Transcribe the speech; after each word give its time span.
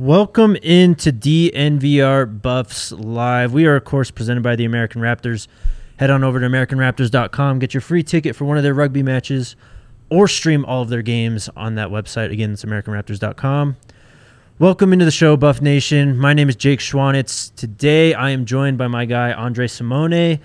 Welcome 0.00 0.56
into 0.56 1.12
DNVR 1.12 2.40
Buffs 2.40 2.90
Live. 2.90 3.52
We 3.52 3.66
are, 3.66 3.76
of 3.76 3.84
course, 3.84 4.10
presented 4.10 4.42
by 4.42 4.56
the 4.56 4.64
American 4.64 5.02
Raptors. 5.02 5.46
Head 5.98 6.08
on 6.08 6.24
over 6.24 6.40
to 6.40 6.46
AmericanRaptors.com, 6.46 7.58
get 7.58 7.74
your 7.74 7.82
free 7.82 8.02
ticket 8.02 8.34
for 8.34 8.46
one 8.46 8.56
of 8.56 8.62
their 8.62 8.72
rugby 8.72 9.02
matches, 9.02 9.56
or 10.08 10.26
stream 10.26 10.64
all 10.64 10.80
of 10.80 10.88
their 10.88 11.02
games 11.02 11.50
on 11.54 11.74
that 11.74 11.90
website. 11.90 12.32
Again, 12.32 12.52
it's 12.52 12.64
AmericanRaptors.com. 12.64 13.76
Welcome 14.58 14.94
into 14.94 15.04
the 15.04 15.10
show, 15.10 15.36
Buff 15.36 15.60
Nation. 15.60 16.16
My 16.16 16.32
name 16.32 16.48
is 16.48 16.56
Jake 16.56 16.80
Schwanitz. 16.80 17.54
Today, 17.54 18.14
I 18.14 18.30
am 18.30 18.46
joined 18.46 18.78
by 18.78 18.88
my 18.88 19.04
guy, 19.04 19.34
Andre 19.34 19.66
Simone, 19.66 20.40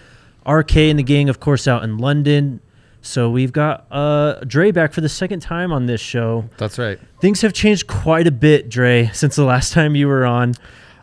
RK 0.46 0.76
and 0.76 1.00
the 1.00 1.04
gang, 1.04 1.30
of 1.30 1.40
course, 1.40 1.66
out 1.66 1.82
in 1.82 1.98
London. 1.98 2.60
So 3.06 3.30
we've 3.30 3.54
got 3.54 3.86
uh, 3.92 4.40
Dre 4.48 4.72
back 4.72 4.92
for 4.92 5.02
the 5.02 5.10
second 5.10 5.42
time 5.42 5.72
on 5.72 5.86
this 5.86 6.02
show. 6.02 6.46
That's 6.58 6.80
right. 6.80 7.00
Things 7.22 7.42
have 7.42 7.54
changed 7.54 7.86
quite 7.86 8.26
a 8.26 8.32
bit, 8.32 8.68
Dre, 8.68 9.12
since 9.14 9.36
the 9.36 9.44
last 9.44 9.74
time 9.78 9.96
you 9.96 10.08
were 10.08 10.26
on. 10.26 10.54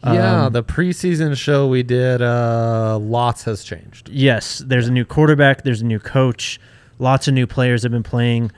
Yeah, 0.04 0.46
Um, 0.46 0.52
the 0.52 0.64
preseason 0.64 1.36
show 1.36 1.68
we 1.68 1.84
did, 1.84 2.20
uh, 2.20 2.98
lots 3.00 3.44
has 3.44 3.62
changed. 3.62 4.08
Yes, 4.08 4.58
there's 4.66 4.88
a 4.88 4.92
new 4.92 5.04
quarterback, 5.04 5.62
there's 5.62 5.80
a 5.80 5.86
new 5.86 6.00
coach, 6.00 6.58
lots 6.98 7.28
of 7.28 7.34
new 7.34 7.46
players 7.46 7.84
have 7.84 7.92
been 7.92 8.02
playing. 8.02 8.50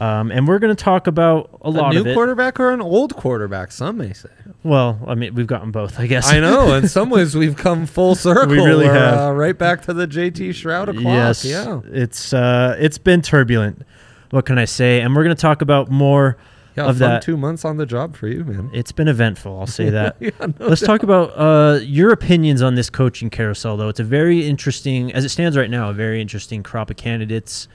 Um, 0.00 0.30
and 0.32 0.48
we're 0.48 0.58
going 0.58 0.74
to 0.74 0.82
talk 0.82 1.06
about 1.06 1.60
a, 1.62 1.68
A 1.68 1.70
lot 1.70 1.92
new 1.92 2.00
of 2.00 2.06
it. 2.06 2.14
quarterback 2.14 2.58
or 2.58 2.70
an 2.70 2.80
old 2.80 3.14
quarterback, 3.16 3.70
some 3.70 3.98
may 3.98 4.14
say. 4.14 4.30
well, 4.64 4.98
I 5.06 5.14
mean, 5.14 5.34
we've 5.34 5.46
gotten 5.46 5.70
both, 5.70 6.00
I 6.00 6.06
guess. 6.06 6.26
I 6.32 6.40
know. 6.40 6.72
In 6.74 6.88
some 6.98 7.10
ways, 7.10 7.34
we've 7.36 7.56
come 7.56 7.84
full 7.84 8.14
circle. 8.14 8.48
We 8.48 8.56
really 8.64 8.86
We're, 8.86 8.94
have. 8.94 9.18
Uh, 9.30 9.32
right 9.34 9.56
back 9.58 9.82
to 9.82 9.92
the 9.92 10.06
JT 10.06 10.50
Shrout 10.50 10.84
o'clock. 10.88 11.02
yes, 11.04 11.44
Yeah. 11.44 11.80
it's 11.84 12.32
uh, 12.32 12.76
it's 12.80 12.96
been 12.96 13.20
turbulent. 13.20 13.82
What 14.30 14.46
can 14.46 14.56
I 14.58 14.64
say? 14.64 15.00
And 15.02 15.14
we're 15.14 15.24
going 15.24 15.36
to 15.36 15.40
talk 15.42 15.60
about 15.60 15.90
more 15.90 16.38
Yeah. 16.76 16.84
of 16.84 16.96
fun 16.98 17.10
that. 17.10 17.22
two 17.22 17.36
months 17.36 17.66
on 17.66 17.76
the 17.76 17.84
job 17.84 18.16
for 18.16 18.26
you, 18.26 18.42
man. 18.44 18.70
It's 18.72 18.92
been 18.92 19.08
eventful, 19.08 19.58
I'll 19.60 19.66
say 19.66 19.90
that. 19.98 20.16
yeah, 20.18 20.30
no 20.40 20.66
Let's 20.66 20.80
talk 20.80 21.02
about 21.02 21.30
uh, 21.36 21.80
your 21.82 22.10
opinions 22.10 22.62
on 22.62 22.74
this 22.74 22.88
coaching 22.88 23.28
carousel, 23.28 23.76
though. 23.76 23.88
It's 23.90 24.00
a 24.00 24.04
very 24.04 24.46
interesting, 24.48 25.12
as 25.12 25.26
it 25.26 25.28
stands 25.28 25.58
right 25.58 25.68
now, 25.68 25.90
a 25.90 25.92
very 25.92 26.22
interesting 26.22 26.62
crop 26.62 26.88
of 26.88 26.96
candidates. 26.96 27.68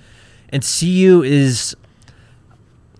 And 0.50 0.64
CU 0.64 1.22
is, 1.24 1.76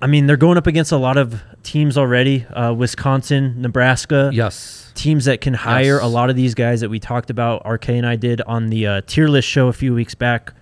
I 0.06 0.08
mean, 0.08 0.28
they're 0.28 0.38
going 0.38 0.56
up 0.56 0.68
against 0.68 0.92
a 0.92 0.98
lot 0.98 1.18
of 1.18 1.42
teams 1.64 1.98
already 1.98 2.46
uh, 2.46 2.72
Wisconsin, 2.74 3.60
Nebraska, 3.60 4.30
Yes. 4.32 4.92
teams 4.94 5.26
that 5.26 5.42
can 5.42 5.56
hire 5.56 5.96
Yes. 5.96 6.04
a 6.04 6.06
lot 6.06 6.30
of 6.30 6.36
these 6.36 6.54
guys 6.54 6.82
that 6.82 6.90
we 6.90 7.00
talked 7.00 7.32
about. 7.32 7.64
RK 7.66 7.90
and 7.90 8.06
I 8.06 8.16
did 8.16 8.40
on 8.42 8.68
the 8.68 8.86
uh, 8.86 9.02
tier 9.08 9.28
list 9.28 9.48
show 9.48 9.68
a 9.68 9.74
few 9.74 9.96
weeks 9.96 10.14
back. 10.14 10.54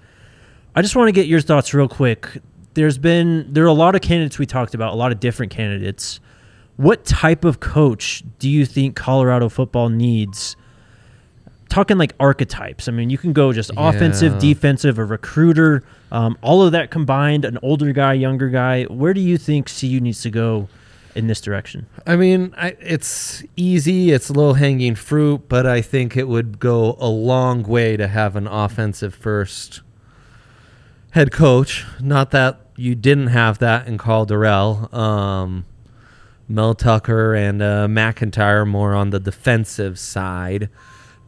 I 0.77 0.81
just 0.81 0.95
want 0.95 1.09
to 1.09 1.11
get 1.11 1.27
your 1.27 1.41
thoughts 1.41 1.73
real 1.73 1.89
quick. 1.89 2.38
There's 2.75 2.97
been 2.97 3.45
there 3.52 3.66
are 3.66 3.67
a 3.67 3.73
lot 3.73 3.95
of 3.95 4.02
candidates 4.02 4.39
we 4.39 4.45
talked 4.45 4.73
about, 4.75 4.94
a 4.94 4.95
lot 4.95 5.11
of 5.11 5.19
different 5.19 5.52
candidates. 5.52 6.22
What 6.78 7.03
type 7.03 7.44
of 7.44 7.59
coach 7.59 8.23
do 8.39 8.50
you 8.50 8.66
think 8.66 8.95
Colorado 8.95 9.50
football 9.50 9.89
needs? 9.89 10.55
Talking 11.73 11.97
like 11.97 12.13
archetypes. 12.19 12.88
I 12.88 12.91
mean, 12.91 13.09
you 13.09 13.17
can 13.17 13.33
go 13.33 13.52
just 13.52 13.71
offensive, 13.75 14.38
defensive, 14.38 14.99
a 14.99 15.05
recruiter, 15.05 15.83
um, 16.11 16.38
all 16.43 16.61
of 16.61 16.71
that 16.73 16.91
combined. 16.91 17.45
An 17.45 17.57
older 17.63 17.91
guy, 17.93 18.13
younger 18.13 18.49
guy. 18.49 18.83
Where 18.83 19.11
do 19.11 19.19
you 19.19 19.39
think 19.39 19.67
CU 19.67 19.99
needs 19.99 20.21
to 20.21 20.29
go 20.29 20.69
in 21.16 21.25
this 21.25 21.41
direction? 21.41 21.88
I 22.05 22.16
mean, 22.16 22.53
I, 22.55 22.77
it's 22.79 23.44
easy, 23.55 24.11
it's 24.11 24.29
low 24.29 24.53
hanging 24.53 24.94
fruit, 24.94 25.49
but 25.49 25.66
I 25.66 25.81
think 25.81 26.16
it 26.16 26.27
would 26.27 26.59
go 26.59 26.95
a 26.99 27.09
long 27.09 27.63
way 27.63 27.97
to 27.97 28.07
have 28.07 28.35
an 28.35 28.45
offensive 28.45 29.16
first 29.16 29.81
head 31.13 31.31
coach. 31.31 31.88
Not 31.99 32.29
that 32.29 32.59
you 32.75 32.94
didn't 32.94 33.27
have 33.27 33.57
that 33.57 33.88
in 33.88 33.97
Karl 33.97 34.27
Dorrell. 34.27 34.94
Um, 34.94 35.66
Mel 36.47 36.75
Tucker 36.75 37.33
and 37.33 37.63
uh, 37.63 37.88
McIntyre 37.88 38.67
more 38.67 38.94
on 38.94 39.09
the 39.09 39.19
defensive 39.19 39.97
side. 39.97 40.69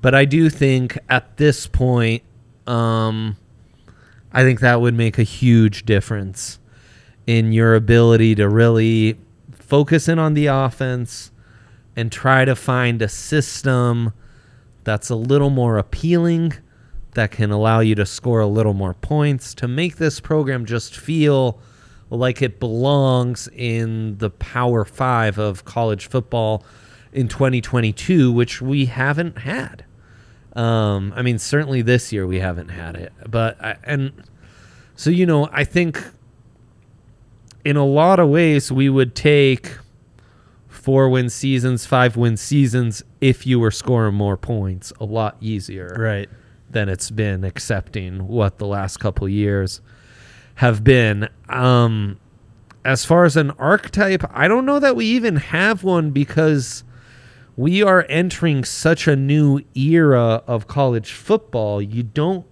But 0.05 0.13
I 0.13 0.25
do 0.25 0.51
think 0.51 0.99
at 1.09 1.37
this 1.37 1.65
point, 1.65 2.21
um, 2.67 3.37
I 4.31 4.43
think 4.43 4.59
that 4.59 4.79
would 4.79 4.93
make 4.93 5.17
a 5.17 5.23
huge 5.23 5.83
difference 5.83 6.59
in 7.25 7.51
your 7.51 7.73
ability 7.73 8.35
to 8.35 8.47
really 8.47 9.17
focus 9.51 10.07
in 10.07 10.19
on 10.19 10.35
the 10.35 10.45
offense 10.45 11.31
and 11.95 12.11
try 12.11 12.45
to 12.45 12.55
find 12.55 13.01
a 13.01 13.09
system 13.09 14.13
that's 14.83 15.09
a 15.09 15.15
little 15.15 15.49
more 15.49 15.79
appealing 15.79 16.53
that 17.15 17.31
can 17.31 17.49
allow 17.49 17.79
you 17.79 17.95
to 17.95 18.05
score 18.05 18.41
a 18.41 18.45
little 18.45 18.75
more 18.75 18.93
points 18.93 19.55
to 19.55 19.67
make 19.67 19.95
this 19.95 20.19
program 20.19 20.67
just 20.67 20.95
feel 20.95 21.59
like 22.11 22.43
it 22.43 22.59
belongs 22.59 23.49
in 23.55 24.19
the 24.19 24.29
power 24.29 24.85
5 24.85 25.39
of 25.39 25.65
college 25.65 26.05
football 26.05 26.63
in 27.11 27.27
2022 27.27 28.31
which 28.31 28.61
we 28.61 28.85
haven't 28.85 29.39
had 29.39 29.83
um, 30.55 31.13
I 31.15 31.21
mean, 31.21 31.37
certainly 31.37 31.81
this 31.81 32.11
year 32.13 32.25
we 32.25 32.39
haven't 32.39 32.69
had 32.69 32.95
it, 32.95 33.11
but 33.27 33.61
I, 33.63 33.75
and 33.83 34.11
so 34.95 35.09
you 35.09 35.25
know, 35.25 35.49
I 35.51 35.63
think 35.63 36.01
in 37.63 37.75
a 37.77 37.85
lot 37.85 38.19
of 38.19 38.29
ways 38.29 38.71
we 38.71 38.89
would 38.89 39.15
take 39.15 39.77
four 40.67 41.09
win 41.09 41.29
seasons, 41.29 41.85
five 41.85 42.15
win 42.15 42.37
seasons 42.37 43.03
if 43.21 43.45
you 43.47 43.59
were 43.59 43.71
scoring 43.71 44.13
more 44.15 44.37
points 44.37 44.93
a 44.99 45.05
lot 45.05 45.35
easier 45.41 45.95
Right. 45.97 46.29
than 46.69 46.89
it's 46.89 47.09
been 47.09 47.43
accepting 47.43 48.27
what 48.27 48.59
the 48.59 48.67
last 48.67 48.97
couple 48.97 49.27
years 49.27 49.81
have 50.55 50.83
been. 50.83 51.27
Um, 51.49 52.19
as 52.83 53.03
far 53.03 53.25
as 53.25 53.35
an 53.35 53.49
archetype, 53.51 54.23
I 54.31 54.47
don't 54.47 54.65
know 54.65 54.79
that 54.79 54.95
we 54.95 55.05
even 55.07 55.37
have 55.37 55.83
one 55.83 56.11
because 56.11 56.83
we 57.57 57.81
are 57.83 58.05
entering 58.09 58.63
such 58.63 59.07
a 59.07 59.15
new 59.15 59.61
era 59.75 60.43
of 60.47 60.67
college 60.67 61.11
football. 61.13 61.81
You 61.81 62.03
don't. 62.03 62.45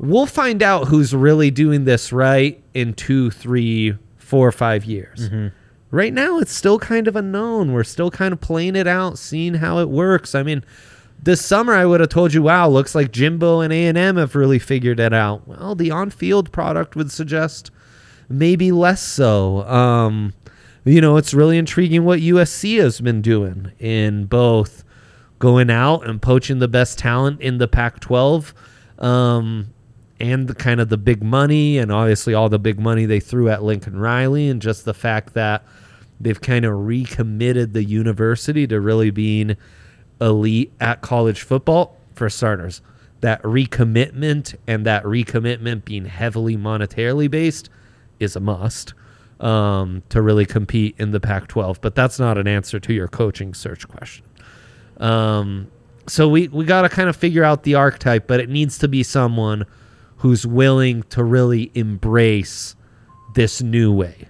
We'll 0.00 0.26
find 0.26 0.62
out 0.62 0.88
who's 0.88 1.14
really 1.14 1.50
doing 1.50 1.84
this 1.84 2.12
right 2.12 2.62
in 2.74 2.94
two, 2.94 3.30
three, 3.30 3.96
four, 4.16 4.52
five 4.52 4.84
years. 4.84 5.28
Right 5.90 6.12
now, 6.12 6.38
it's 6.38 6.52
still 6.52 6.78
kind 6.78 7.08
of 7.08 7.16
unknown. 7.16 7.72
We're 7.72 7.82
still 7.82 8.10
kind 8.10 8.32
of 8.32 8.40
playing 8.40 8.76
it 8.76 8.86
out, 8.86 9.18
seeing 9.18 9.54
how 9.54 9.78
it 9.78 9.88
works. 9.88 10.34
I 10.34 10.42
mean, 10.42 10.62
this 11.22 11.44
summer 11.44 11.72
I 11.74 11.86
would 11.86 12.00
have 12.00 12.10
told 12.10 12.34
you, 12.34 12.42
"Wow, 12.42 12.68
looks 12.68 12.94
like 12.94 13.10
Jimbo 13.10 13.60
and 13.60 13.72
A 13.72 13.86
and 13.86 13.98
M 13.98 14.16
have 14.16 14.34
really 14.34 14.58
figured 14.58 15.00
it 15.00 15.12
out." 15.12 15.48
Well, 15.48 15.74
the 15.74 15.90
on-field 15.90 16.52
product 16.52 16.94
would 16.94 17.10
suggest 17.10 17.70
maybe 18.28 18.70
less 18.70 19.02
so. 19.02 19.66
Um, 19.66 20.34
you 20.84 21.00
know, 21.00 21.16
it's 21.16 21.34
really 21.34 21.58
intriguing 21.58 22.04
what 22.04 22.20
USC 22.20 22.80
has 22.80 23.00
been 23.00 23.22
doing 23.22 23.72
in 23.78 24.24
both 24.24 24.84
going 25.38 25.70
out 25.70 26.06
and 26.06 26.20
poaching 26.20 26.58
the 26.58 26.68
best 26.68 26.98
talent 26.98 27.40
in 27.40 27.58
the 27.58 27.68
Pac-12, 27.68 28.52
um, 28.98 29.72
and 30.20 30.48
the 30.48 30.54
kind 30.54 30.80
of 30.80 30.88
the 30.88 30.96
big 30.96 31.22
money, 31.22 31.78
and 31.78 31.92
obviously 31.92 32.34
all 32.34 32.48
the 32.48 32.58
big 32.58 32.80
money 32.80 33.06
they 33.06 33.20
threw 33.20 33.48
at 33.48 33.62
Lincoln 33.62 33.98
Riley, 33.98 34.48
and 34.48 34.60
just 34.60 34.84
the 34.84 34.94
fact 34.94 35.34
that 35.34 35.64
they've 36.20 36.40
kind 36.40 36.64
of 36.64 36.86
recommitted 36.86 37.72
the 37.72 37.84
university 37.84 38.66
to 38.66 38.80
really 38.80 39.10
being 39.10 39.56
elite 40.20 40.72
at 40.80 41.00
college 41.00 41.42
football 41.42 41.96
for 42.14 42.28
starters. 42.28 42.82
That 43.20 43.42
recommitment 43.42 44.56
and 44.66 44.84
that 44.86 45.04
recommitment 45.04 45.84
being 45.84 46.06
heavily 46.06 46.56
monetarily 46.56 47.30
based 47.30 47.68
is 48.18 48.34
a 48.34 48.40
must 48.40 48.94
um, 49.40 50.02
to 50.08 50.22
really 50.22 50.46
compete 50.46 50.94
in 50.98 51.10
the 51.10 51.20
Pac 51.20 51.48
12. 51.48 51.80
But 51.80 51.94
that's 51.94 52.18
not 52.18 52.38
an 52.38 52.46
answer 52.48 52.80
to 52.80 52.92
your 52.92 53.08
coaching 53.08 53.54
search 53.54 53.86
question. 53.88 54.24
Um, 54.98 55.70
so 56.06 56.28
we, 56.28 56.48
we 56.48 56.64
got 56.64 56.82
to 56.82 56.88
kind 56.88 57.08
of 57.08 57.16
figure 57.16 57.44
out 57.44 57.62
the 57.62 57.74
archetype, 57.74 58.26
but 58.26 58.40
it 58.40 58.48
needs 58.48 58.78
to 58.78 58.88
be 58.88 59.02
someone 59.02 59.64
who's 60.16 60.46
willing 60.46 61.02
to 61.04 61.22
really 61.22 61.70
embrace 61.74 62.74
this 63.34 63.62
new 63.62 63.92
way. 63.92 64.28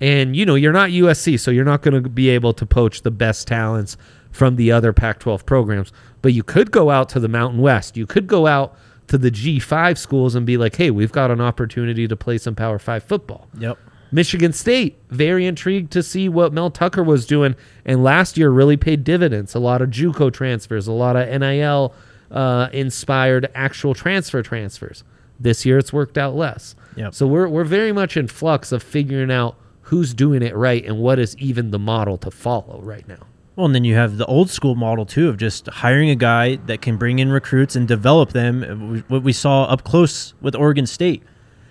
And 0.00 0.34
you 0.34 0.44
know, 0.44 0.56
you're 0.56 0.72
not 0.72 0.90
USC, 0.90 1.38
so 1.38 1.50
you're 1.50 1.64
not 1.64 1.82
going 1.82 2.02
to 2.02 2.08
be 2.08 2.28
able 2.28 2.52
to 2.54 2.66
poach 2.66 3.02
the 3.02 3.10
best 3.10 3.46
talents 3.46 3.96
from 4.32 4.56
the 4.56 4.72
other 4.72 4.92
Pac-12 4.92 5.46
programs, 5.46 5.92
but 6.22 6.32
you 6.32 6.42
could 6.42 6.70
go 6.70 6.90
out 6.90 7.08
to 7.10 7.20
the 7.20 7.28
Mountain 7.28 7.60
West. 7.60 7.96
You 7.96 8.06
could 8.06 8.26
go 8.26 8.46
out 8.46 8.76
to 9.08 9.18
the 9.18 9.30
G5 9.30 9.98
schools 9.98 10.34
and 10.34 10.46
be 10.46 10.56
like, 10.56 10.74
"Hey, 10.76 10.90
we've 10.90 11.12
got 11.12 11.30
an 11.30 11.40
opportunity 11.40 12.08
to 12.08 12.16
play 12.16 12.38
some 12.38 12.54
Power 12.54 12.78
5 12.78 13.04
football." 13.04 13.48
Yep. 13.58 13.78
Michigan 14.12 14.52
State, 14.52 14.98
very 15.08 15.46
intrigued 15.46 15.90
to 15.92 16.02
see 16.02 16.28
what 16.28 16.52
Mel 16.52 16.70
Tucker 16.70 17.02
was 17.02 17.26
doing, 17.26 17.56
and 17.84 18.04
last 18.04 18.36
year 18.36 18.50
really 18.50 18.76
paid 18.76 19.04
dividends. 19.04 19.54
A 19.54 19.58
lot 19.58 19.80
of 19.80 19.88
JUCO 19.88 20.30
transfers, 20.32 20.86
a 20.86 20.92
lot 20.92 21.16
of 21.16 21.40
NIL 21.40 21.94
uh, 22.30 22.68
inspired 22.72 23.50
actual 23.54 23.94
transfer 23.94 24.42
transfers. 24.42 25.02
This 25.40 25.64
year, 25.64 25.78
it's 25.78 25.92
worked 25.92 26.18
out 26.18 26.36
less. 26.36 26.76
Yep. 26.96 27.14
So 27.14 27.26
we're 27.26 27.48
we're 27.48 27.64
very 27.64 27.90
much 27.90 28.16
in 28.16 28.28
flux 28.28 28.70
of 28.70 28.82
figuring 28.82 29.32
out 29.32 29.56
who's 29.82 30.14
doing 30.14 30.42
it 30.42 30.54
right 30.54 30.84
and 30.84 30.98
what 30.98 31.18
is 31.18 31.36
even 31.38 31.70
the 31.70 31.78
model 31.78 32.16
to 32.18 32.30
follow 32.30 32.80
right 32.82 33.08
now. 33.08 33.26
Well, 33.56 33.66
and 33.66 33.74
then 33.74 33.84
you 33.84 33.94
have 33.96 34.16
the 34.18 34.26
old 34.26 34.50
school 34.50 34.74
model 34.74 35.04
too 35.04 35.28
of 35.28 35.36
just 35.36 35.66
hiring 35.66 36.10
a 36.10 36.14
guy 36.14 36.56
that 36.56 36.80
can 36.80 36.96
bring 36.96 37.18
in 37.18 37.30
recruits 37.30 37.76
and 37.76 37.88
develop 37.88 38.32
them. 38.32 39.04
What 39.08 39.22
we 39.22 39.32
saw 39.32 39.64
up 39.64 39.84
close 39.84 40.34
with 40.40 40.54
Oregon 40.54 40.86
State. 40.86 41.22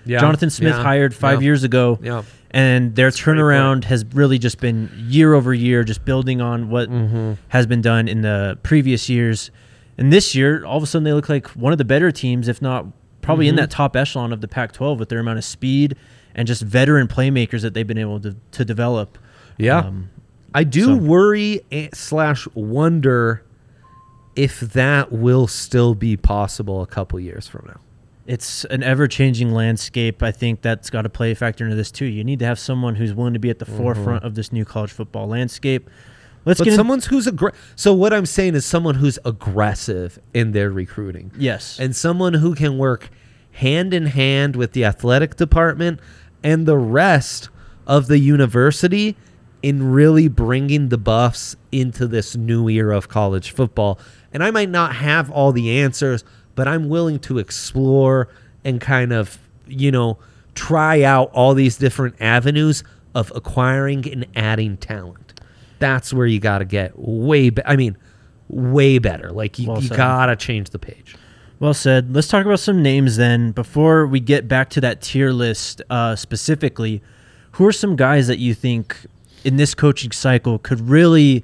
Yeah. 0.05 0.19
Jonathan 0.19 0.49
Smith 0.49 0.75
Yeah. 0.75 0.83
hired 0.83 1.13
five 1.13 1.41
Yeah. 1.41 1.45
years 1.45 1.63
ago, 1.63 1.99
Yeah. 2.01 2.23
and 2.51 2.95
their 2.95 3.07
point. 3.11 3.15
turnaround 3.15 3.83
has 3.85 4.05
really 4.13 4.37
just 4.39 4.59
been 4.59 4.89
year 5.07 5.33
over 5.33 5.53
year, 5.53 5.83
just 5.83 6.03
building 6.05 6.41
on 6.41 6.69
what 6.69 6.89
Mm-hmm. 6.89 7.33
has 7.49 7.67
been 7.67 7.81
done 7.81 8.07
in 8.07 8.21
the 8.21 8.57
previous 8.63 9.09
years. 9.09 9.51
And 9.97 10.11
this 10.11 10.33
year, 10.35 10.65
all 10.65 10.77
of 10.77 10.83
a 10.83 10.87
sudden, 10.87 11.03
they 11.03 11.13
look 11.13 11.29
like 11.29 11.47
one 11.49 11.71
of 11.71 11.77
the 11.77 11.85
better 11.85 12.11
teams, 12.11 12.47
if 12.47 12.61
not 12.61 12.87
probably 13.21 13.47
in 13.47 13.53
Mhm. 13.55 13.59
that 13.59 13.69
top 13.69 13.95
echelon 13.95 14.33
of 14.33 14.41
the 14.41 14.47
Pac-12 14.47 14.97
with 14.97 15.09
their 15.09 15.19
amount 15.19 15.37
of 15.37 15.43
speed 15.43 15.95
and 16.33 16.47
just 16.47 16.63
veteran 16.63 17.07
playmakers 17.07 17.61
that 17.61 17.73
they've 17.73 17.85
been 17.85 17.97
able 17.99 18.19
to, 18.21 18.35
to 18.51 18.65
develop. 18.65 19.17
Yeah. 19.57 19.79
Um, 19.79 20.09
I 20.55 20.63
do 20.63 20.85
So- 20.85 20.95
worry 20.95 21.61
slash 21.93 22.47
wonder 22.55 23.43
if 24.35 24.59
that 24.61 25.11
will 25.11 25.45
still 25.45 25.93
be 25.93 26.15
possible 26.17 26.81
a 26.81 26.87
couple 26.87 27.19
years 27.19 27.47
from 27.47 27.65
now. 27.67 27.79
It's 28.31 28.63
an 28.65 28.81
ever-changing 28.81 29.51
landscape. 29.51 30.23
I 30.23 30.31
think 30.31 30.61
that's 30.61 30.89
got 30.89 31.01
to 31.01 31.09
play 31.09 31.31
a 31.31 31.35
factor 31.35 31.65
into 31.65 31.75
this 31.75 31.91
too. 31.91 32.05
You 32.05 32.23
need 32.23 32.39
to 32.39 32.45
have 32.45 32.57
someone 32.57 32.95
who's 32.95 33.13
willing 33.13 33.33
to 33.33 33.39
be 33.39 33.49
at 33.49 33.59
the 33.59 33.65
mm-hmm. 33.65 33.77
forefront 33.77 34.23
of 34.23 34.35
this 34.35 34.53
new 34.53 34.63
college 34.63 34.91
football 34.91 35.27
landscape. 35.27 35.89
Let's 36.45 36.59
But 36.59 36.65
get 36.65 36.79
in- 36.79 36.85
who's 36.85 37.27
aggr- 37.27 37.53
so 37.75 37.93
what 37.93 38.13
I'm 38.13 38.25
saying 38.25 38.55
is 38.55 38.65
someone 38.65 38.95
who's 38.95 39.19
aggressive 39.25 40.17
in 40.33 40.53
their 40.53 40.71
recruiting. 40.71 41.31
yes, 41.37 41.77
and 41.77 41.93
someone 41.93 42.35
who 42.35 42.55
can 42.55 42.77
work 42.77 43.09
hand 43.51 43.93
in 43.93 44.05
hand 44.05 44.55
with 44.55 44.71
the 44.71 44.85
athletic 44.85 45.35
department 45.35 45.99
and 46.41 46.65
the 46.65 46.77
rest 46.77 47.49
of 47.85 48.07
the 48.07 48.17
university 48.17 49.17
in 49.61 49.91
really 49.91 50.29
bringing 50.29 50.87
the 50.87 50.97
buffs 50.97 51.57
into 51.71 52.07
this 52.07 52.37
new 52.37 52.69
era 52.69 52.97
of 52.97 53.09
college 53.09 53.51
football. 53.51 53.99
And 54.33 54.41
I 54.41 54.51
might 54.51 54.69
not 54.69 54.95
have 54.95 55.29
all 55.29 55.51
the 55.51 55.79
answers, 55.81 56.23
but 56.55 56.67
I'm 56.67 56.89
willing 56.89 57.19
to 57.19 57.37
explore 57.37 58.27
and 58.63 58.79
kind 58.79 59.11
of, 59.13 59.37
you 59.67 59.91
know, 59.91 60.17
try 60.55 61.03
out 61.03 61.31
all 61.33 61.53
these 61.53 61.77
different 61.77 62.15
avenues 62.19 62.83
of 63.15 63.31
acquiring 63.35 64.09
and 64.11 64.25
adding 64.35 64.77
talent. 64.77 65.39
That's 65.79 66.13
where 66.13 66.27
you 66.27 66.39
got 66.39 66.59
to 66.59 66.65
get 66.65 66.97
way 66.97 67.49
be- 67.49 67.65
I 67.65 67.75
mean, 67.75 67.97
way 68.49 68.99
better. 68.99 69.31
Like 69.31 69.57
you, 69.59 69.67
Well 69.67 69.81
you 69.81 69.89
got 69.89 70.27
to 70.27 70.35
change 70.35 70.69
the 70.69 70.79
page. 70.79 71.15
Well 71.59 71.73
said. 71.73 72.13
Let's 72.13 72.27
talk 72.27 72.45
about 72.45 72.59
some 72.59 72.81
names 72.81 73.17
then. 73.17 73.51
Before 73.51 74.07
we 74.07 74.19
get 74.19 74.47
back 74.47 74.69
to 74.71 74.81
that 74.81 75.01
tier 75.01 75.31
list 75.31 75.81
uh, 75.89 76.15
specifically, 76.15 77.01
who 77.51 77.65
are 77.65 77.71
some 77.71 77.95
guys 77.95 78.27
that 78.27 78.39
you 78.39 78.53
think 78.53 78.97
in 79.43 79.57
this 79.57 79.73
coaching 79.73 80.11
cycle 80.11 80.59
could 80.59 80.79
really 80.81 81.43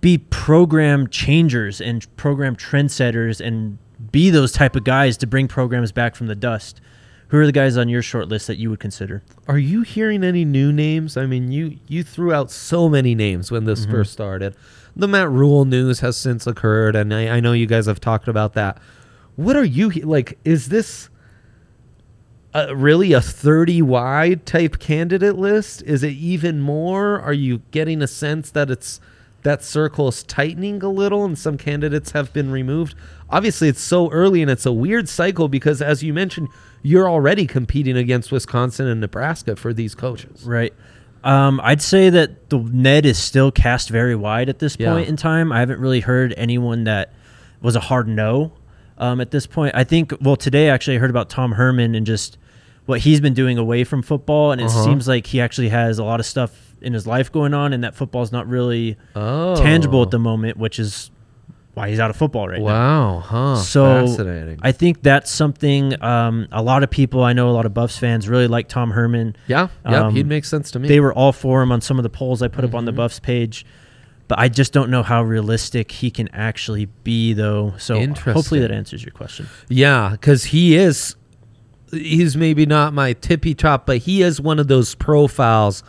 be 0.00 0.18
program 0.18 1.08
changers 1.08 1.80
and 1.80 2.14
program 2.16 2.56
trendsetters 2.56 3.40
and 3.40 3.78
be 4.12 4.30
those 4.30 4.52
type 4.52 4.76
of 4.76 4.84
guys 4.84 5.16
to 5.18 5.26
bring 5.26 5.48
programs 5.48 5.92
back 5.92 6.14
from 6.14 6.26
the 6.26 6.34
dust? 6.34 6.80
Who 7.28 7.38
are 7.38 7.46
the 7.46 7.52
guys 7.52 7.76
on 7.76 7.88
your 7.88 8.02
short 8.02 8.28
list 8.28 8.46
that 8.46 8.58
you 8.58 8.70
would 8.70 8.80
consider? 8.80 9.22
Are 9.48 9.58
you 9.58 9.82
hearing 9.82 10.22
any 10.22 10.44
new 10.44 10.72
names? 10.72 11.16
I 11.16 11.26
mean, 11.26 11.50
you 11.50 11.78
you 11.88 12.04
threw 12.04 12.32
out 12.32 12.50
so 12.50 12.88
many 12.88 13.14
names 13.14 13.50
when 13.50 13.64
this 13.64 13.82
mm-hmm. 13.82 13.90
first 13.90 14.12
started. 14.12 14.54
The 14.94 15.08
Matt 15.08 15.30
Rhule 15.30 15.64
news 15.64 16.00
has 16.00 16.16
since 16.16 16.46
occurred, 16.46 16.94
and 16.94 17.12
I, 17.12 17.36
I 17.36 17.40
know 17.40 17.52
you 17.52 17.66
guys 17.66 17.86
have 17.86 17.98
talked 17.98 18.28
about 18.28 18.52
that. 18.54 18.78
What 19.36 19.56
are 19.56 19.64
you 19.64 19.90
like? 19.90 20.38
Is 20.44 20.68
this 20.68 21.08
a, 22.52 22.76
really 22.76 23.12
a 23.12 23.20
thirty 23.20 23.82
wide 23.82 24.46
type 24.46 24.78
candidate 24.78 25.36
list? 25.36 25.82
Is 25.82 26.04
it 26.04 26.12
even 26.12 26.60
more? 26.60 27.20
Are 27.20 27.32
you 27.32 27.62
getting 27.72 28.02
a 28.02 28.06
sense 28.06 28.50
that 28.52 28.70
it's 28.70 29.00
that 29.44 29.62
circle 29.62 30.08
is 30.08 30.22
tightening 30.24 30.82
a 30.82 30.88
little, 30.90 31.24
and 31.24 31.38
some 31.38 31.56
candidates 31.56 32.10
have 32.10 32.32
been 32.32 32.50
removed? 32.50 32.94
Obviously, 33.30 33.68
it's 33.68 33.80
so 33.80 34.10
early, 34.10 34.42
and 34.42 34.50
it's 34.50 34.66
a 34.66 34.72
weird 34.72 35.08
cycle 35.08 35.48
because, 35.48 35.80
as 35.80 36.02
you 36.02 36.12
mentioned, 36.12 36.48
you're 36.82 37.08
already 37.08 37.46
competing 37.46 37.96
against 37.96 38.30
Wisconsin 38.32 38.86
and 38.88 39.00
Nebraska 39.00 39.56
for 39.56 39.72
these 39.72 39.94
coaches. 39.94 40.44
Right. 40.44 40.74
Um, 41.22 41.58
I'd 41.64 41.80
say 41.80 42.10
that 42.10 42.50
the 42.50 42.58
net 42.58 43.06
is 43.06 43.16
still 43.16 43.50
cast 43.50 43.88
very 43.88 44.14
wide 44.14 44.50
at 44.50 44.58
this 44.58 44.76
Yeah. 44.78 44.92
point 44.92 45.08
in 45.08 45.16
time. 45.16 45.52
I 45.52 45.60
haven't 45.60 45.80
really 45.80 46.00
heard 46.00 46.34
anyone 46.36 46.84
that 46.84 47.14
was 47.62 47.74
a 47.76 47.80
hard 47.80 48.06
no 48.08 48.52
um, 48.98 49.20
at 49.22 49.30
this 49.30 49.46
point. 49.46 49.74
I 49.74 49.84
think, 49.84 50.12
well, 50.20 50.36
today 50.36 50.68
actually 50.68 50.96
I 50.96 51.00
heard 51.00 51.08
about 51.10 51.30
Tom 51.30 51.52
Herman 51.52 51.94
and 51.94 52.04
just 52.04 52.36
what 52.84 53.00
he's 53.00 53.20
been 53.22 53.32
doing 53.32 53.56
away 53.56 53.84
from 53.84 54.02
football. 54.02 54.52
And 54.52 54.60
it 54.60 54.64
Uh-huh. 54.66 54.84
seems 54.84 55.08
like 55.08 55.26
he 55.28 55.40
actually 55.40 55.70
has 55.70 55.98
a 55.98 56.04
lot 56.04 56.20
of 56.20 56.26
stuff 56.26 56.73
in 56.84 56.92
his 56.92 57.06
life 57.06 57.32
going 57.32 57.54
on 57.54 57.72
and 57.72 57.82
that 57.84 57.94
football's 57.94 58.30
not 58.32 58.46
really 58.46 58.96
Oh, 59.16 59.56
tangible 59.56 60.02
at 60.02 60.10
the 60.10 60.18
moment, 60.18 60.56
which 60.56 60.78
is 60.78 61.10
why 61.74 61.88
he's 61.88 61.98
out 61.98 62.08
of 62.08 62.14
football 62.16 62.46
right 62.46 62.60
now. 62.60 62.64
Wow, 62.64 63.18
huh? 63.20 63.56
So 63.56 64.06
fascinating. 64.06 64.60
I 64.62 64.70
think 64.70 65.02
that's 65.02 65.30
something 65.30 66.00
um, 66.02 66.46
a 66.52 66.62
lot 66.62 66.84
of 66.84 66.90
people 66.90 67.24
I 67.24 67.32
know, 67.32 67.48
a 67.48 67.52
lot 67.52 67.66
of 67.66 67.74
Buffs 67.74 67.98
fans 67.98 68.28
really 68.28 68.46
like 68.46 68.68
Tom 68.68 68.92
Herman. 68.92 69.34
yeah, 69.48 69.68
yeah, 69.84 70.06
um, 70.06 70.14
he'd 70.14 70.26
make 70.28 70.44
sense 70.44 70.70
to 70.72 70.78
me. 70.78 70.86
They 70.86 71.00
were 71.00 71.12
all 71.12 71.32
for 71.32 71.62
him 71.62 71.72
on 71.72 71.80
some 71.80 71.98
of 71.98 72.04
the 72.04 72.10
polls 72.10 72.42
I 72.42 72.48
put 72.48 72.64
up 72.64 72.74
on 72.74 72.84
the 72.84 72.92
Mhm. 72.92 72.96
Buffs 72.96 73.18
page, 73.18 73.66
but 74.28 74.38
I 74.38 74.48
just 74.48 74.72
don't 74.72 74.88
know 74.88 75.02
how 75.02 75.24
realistic 75.24 75.90
he 75.90 76.12
can 76.12 76.28
actually 76.32 76.86
be, 77.02 77.32
though. 77.32 77.74
So 77.78 77.98
hopefully 78.14 78.60
that 78.60 78.70
answers 78.70 79.02
your 79.04 79.12
question. 79.12 79.48
Yeah, 79.68 80.10
because 80.12 80.44
he 80.44 80.76
is. 80.76 81.16
He's 81.90 82.36
maybe 82.36 82.66
not 82.66 82.92
my 82.92 83.12
tippy 83.12 83.54
top, 83.54 83.84
but 83.86 83.98
he 83.98 84.22
is 84.22 84.40
one 84.40 84.58
of 84.58 84.66
those 84.68 84.94
profiles 84.96 85.82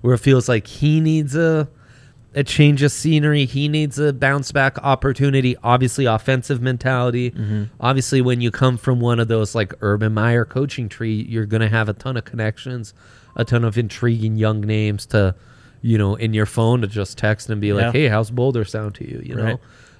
where 0.00 0.14
it 0.14 0.18
feels 0.18 0.48
like 0.48 0.66
he 0.66 1.00
needs 1.00 1.34
a 1.36 1.68
a 2.34 2.44
change 2.44 2.82
of 2.82 2.92
scenery. 2.92 3.46
He 3.46 3.68
needs 3.68 3.98
a 3.98 4.12
bounce 4.12 4.52
back 4.52 4.78
opportunity. 4.78 5.56
Obviously, 5.64 6.04
offensive 6.04 6.60
mentality. 6.60 7.32
Obviously, 7.80 8.20
when 8.20 8.40
you 8.40 8.50
come 8.50 8.76
from 8.76 9.00
one 9.00 9.18
of 9.18 9.28
those 9.28 9.54
like 9.54 9.72
Urban 9.80 10.12
Meyer 10.14 10.44
coaching 10.44 10.88
tree, 10.88 11.22
you're 11.28 11.46
going 11.46 11.62
to 11.62 11.68
have 11.68 11.88
a 11.88 11.94
ton 11.94 12.16
of 12.16 12.24
connections, 12.24 12.92
a 13.34 13.44
ton 13.44 13.64
of 13.64 13.78
intriguing 13.78 14.36
young 14.36 14.60
names 14.60 15.06
to, 15.06 15.34
you 15.80 15.96
know, 15.96 16.14
in 16.16 16.34
your 16.34 16.46
phone 16.46 16.82
to 16.82 16.86
just 16.86 17.16
text 17.18 17.48
and 17.48 17.60
be 17.60 17.72
like, 17.72 17.84
Yeah. 17.84 17.92
"Hey, 17.92 18.08
how's 18.08 18.30
Boulder 18.30 18.64
sound 18.64 18.94
to 18.96 19.08
you?" 19.10 19.20
You 19.24 19.34
know. 19.34 19.58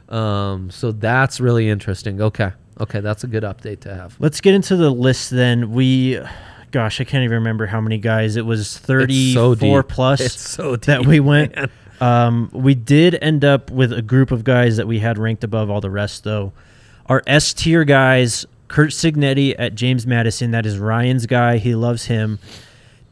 Right. 0.08 0.52
Um, 0.52 0.70
so 0.70 0.92
that's 0.92 1.40
really 1.40 1.68
interesting. 1.68 2.20
Okay. 2.20 2.52
Okay, 2.80 3.00
that's 3.00 3.24
a 3.24 3.26
good 3.26 3.42
update 3.42 3.80
to 3.80 3.94
have. 3.94 4.14
Let's 4.20 4.40
get 4.40 4.54
into 4.54 4.76
the 4.76 4.90
list 4.90 5.30
then. 5.30 5.72
We, 5.72 6.20
gosh, 6.70 7.00
I 7.00 7.04
can't 7.04 7.24
even 7.24 7.36
remember 7.36 7.66
how 7.66 7.80
many 7.80 7.98
guys. 7.98 8.36
It 8.36 8.46
was 8.46 8.60
It's 8.60 9.34
so 9.34 9.54
34 9.54 9.82
plus 9.84 10.32
so 10.34 10.76
that 10.76 11.06
we 11.06 11.20
went. 11.20 11.54
Um, 12.00 12.50
we 12.52 12.74
did 12.74 13.18
end 13.20 13.44
up 13.44 13.70
with 13.70 13.92
a 13.92 14.02
group 14.02 14.30
of 14.30 14.44
guys 14.44 14.76
that 14.76 14.86
we 14.86 15.00
had 15.00 15.18
ranked 15.18 15.44
above 15.44 15.70
all 15.70 15.80
the 15.80 15.90
rest, 15.90 16.24
though. 16.24 16.52
Our 17.06 17.22
S 17.26 17.52
tier 17.54 17.84
guys, 17.84 18.46
Curt 18.68 18.90
Cignetti 18.90 19.54
at 19.58 19.74
James 19.74 20.06
Madison. 20.06 20.50
That 20.50 20.66
is 20.66 20.78
Ryan's 20.78 21.26
guy. 21.26 21.58
He 21.58 21.74
loves 21.74 22.06
him. 22.06 22.38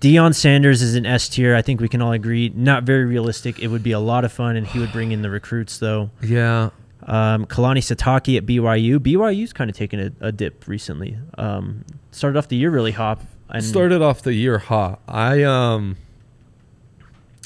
Deion 0.01 0.35
Sanders 0.35 0.83
is 0.83 0.95
an 0.95 1.07
S 1.07 1.29
tier. 1.29 1.57
I 1.57 1.63
think 1.63 1.81
we 1.81 1.89
can 1.89 2.03
all 2.03 2.13
agree. 2.13 2.51
Not 2.55 2.85
very 2.85 3.07
realistic. 3.07 3.59
It 3.59 3.69
would 3.69 3.83
be 3.83 3.93
a 3.93 3.99
lot 3.99 4.25
of 4.25 4.33
fun, 4.33 4.57
and 4.57 4.67
he 4.67 4.79
would 4.79 4.93
bring 4.93 5.11
in 5.11 5.23
the 5.23 5.31
recruits, 5.31 5.79
though. 5.79 6.11
Yeah. 6.23 6.71
Um, 7.05 7.47
Kalani 7.47 7.79
Sitake 7.79 8.37
at 8.37 8.45
BYU. 8.47 8.99
BYU's 8.99 9.53
kind 9.53 9.71
of 9.71 9.77
taken 9.77 10.01
a, 10.21 10.27
a 10.27 10.33
dip 10.33 10.69
recently. 10.69 11.17
Um, 11.39 11.85
started 12.11 12.39
off 12.39 12.49
the 12.49 12.57
year 12.57 12.71
really 12.71 12.93
hot. 12.93 13.21
And 13.51 13.63
Started 13.65 14.03
off 14.03 14.23
the 14.23 14.35
year 14.35 14.59
hot. 14.59 15.01
I 15.09 15.43
um 15.45 15.97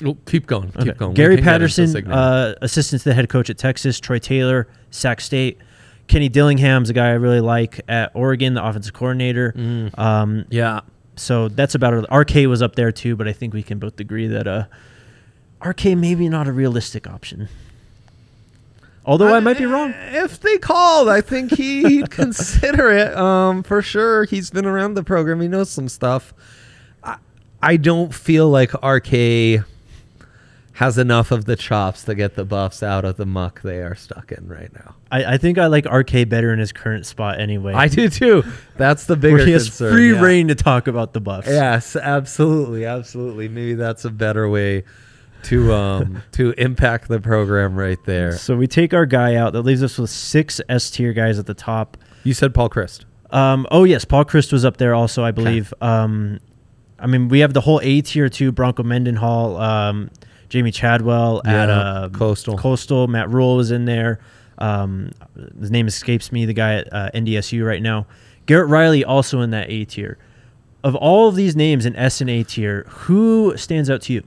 oh, 0.04 0.16
keep 0.26 0.46
going. 0.46 0.72
Keep 0.72 0.80
Okay. 0.80 0.92
going. 0.92 1.14
Gary 1.14 1.36
can 1.36 1.44
get 1.44 1.62
into 1.62 1.68
Patterson, 1.72 2.10
uh, 2.12 2.54
assistant 2.62 3.02
to 3.02 3.08
the 3.10 3.14
head 3.14 3.28
coach 3.28 3.50
at 3.50 3.58
Texas. 3.58 4.00
Troy 4.00 4.18
Taylor, 4.18 4.66
Sac 4.90 5.20
State. 5.20 5.58
Kenny 6.08 6.28
Dillingham's 6.28 6.90
a 6.90 6.92
guy 6.92 7.08
I 7.08 7.12
really 7.12 7.40
like 7.40 7.80
at 7.88 8.10
Oregon, 8.14 8.54
the 8.54 8.64
offensive 8.64 8.92
coordinator. 8.94 9.52
Mm. 9.56 9.96
Um, 9.96 10.44
yeah. 10.50 10.80
so 11.16 11.46
that's 11.48 11.74
about 11.76 11.94
it. 11.94 12.04
RK 12.12 12.48
was 12.48 12.62
up 12.62 12.74
there 12.74 12.90
too, 12.90 13.14
but 13.14 13.28
I 13.28 13.32
think 13.32 13.54
we 13.54 13.62
can 13.62 13.78
both 13.78 14.00
agree 14.00 14.26
that 14.26 14.48
uh, 14.48 14.64
RK 15.64 15.84
maybe 15.96 16.28
not 16.28 16.48
a 16.48 16.52
realistic 16.52 17.06
option. 17.06 17.48
Although 19.04 19.34
I, 19.34 19.40
might 19.40 19.58
be 19.58 19.66
wrong. 19.66 19.94
If 19.96 20.40
they 20.40 20.58
called, 20.58 21.08
I 21.08 21.20
think 21.20 21.52
he'd 21.52 22.10
consider 22.10 22.90
it. 22.90 23.16
Um, 23.16 23.62
for 23.62 23.82
sure. 23.82 24.24
He's 24.24 24.50
been 24.50 24.66
around 24.66 24.94
the 24.94 25.02
program. 25.02 25.40
He 25.40 25.48
knows 25.48 25.70
some 25.70 25.88
stuff. 25.88 26.34
I, 27.02 27.16
I 27.62 27.76
don't 27.76 28.14
feel 28.14 28.48
like 28.48 28.72
RK 28.84 29.64
has 30.80 30.96
enough 30.96 31.30
of 31.30 31.44
the 31.44 31.56
chops 31.56 32.04
to 32.04 32.14
get 32.14 32.36
the 32.36 32.44
buffs 32.44 32.82
out 32.82 33.04
of 33.04 33.18
the 33.18 33.26
muck 33.26 33.60
they 33.60 33.82
are 33.82 33.94
stuck 33.94 34.32
in 34.32 34.48
right 34.48 34.72
now. 34.72 34.94
I, 35.10 35.34
I 35.34 35.36
think 35.36 35.58
I 35.58 35.66
like 35.66 35.84
RK 35.84 36.26
better 36.28 36.52
in 36.52 36.58
his 36.58 36.72
current 36.72 37.04
spot 37.04 37.38
anyway. 37.38 37.74
I 37.74 37.88
do 37.88 38.08
too. 38.08 38.44
That's 38.76 39.04
the 39.04 39.16
bigger 39.16 39.36
where 39.36 39.46
he 39.46 39.52
has 39.52 39.64
concern. 39.64 39.92
free 39.92 40.12
yeah. 40.14 40.20
reign 40.22 40.48
to 40.48 40.54
talk 40.54 40.86
about 40.86 41.12
the 41.12 41.20
Buffs. 41.20 41.48
Yes, 41.48 41.96
absolutely, 41.96 42.86
absolutely. 42.86 43.48
Maybe 43.48 43.74
that's 43.74 44.06
a 44.06 44.10
better 44.10 44.48
way 44.48 44.84
to 45.44 45.72
um 45.72 46.22
to 46.32 46.52
impact 46.58 47.08
the 47.08 47.20
program 47.20 47.74
right 47.76 47.98
there. 48.06 48.32
So 48.32 48.56
we 48.56 48.66
take 48.66 48.92
our 48.94 49.06
guy 49.06 49.34
out. 49.36 49.52
That 49.52 49.62
leaves 49.62 49.82
us 49.82 49.98
with 49.98 50.10
six 50.10 50.60
S 50.68 50.90
tier 50.90 51.12
guys 51.12 51.38
at 51.38 51.46
the 51.46 51.54
top. 51.54 51.96
You 52.24 52.34
said 52.34 52.54
Paul 52.54 52.68
Chryst. 52.70 53.04
Um, 53.30 53.66
oh 53.70 53.84
yes, 53.84 54.04
Paul 54.04 54.24
Chryst 54.24 54.52
was 54.52 54.64
up 54.64 54.76
there 54.78 54.94
also, 54.94 55.24
I 55.24 55.30
believe. 55.30 55.72
Um, 55.80 56.40
I 56.98 57.06
mean, 57.06 57.28
we 57.28 57.40
have 57.40 57.54
the 57.54 57.60
whole 57.62 57.80
A 57.82 58.00
tier 58.02 58.28
too: 58.28 58.52
Bronco 58.52 58.82
Mendenhall, 58.82 59.56
um, 59.58 60.10
Jamie 60.48 60.72
Chadwell 60.72 61.40
at 61.46 61.68
Yeah, 61.68 61.74
uh, 61.74 62.08
Coastal. 62.10 62.58
Coastal. 62.58 63.06
Matt 63.06 63.30
Rhule 63.30 63.56
was 63.56 63.70
in 63.70 63.84
there. 63.84 64.20
Um, 64.58 65.12
his 65.58 65.70
name 65.70 65.86
escapes 65.86 66.30
me. 66.32 66.44
The 66.44 66.52
guy 66.52 66.74
at 66.74 66.92
uh, 66.92 67.10
NDSU 67.14 67.64
right 67.66 67.80
now. 67.80 68.06
Garrett 68.46 68.68
Riley 68.68 69.04
also 69.04 69.40
in 69.42 69.50
that 69.50 69.70
A 69.70 69.84
tier. 69.84 70.18
of 70.82 70.94
all 70.96 71.28
of 71.28 71.36
these 71.36 71.54
names 71.54 71.86
in 71.86 71.94
S 71.96 72.20
and 72.20 72.28
A 72.28 72.42
tier, 72.42 72.84
who 72.88 73.56
stands 73.56 73.88
out 73.88 74.02
to 74.02 74.12
you? 74.12 74.22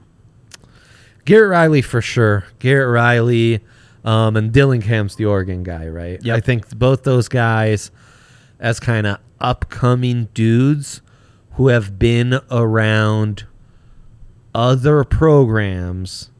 Garrett 1.24 1.50
Riley 1.50 1.82
for 1.82 2.00
sure. 2.00 2.44
Garrett 2.58 2.92
Riley, 2.92 3.60
um, 4.04 4.36
and 4.36 4.52
Dillingham's 4.52 5.16
the 5.16 5.24
Oregon 5.24 5.62
guy, 5.62 5.88
right? 5.88 6.22
Yep. 6.22 6.36
I 6.36 6.40
think 6.40 6.78
both 6.78 7.04
those 7.04 7.28
guys, 7.28 7.90
as 8.60 8.80
kind 8.80 9.06
of 9.06 9.18
upcoming 9.40 10.28
dudes 10.34 11.00
who 11.52 11.68
have 11.68 11.98
been 11.98 12.40
around 12.50 13.44
other 14.54 15.04
programs 15.04 16.30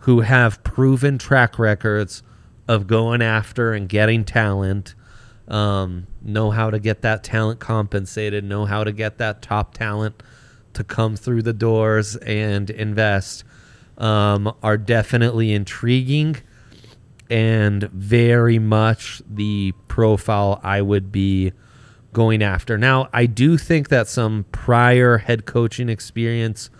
who 0.00 0.20
have 0.20 0.62
proven 0.64 1.18
track 1.18 1.58
records 1.58 2.22
of 2.66 2.86
going 2.86 3.22
after 3.22 3.72
and 3.72 3.88
getting 3.88 4.24
talent, 4.24 4.94
um, 5.48 6.06
know 6.22 6.50
how 6.50 6.70
to 6.70 6.78
get 6.78 7.02
that 7.02 7.24
talent 7.24 7.60
compensated, 7.60 8.44
know 8.44 8.64
how 8.66 8.84
to 8.84 8.92
get 8.92 9.18
that 9.18 9.42
top 9.42 9.74
talent 9.74 10.22
to 10.74 10.84
come 10.84 11.16
through 11.16 11.42
the 11.42 11.52
doors 11.52 12.16
and 12.16 12.70
invest, 12.70 13.44
um, 13.98 14.54
are 14.62 14.78
definitely 14.78 15.52
intriguing 15.52 16.36
and 17.28 17.84
very 17.90 18.58
much 18.58 19.20
the 19.28 19.72
profile 19.88 20.60
I 20.62 20.80
would 20.80 21.12
be 21.12 21.52
going 22.12 22.42
after. 22.42 22.78
Now, 22.78 23.08
I 23.12 23.26
do 23.26 23.58
think 23.58 23.88
that 23.88 24.08
some 24.08 24.46
prior 24.50 25.18
head 25.18 25.44
coaching 25.44 25.88
experience 25.88 26.70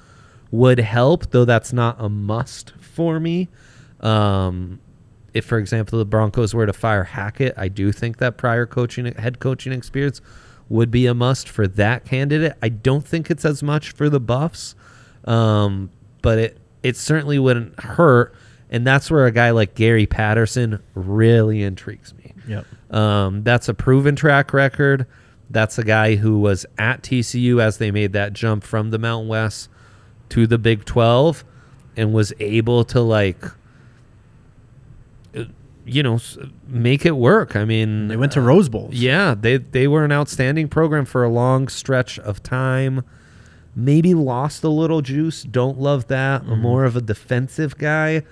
would 0.51 0.79
help, 0.79 1.31
though 1.31 1.45
that's 1.45 1.73
not 1.73 1.97
a 1.99 2.09
must 2.09 2.73
for 2.81 3.21
me. 3.21 3.49
Um, 4.01 4.81
if, 5.35 5.45
for 5.45 5.59
example, 5.59 5.99
the 5.99 6.07
Broncos 6.07 6.55
were 6.55 6.65
to 6.65 6.73
fire 6.73 7.05
Hackett, 7.05 7.55
I 7.57 7.69
do 7.69 7.93
think 7.93 8.17
that 8.19 8.39
prior 8.39 8.65
coaching 8.65 9.07
head 9.15 9.39
coaching 9.39 9.73
experience 9.73 10.23
would 10.71 10.91
be 10.91 11.07
a 11.07 11.15
must 11.15 11.49
for 11.49 11.67
that 11.67 12.05
candidate. 12.05 12.55
I 12.63 12.71
don't 12.71 13.07
think 13.07 13.31
it's 13.31 13.45
as 13.45 13.63
much 13.63 13.93
for 13.93 14.09
the 14.09 14.21
Buffs, 14.21 14.75
um, 15.25 15.91
but 16.23 16.39
it 16.39 16.59
it 16.83 16.97
certainly 16.97 17.39
wouldn't 17.39 17.79
hurt. 17.81 18.35
And 18.71 18.87
that's 18.87 19.11
where 19.11 19.25
a 19.27 19.31
guy 19.33 19.51
like 19.51 19.75
Gary 19.75 20.07
Patterson 20.07 20.83
really 20.95 21.63
intrigues 21.63 22.13
me. 22.15 22.35
Yep. 22.47 22.67
Um, 22.95 23.43
that's 23.43 23.69
a 23.69 23.75
proven 23.75 24.15
track 24.15 24.53
record. 24.53 25.07
That's 25.51 25.79
a 25.79 25.85
guy 25.85 26.17
who 26.17 26.39
was 26.39 26.67
at 26.79 27.03
TCU 27.03 27.63
as 27.63 27.79
they 27.79 27.91
made 27.91 28.13
that 28.13 28.35
jump 28.35 28.63
from 28.65 28.91
the 28.91 28.99
Mountain 28.99 29.29
West 29.29 29.71
to 30.31 30.47
the 30.47 30.59
Big 30.59 30.85
12 30.85 31.45
and 31.97 32.13
was 32.13 32.35
able 32.39 32.85
to, 32.85 33.01
like, 33.01 33.43
you 35.85 36.03
know, 36.03 36.19
make 36.67 37.07
it 37.07 37.17
work. 37.17 37.57
I 37.57 37.65
mean, 37.65 38.09
They 38.09 38.17
went 38.17 38.33
to 38.33 38.41
Rose 38.41 38.69
Bowls. 38.69 38.95
yeah, 38.95 39.35
they 39.39 39.57
they 39.57 39.89
were 39.89 40.05
an 40.05 40.13
outstanding 40.13 40.69
program 40.69 41.05
for 41.07 41.25
a 41.25 41.29
long 41.31 41.69
stretch 41.69 42.19
of 42.19 42.43
time. 42.43 43.03
Maybe 43.75 44.15
lost 44.15 44.65
a 44.65 44.69
little 44.69 45.03
juice. 45.03 45.43
Don't 45.43 45.79
love 45.79 46.09
that. 46.09 46.43
Mm-hmm. 46.43 46.61
More 46.61 46.85
of 46.85 46.97
a 46.97 47.01
defensive 47.01 47.79
guy, 47.79 48.23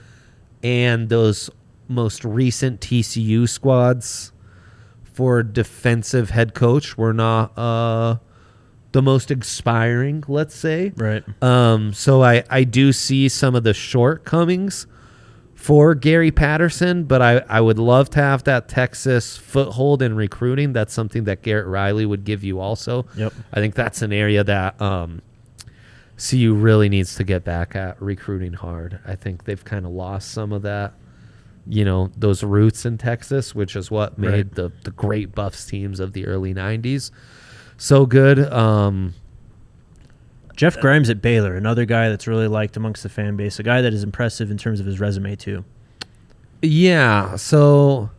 and 0.62 1.08
those 1.08 1.50
most 1.88 2.24
recent 2.24 2.80
TCU 2.80 3.48
squads 3.48 4.32
for 5.04 5.42
defensive 5.42 6.30
head 6.30 6.52
coach 6.52 6.98
were 6.98 7.12
not 7.12 7.56
uh, 7.56 8.16
the 8.92 9.02
most 9.02 9.30
inspiring. 9.30 10.24
Let's 10.26 10.54
say. 10.54 10.92
Right. 10.96 11.24
Um, 11.42 11.92
so 11.92 12.22
I, 12.22 12.44
I 12.50 12.64
do 12.64 12.92
see 12.92 13.28
some 13.28 13.54
of 13.54 13.62
the 13.62 13.74
shortcomings 13.74 14.86
for 15.66 15.96
Gary 15.96 16.30
Patterson, 16.30 17.02
but 17.02 17.20
I, 17.20 17.38
I 17.48 17.60
would 17.60 17.80
love 17.80 18.08
to 18.10 18.20
have 18.20 18.44
that 18.44 18.68
Texas 18.68 19.36
foothold 19.36 20.00
in 20.00 20.14
recruiting. 20.14 20.72
That's 20.72 20.94
something 20.94 21.24
that 21.24 21.42
Garrett 21.42 21.66
Riley 21.66 22.06
would 22.06 22.22
give 22.22 22.44
you 22.44 22.60
also. 22.60 23.04
Yep. 23.16 23.32
I 23.52 23.56
think 23.56 23.74
that's 23.74 24.00
an 24.00 24.12
area 24.12 24.44
that 24.44 24.80
um, 24.80 25.22
CU 26.16 26.54
really 26.54 26.88
needs 26.88 27.16
to 27.16 27.24
get 27.24 27.42
back 27.42 27.74
at 27.74 28.00
recruiting 28.00 28.52
hard. 28.52 29.00
I 29.04 29.16
think 29.16 29.42
they've 29.42 29.64
kind 29.64 29.84
of 29.84 29.90
lost 29.90 30.30
some 30.30 30.52
of 30.52 30.62
that, 30.62 30.94
you 31.66 31.84
know, 31.84 32.12
those 32.16 32.44
roots 32.44 32.86
in 32.86 32.96
Texas, 32.96 33.52
which 33.52 33.74
is 33.74 33.90
what 33.90 34.18
made 34.18 34.30
Right. 34.30 34.54
the, 34.54 34.72
the 34.84 34.92
great 34.92 35.34
Buffs 35.34 35.66
teams 35.66 35.98
of 35.98 36.12
the 36.12 36.26
early 36.26 36.54
90s 36.54 37.10
so 37.76 38.06
good. 38.06 38.38
Um, 38.52 39.14
Jeff 40.56 40.80
Grimes 40.80 41.10
at 41.10 41.20
Baylor, 41.22 41.54
another 41.54 41.84
guy 41.84 42.08
that's 42.08 42.26
really 42.26 42.48
liked 42.48 42.76
amongst 42.76 43.02
the 43.02 43.08
fan 43.08 43.36
base, 43.36 43.58
a 43.58 43.62
guy 43.62 43.82
that 43.82 43.92
is 43.92 44.02
impressive 44.02 44.50
in 44.50 44.56
terms 44.56 44.80
of 44.80 44.86
his 44.86 44.98
resume 44.98 45.36
too. 45.36 45.64
Yeah, 46.62 47.36
so 47.36 48.10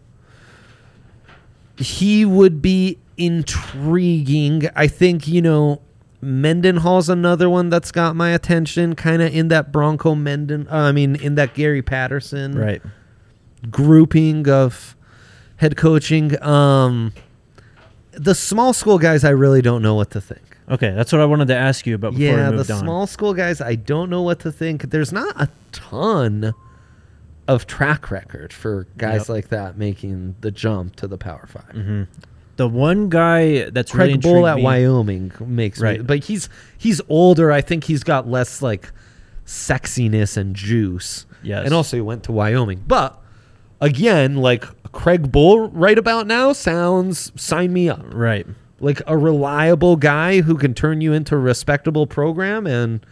he 1.77 2.23
would 2.25 2.61
be 2.61 2.99
intriguing. 3.17 4.63
I 4.75 4.87
think, 4.87 5.27
you 5.27 5.41
know, 5.41 5.81
Mendenhall's 6.21 7.09
another 7.09 7.49
one 7.49 7.69
that's 7.69 7.91
got 7.91 8.15
my 8.15 8.29
attention, 8.31 8.95
kind 8.95 9.21
of 9.21 9.33
in 9.33 9.47
that 9.49 9.71
Bronco 9.71 10.15
Menden, 10.15 10.71
uh, 10.71 10.75
I 10.75 10.91
mean, 10.91 11.15
in 11.15 11.35
that 11.35 11.53
Gary 11.53 11.81
Patterson 11.81 12.57
Right. 12.57 12.81
grouping 13.71 14.47
of 14.47 14.95
head 15.57 15.75
coaching. 15.77 16.41
Um, 16.43 17.13
the 18.11 18.35
small 18.35 18.73
school 18.73 18.97
guys, 18.99 19.23
I 19.23 19.29
really 19.31 19.61
don't 19.61 19.81
know 19.81 19.95
what 19.95 20.11
to 20.11 20.21
think. 20.21 20.56
Okay, 20.69 20.91
that's 20.91 21.11
what 21.13 21.21
I 21.21 21.25
wanted 21.25 21.47
to 21.47 21.55
ask 21.55 21.85
you 21.87 21.95
about 21.95 22.11
before 22.11 22.25
yeah, 22.25 22.49
we 22.49 22.57
the 22.61 22.73
on. 22.73 22.79
small 22.79 23.07
school 23.07 23.33
guys, 23.33 23.61
I 23.61 23.75
don't 23.75 24.09
know 24.09 24.21
what 24.21 24.39
to 24.41 24.51
think. 24.51 24.89
There's 24.89 25.13
not 25.13 25.39
a 25.41 25.49
ton 25.71 26.53
of 27.47 27.65
track 27.67 28.11
record 28.11 28.51
for 28.51 28.85
guys 28.97 29.21
Yep. 29.21 29.29
like 29.29 29.47
that 29.49 29.77
making 29.77 30.35
the 30.41 30.51
jump 30.51 30.97
to 30.97 31.07
the 31.07 31.17
Power 31.17 31.47
5 31.47 31.63
hmm 31.71 32.03
The 32.57 32.67
one 32.67 33.07
guy 33.07 33.69
that's 33.69 33.95
really 33.95 34.13
Craig 34.17 34.21
Bohl 34.23 34.49
at 34.49 34.57
me- 34.57 34.63
Wyoming 34.63 35.31
makes 35.39 35.79
me, 35.79 35.87
Right. 35.87 36.05
but 36.05 36.25
he's 36.25 36.49
he's 36.77 36.99
older. 37.07 37.49
I 37.51 37.61
think 37.61 37.85
he's 37.85 38.03
got 38.03 38.27
less 38.27 38.61
like 38.61 38.91
sexiness 39.45 40.35
and 40.37 40.55
juice. 40.55 41.25
Yes. 41.43 41.63
and 41.65 41.73
also 41.73 41.95
he 41.95 42.01
went 42.01 42.23
to 42.23 42.31
Wyoming. 42.33 42.83
But 42.85 43.17
again, 43.79 44.35
like 44.37 44.65
Craig 44.91 45.31
Bohl 45.31 45.69
right 45.71 45.97
about 45.97 46.27
now 46.27 46.51
sounds 46.51 47.31
sign 47.41 47.71
me 47.71 47.89
up. 47.89 48.03
Right. 48.11 48.45
Like 48.79 49.01
a 49.07 49.17
reliable 49.17 49.95
guy 49.95 50.41
who 50.41 50.55
can 50.55 50.73
turn 50.73 51.01
you 51.01 51.13
into 51.13 51.35
a 51.35 51.39
respectable 51.39 52.05
program 52.07 52.67
and 52.67 53.05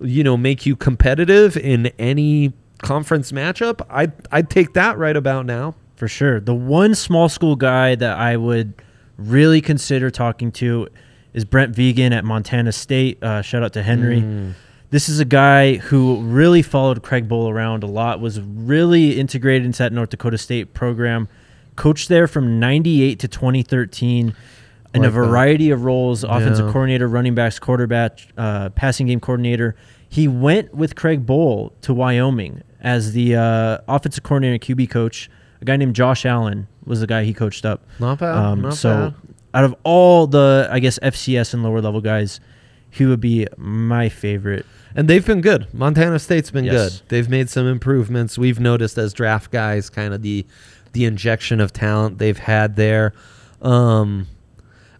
you 0.00 0.24
know 0.24 0.36
make 0.36 0.66
you 0.66 0.74
competitive 0.76 1.56
in 1.56 1.86
any 1.98 2.52
conference 2.78 3.30
matchup 3.32 3.80
i'd 3.90 4.12
i'd 4.32 4.50
take 4.50 4.74
that 4.74 4.98
right 4.98 5.16
about 5.16 5.46
now 5.46 5.74
For 5.96 6.08
sure. 6.08 6.40
The 6.40 6.54
one 6.54 6.94
small 6.94 7.28
school 7.28 7.56
guy 7.56 7.94
that 7.94 8.18
I 8.18 8.36
would 8.36 8.74
really 9.16 9.60
consider 9.60 10.10
talking 10.10 10.50
to 10.52 10.88
is 11.32 11.44
Brent 11.44 11.74
Vigen 11.74 12.12
at 12.12 12.24
Montana 12.24 12.72
State. 12.72 13.22
Uh, 13.22 13.42
shout 13.42 13.62
out 13.62 13.72
to 13.74 13.82
Henry. 13.82 14.20
Mm. 14.20 14.54
This 14.90 15.08
is 15.08 15.20
a 15.20 15.24
guy 15.24 15.76
who 15.76 16.20
really 16.22 16.62
followed 16.62 17.02
Craig 17.02 17.28
Bohl 17.28 17.48
around 17.50 17.84
a 17.84 17.86
lot, 17.86 18.20
was 18.20 18.40
really 18.40 19.18
integrated 19.18 19.64
into 19.64 19.78
that 19.78 19.92
North 19.92 20.10
Dakota 20.10 20.36
State 20.36 20.74
program, 20.74 21.28
coached 21.76 22.08
there 22.08 22.26
from 22.26 22.58
98 22.60 23.18
to 23.20 23.28
2013 23.28 24.34
in 24.94 25.00
Like 25.02 25.10
a 25.10 25.12
that. 25.12 25.18
variety 25.26 25.70
of 25.70 25.84
roles 25.84 26.24
offensive 26.24 26.66
Yeah. 26.66 26.72
coordinator, 26.72 27.08
running 27.08 27.34
backs, 27.34 27.58
quarterback, 27.58 28.20
uh, 28.38 28.68
passing 28.70 29.06
game 29.08 29.20
coordinator. 29.20 29.74
He 30.08 30.28
went 30.28 30.72
with 30.74 30.94
Craig 30.94 31.26
Bohl 31.26 31.72
to 31.82 31.92
Wyoming 31.92 32.62
as 32.80 33.12
the 33.12 33.34
uh, 33.36 33.78
offensive 33.88 34.22
coordinator 34.22 34.58
QB 34.64 34.88
coach. 34.90 35.28
A 35.60 35.64
guy 35.64 35.76
named 35.76 35.94
Josh 35.96 36.24
Allen 36.24 36.68
was 36.84 37.00
the 37.00 37.06
guy 37.06 37.24
he 37.24 37.32
coached 37.34 37.64
up. 37.66 37.82
not 37.98 38.18
bad 38.20 38.36
Um, 38.36 38.60
not 38.62 38.74
so, 38.74 38.94
bad. 38.94 39.14
out 39.54 39.64
of 39.64 39.74
all 39.82 40.26
the, 40.26 40.68
I 40.70 40.78
guess, 40.78 40.98
FCS 41.02 41.52
and 41.54 41.62
lower 41.64 41.80
level 41.80 42.00
guys, 42.00 42.38
he 42.90 43.04
would 43.04 43.20
be 43.20 43.46
my 43.56 44.08
favorite. 44.08 44.64
and 44.94 45.08
they've 45.08 45.26
been 45.26 45.40
good 45.40 45.66
montana 45.72 46.20
state's 46.20 46.52
been 46.52 46.64
Yes. 46.66 46.72
good 47.00 47.08
they've 47.08 47.28
made 47.28 47.50
some 47.50 47.66
improvements 47.66 48.38
we've 48.38 48.60
noticed 48.60 48.96
as 48.96 49.12
draft 49.12 49.50
guys 49.50 49.90
kind 49.90 50.14
of 50.14 50.22
the 50.22 50.46
the 50.92 51.04
injection 51.04 51.60
of 51.60 51.72
talent 51.72 52.18
they've 52.18 52.38
had 52.38 52.76
there 52.76 53.12
um 53.60 54.28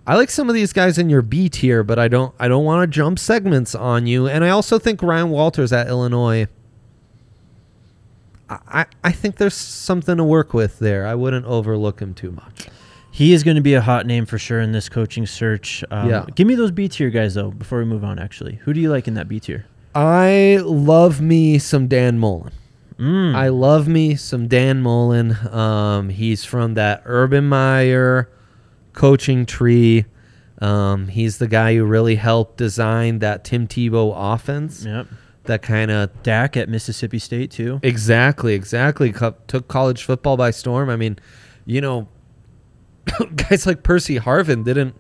I 0.07 0.17
like 0.17 0.31
some 0.31 0.49
of 0.51 0.55
these 0.55 0.73
guys 0.73 0.99
in 0.99 1.09
your 1.09 1.23
B 1.23 1.49
tier, 1.49 1.83
but 1.83 1.99
I 1.99 2.09
don't 2.09 2.35
I 2.39 2.49
don't 2.49 2.65
want 2.65 2.83
to 2.83 2.95
jump 2.95 3.19
segments 3.19 3.75
on 3.75 4.07
you. 4.07 4.27
And 4.29 4.45
I 4.45 4.51
also 4.51 4.79
think 4.79 5.03
Ryan 5.03 5.31
Walters 5.31 5.73
at 5.73 5.89
Illinois 5.89 6.47
I, 8.49 8.85
I- 9.03 9.13
think 9.13 9.37
there's 9.37 9.55
something 9.55 10.17
to 10.19 10.25
work 10.25 10.53
with 10.53 10.79
there. 10.79 11.07
I 11.07 11.15
wouldn't 11.15 11.47
overlook 11.47 12.01
him 12.01 12.13
too 12.15 12.31
much. 12.31 12.69
He 13.11 13.33
is 13.33 13.43
going 13.43 13.55
to 13.57 13.63
be 13.63 13.75
a 13.75 13.81
hot 13.81 14.07
name 14.07 14.27
for 14.27 14.39
sure 14.39 14.61
in 14.61 14.73
this 14.73 14.89
coaching 14.89 15.25
search. 15.27 15.83
Um, 15.91 16.11
Yeah. 16.11 16.27
Give 16.35 16.47
me 16.47 16.55
those 16.55 16.71
B 16.71 16.89
tier 16.89 17.11
guys, 17.11 17.35
though, 17.35 17.51
before 17.53 17.79
we 17.79 17.85
move 17.85 18.05
on, 18.05 18.19
actually. 18.19 18.57
Who 18.65 18.73
do 18.75 18.81
you 18.81 18.91
like 18.91 19.09
in 19.09 19.15
that 19.15 19.29
B 19.29 19.41
tier? 19.41 19.67
I 19.95 20.59
love 20.63 21.21
me 21.21 21.59
some 21.59 21.87
Dan 21.89 22.19
Mullen. 22.19 22.53
Mm. 22.99 23.35
I 23.35 23.49
love 23.49 23.89
me 23.89 24.15
some 24.17 24.47
Dan 24.49 24.83
Mullen. 24.83 25.37
Um, 25.53 26.09
he's 26.11 26.45
from 26.45 26.75
that 26.75 27.03
Urban 27.07 27.49
Meyer 27.49 28.29
coaching 28.95 29.45
tree. 29.47 30.07
Um, 30.61 31.09
he's 31.09 31.39
the 31.39 31.49
guy 31.49 31.75
who 31.75 31.85
really 31.85 32.15
helped 32.17 32.57
design 32.57 33.19
that 33.19 33.45
Tim 33.45 33.67
Tebow 33.69 34.13
offense. 34.17 34.85
Yep. 34.85 35.09
That 35.45 35.61
kind 35.61 35.91
of 35.91 36.23
Dak 36.23 36.57
at 36.57 36.71
Mississippi 36.71 37.19
State, 37.19 37.51
too. 37.51 37.79
exactly, 37.83 38.55
exactly 38.55 39.13
co- 39.13 39.37
took 39.47 39.69
college 39.69 40.03
football 40.05 40.39
by 40.39 40.51
storm. 40.51 40.89
I 40.89 40.97
mean, 40.97 41.19
you 41.67 41.83
know, 41.83 42.09
guys 43.37 43.67
like 43.67 43.83
Percy 43.83 44.19
Harvin 44.19 44.65
didn't 44.65 44.95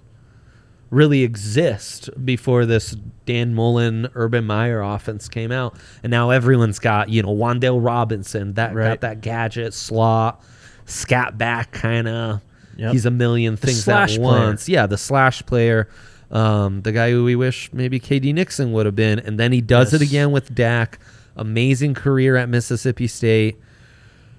really 0.90 1.22
exist 1.22 2.10
before 2.24 2.66
this 2.66 2.94
Dan 3.24 3.54
Mullen, 3.54 4.06
Urban 4.14 4.44
Meyer 4.44 4.82
offense 4.82 5.28
came 5.30 5.50
out. 5.50 5.76
And 6.02 6.10
now 6.10 6.28
everyone's 6.28 6.78
got, 6.78 7.08
you 7.08 7.22
know, 7.22 7.34
Wan'Dale 7.34 7.82
Robinson, 7.82 8.52
that 8.54 8.74
Right. 8.74 8.88
got 8.88 9.00
that 9.00 9.20
gadget, 9.22 9.72
slot, 9.72 10.44
scat 10.84 11.38
back 11.38 11.72
kind 11.72 12.06
of. 12.06 12.42
Yep. 12.76 12.92
He's 12.92 13.06
a 13.06 13.10
million 13.10 13.56
things 13.56 13.88
at 13.88 14.08
player. 14.08 14.20
once. 14.20 14.68
Yeah, 14.68 14.86
the 14.86 14.98
slash 14.98 15.44
player. 15.46 15.88
Um, 16.30 16.82
the 16.82 16.92
guy 16.92 17.10
who 17.10 17.24
we 17.24 17.36
wish 17.36 17.72
maybe 17.72 18.00
KD 18.00 18.34
Nixon 18.34 18.72
would 18.72 18.86
have 18.86 18.96
been. 18.96 19.18
And 19.18 19.38
then 19.38 19.52
he 19.52 19.60
does 19.60 19.94
it 19.94 20.02
again 20.02 20.32
with 20.32 20.54
Dak. 20.54 20.98
Amazing 21.36 21.94
career 21.94 22.36
at 22.36 22.48
Mississippi 22.48 23.06
State. 23.06 23.58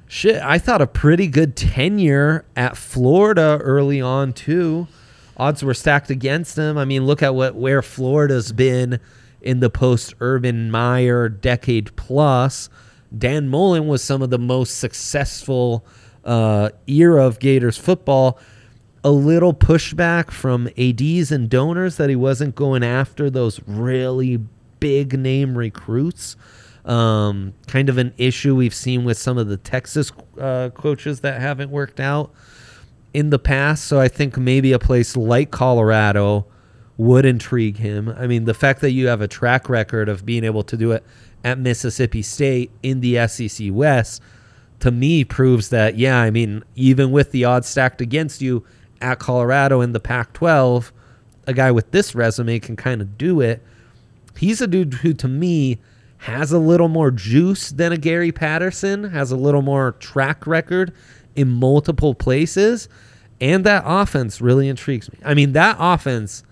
Shit, 0.07 0.41
I 0.41 0.59
thought 0.59 0.81
a 0.81 0.87
pretty 0.87 1.27
good 1.27 1.55
tenure 1.55 2.45
at 2.55 2.77
Florida 2.77 3.59
early 3.61 4.01
on 4.01 4.33
too. 4.33 4.87
Odds 5.37 5.63
were 5.63 5.73
stacked 5.73 6.09
against 6.09 6.57
him. 6.57 6.77
I 6.77 6.85
mean, 6.85 7.05
look 7.05 7.23
at 7.23 7.33
what 7.33 7.55
where 7.55 7.81
Florida's 7.81 8.51
been 8.51 8.99
in 9.41 9.59
the 9.59 9.69
post 9.69 10.13
Urban 10.19 10.71
Meyer 10.71 11.27
decade 11.27 11.95
plus. 11.95 12.69
Dan 13.15 13.47
Mullen 13.49 13.87
was 13.87 14.03
some 14.03 14.21
of 14.21 14.29
the 14.29 14.39
most 14.39 14.77
successful 14.77 15.85
uh, 16.25 16.69
era 16.87 17.25
of 17.25 17.39
Gators 17.39 17.77
football. 17.77 18.39
A 19.03 19.11
little 19.11 19.53
pushback 19.53 20.31
from 20.31 20.67
ads 20.77 21.31
and 21.31 21.47
donors 21.47 21.97
that 21.97 22.09
he 22.09 22.15
wasn't 22.15 22.55
going 22.55 22.83
after 22.83 23.29
those 23.29 23.61
really 23.67 24.39
big 24.79 25.17
name 25.17 25.57
recruits. 25.57 26.35
Um, 26.85 27.53
kind 27.67 27.89
of 27.89 27.97
an 27.97 28.13
issue 28.17 28.55
we've 28.55 28.73
seen 28.73 29.05
with 29.05 29.17
some 29.17 29.37
of 29.37 29.47
the 29.47 29.57
Texas 29.57 30.11
uh, 30.39 30.69
coaches 30.73 31.21
that 31.21 31.39
haven't 31.39 31.69
worked 31.69 31.99
out 31.99 32.31
in 33.13 33.29
the 33.29 33.39
past. 33.39 33.85
So 33.85 33.99
I 33.99 34.07
think 34.07 34.37
maybe 34.37 34.71
a 34.71 34.79
place 34.79 35.15
like 35.15 35.51
Colorado 35.51 36.45
would 36.97 37.25
intrigue 37.25 37.77
him. 37.77 38.09
I 38.09 38.27
mean, 38.27 38.45
the 38.45 38.53
fact 38.53 38.81
that 38.81 38.91
you 38.91 39.07
have 39.07 39.21
a 39.21 39.27
track 39.27 39.69
record 39.69 40.09
of 40.09 40.25
being 40.25 40.43
able 40.43 40.63
to 40.63 40.77
do 40.77 40.91
it 40.91 41.03
at 41.43 41.59
Mississippi 41.59 42.21
State 42.21 42.71
in 42.81 43.01
the 43.01 43.27
SEC 43.27 43.67
West 43.71 44.21
to 44.85 44.91
me 44.91 45.23
proves 45.23 45.69
that, 45.69 45.97
yeah, 45.97 46.19
I 46.19 46.29
mean, 46.29 46.63
even 46.75 47.09
with 47.09 47.31
the 47.31 47.43
odds 47.43 47.67
stacked 47.67 48.01
against 48.01 48.39
you 48.39 48.63
at 49.01 49.17
Colorado 49.17 49.81
in 49.81 49.93
the 49.93 49.99
Pac 49.99 50.33
12, 50.33 50.93
a 51.47 51.53
guy 51.53 51.71
with 51.71 51.89
this 51.89 52.13
resume 52.13 52.59
can 52.59 52.75
kind 52.75 53.01
of 53.01 53.17
do 53.17 53.41
it. 53.41 53.63
He's 54.37 54.61
a 54.61 54.67
dude 54.67 54.93
who, 54.93 55.13
to 55.13 55.27
me, 55.27 55.79
has 56.17 56.51
a 56.51 56.59
little 56.59 56.87
more 56.87 57.09
juice 57.09 57.71
than 57.71 57.93
a 57.93 57.97
Gary 57.97 58.31
Patterson, 58.31 59.05
has 59.05 59.31
a 59.31 59.35
little 59.35 59.63
more 59.63 59.93
track 59.93 60.45
record 60.45 60.93
in 61.35 61.49
multiple 61.49 62.13
places. 62.13 62.87
And 63.41 63.63
that 63.65 63.81
offense 63.87 64.39
really 64.39 64.69
intrigues 64.69 65.11
me. 65.11 65.17
I 65.25 65.33
mean, 65.33 65.53
that 65.53 65.77
offense 65.79 66.43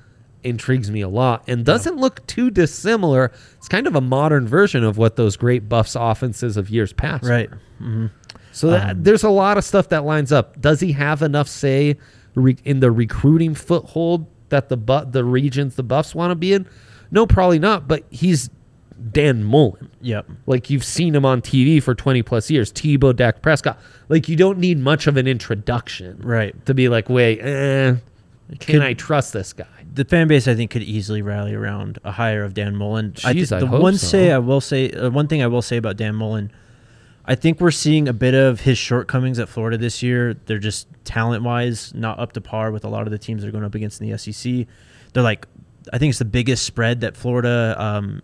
intrigues 0.44 0.90
me 0.90 1.02
a 1.02 1.08
lot 1.08 1.44
and 1.48 1.64
doesn't 1.64 1.98
look 1.98 2.26
too 2.26 2.50
dissimilar. 2.50 3.32
It's 3.58 3.68
kind 3.68 3.86
of 3.86 3.96
a 3.96 4.02
modern 4.02 4.48
version 4.48 4.84
of 4.84 4.98
what 4.98 5.18
those 5.18 5.38
great 5.38 5.70
Buffs 5.70 5.96
offenses 5.96 6.58
of 6.58 6.72
years 6.72 6.94
past. 6.94 7.26
Right. 7.26 7.52
hmm 7.78 8.08
So 8.54 8.70
that, 8.70 9.04
there's 9.04 9.24
a 9.24 9.30
lot 9.30 9.58
of 9.58 9.64
stuff 9.64 9.90
that 9.90 10.06
lines 10.06 10.32
up. 10.32 10.62
Does 10.62 10.80
he 10.80 10.92
have 10.94 11.22
enough 11.22 11.48
say 11.48 11.98
re- 12.36 12.56
in 12.64 12.80
the 12.80 12.92
recruiting 12.92 13.56
foothold 13.56 14.28
that 14.50 14.70
the 14.70 14.78
bu- 14.78 15.10
the 15.10 15.24
regions 15.26 15.76
the 15.76 15.84
Buffs 15.84 16.14
want 16.16 16.32
to 16.32 16.36
be 16.36 16.54
in? 16.54 16.68
No, 17.12 17.26
probably 17.28 17.60
not. 17.60 17.88
But 17.88 18.04
he's 18.12 18.50
Dan 19.12 19.44
Mullen. 19.44 19.90
Yep. 20.02 20.28
Like 20.46 20.70
you've 20.70 20.84
seen 20.86 21.16
him 21.16 21.26
on 21.26 21.42
TV 21.42 21.82
for 21.82 21.94
20 21.96 22.22
plus 22.24 22.50
years. 22.50 22.72
Tebow, 22.72 23.16
Dak 23.16 23.42
Prescott. 23.42 23.78
Like 24.08 24.30
you 24.30 24.36
don't 24.36 24.60
need 24.60 24.78
much 24.78 25.08
of 25.08 25.18
an 25.18 25.28
introduction 25.28 26.20
Right. 26.22 26.64
to 26.66 26.74
be 26.74 26.90
like, 26.90 27.10
wait, 27.10 27.40
eh, 27.42 27.96
can 28.60 28.76
Could- 28.76 28.82
I 28.82 28.94
trust 28.94 29.34
this 29.34 29.52
guy? 29.54 29.66
the 29.96 30.06
fan 30.06 30.28
base 30.28 30.48
I 30.48 30.56
think 30.56 30.72
could 30.72 30.82
easily 30.82 31.22
rally 31.22 31.54
around 31.54 32.00
a 32.04 32.12
hire 32.12 32.44
of 32.44 32.56
Dan 32.56 32.76
Mullen. 32.76 33.14
I 33.24 33.34
Jeez, 33.34 33.56
I 33.56 33.60
the 33.60 33.68
hope 33.68 33.80
one 33.82 33.96
so. 33.98 34.08
say 34.08 34.32
I 34.32 34.40
will 34.40 34.62
say 34.62 34.90
uh, 34.90 35.12
one 35.12 35.28
thing 35.28 35.44
I 35.44 35.48
will 35.48 35.62
say 35.62 35.78
about 35.78 35.98
Dan 35.98 36.16
Mullen, 36.16 36.52
I 37.26 37.36
think 37.36 37.62
we're 37.62 37.72
seeing 37.72 38.08
a 38.10 38.14
bit 38.14 38.34
of 38.34 38.62
his 38.62 38.78
shortcomings 38.78 39.40
at 39.40 39.48
Florida 39.48 39.78
this 39.78 40.04
year. 40.04 40.34
They're 40.46 40.60
just 40.60 40.88
talent 41.06 41.44
wise 41.44 41.94
not 41.94 42.20
up 42.20 42.34
to 42.34 42.42
par 42.42 42.72
with 42.72 42.84
a 42.84 42.90
lot 42.90 43.08
of 43.08 43.12
the 43.12 43.18
teams 43.18 43.44
they're 43.44 43.52
going 43.52 43.64
up 43.64 43.76
against 43.76 44.02
in 44.02 44.10
the 44.10 44.18
SEC. 44.18 44.68
They're 45.14 45.24
like, 45.24 45.48
I 45.94 45.98
think 45.98 46.10
it's 46.10 46.20
the 46.20 46.26
biggest 46.26 46.64
spread 46.66 47.02
that 47.02 47.16
Florida 47.16 47.76
um, 47.78 48.22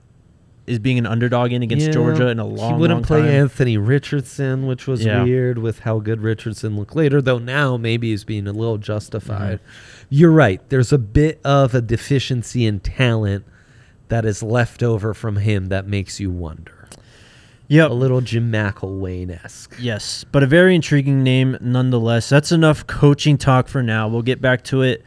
is 0.68 0.80
being 0.80 0.98
an 0.98 1.06
underdog 1.06 1.52
in 1.54 1.64
against 1.64 1.88
Yeah, 1.88 1.92
Georgia 1.94 2.28
in 2.28 2.40
a 2.40 2.46
long. 2.46 2.74
He 2.76 2.80
wouldn't 2.82 2.98
long 3.00 3.04
play 3.06 3.22
time. 3.22 3.30
Anthony 3.30 3.78
Richardson, 3.78 4.68
which 4.68 4.86
was 4.86 5.04
Yeah. 5.06 5.24
weird 5.24 5.58
with 5.60 5.80
how 5.80 6.00
good 6.00 6.22
Richardson 6.22 6.76
looked 6.78 6.96
later, 6.96 7.22
though 7.22 7.40
now 7.40 7.78
maybe 7.78 8.10
he's 8.12 8.24
being 8.26 8.48
a 8.48 8.54
little 8.54 8.78
justified. 8.78 9.60
Mm-hmm. 9.60 10.06
You're 10.10 10.32
right. 10.32 10.62
There's 10.70 10.92
a 10.92 10.98
bit 10.98 11.40
of 11.46 11.74
a 11.74 11.82
deficiency 11.82 12.66
in 12.66 12.82
talent 12.82 13.46
that 14.10 14.26
is 14.26 14.44
left 14.44 14.84
over 14.84 15.14
from 15.14 15.38
him 15.38 15.68
that 15.68 15.88
makes 15.88 16.20
you 16.20 16.30
wonder. 16.32 16.79
Yep. 17.70 17.92
A 17.92 17.94
little 17.94 18.20
Jim 18.22 18.52
McElwain 18.52 19.44
esque. 19.44 19.76
Yes, 19.80 20.26
but 20.32 20.42
a 20.42 20.48
very 20.48 20.74
intriguing 20.74 21.24
name 21.24 21.56
nonetheless. 21.62 22.28
That's 22.28 22.52
enough 22.52 22.86
coaching 22.88 23.38
talk 23.38 23.68
for 23.68 23.84
now. 23.84 24.08
We'll 24.08 24.24
get 24.24 24.42
back 24.42 24.64
to 24.66 24.82
it 24.82 25.04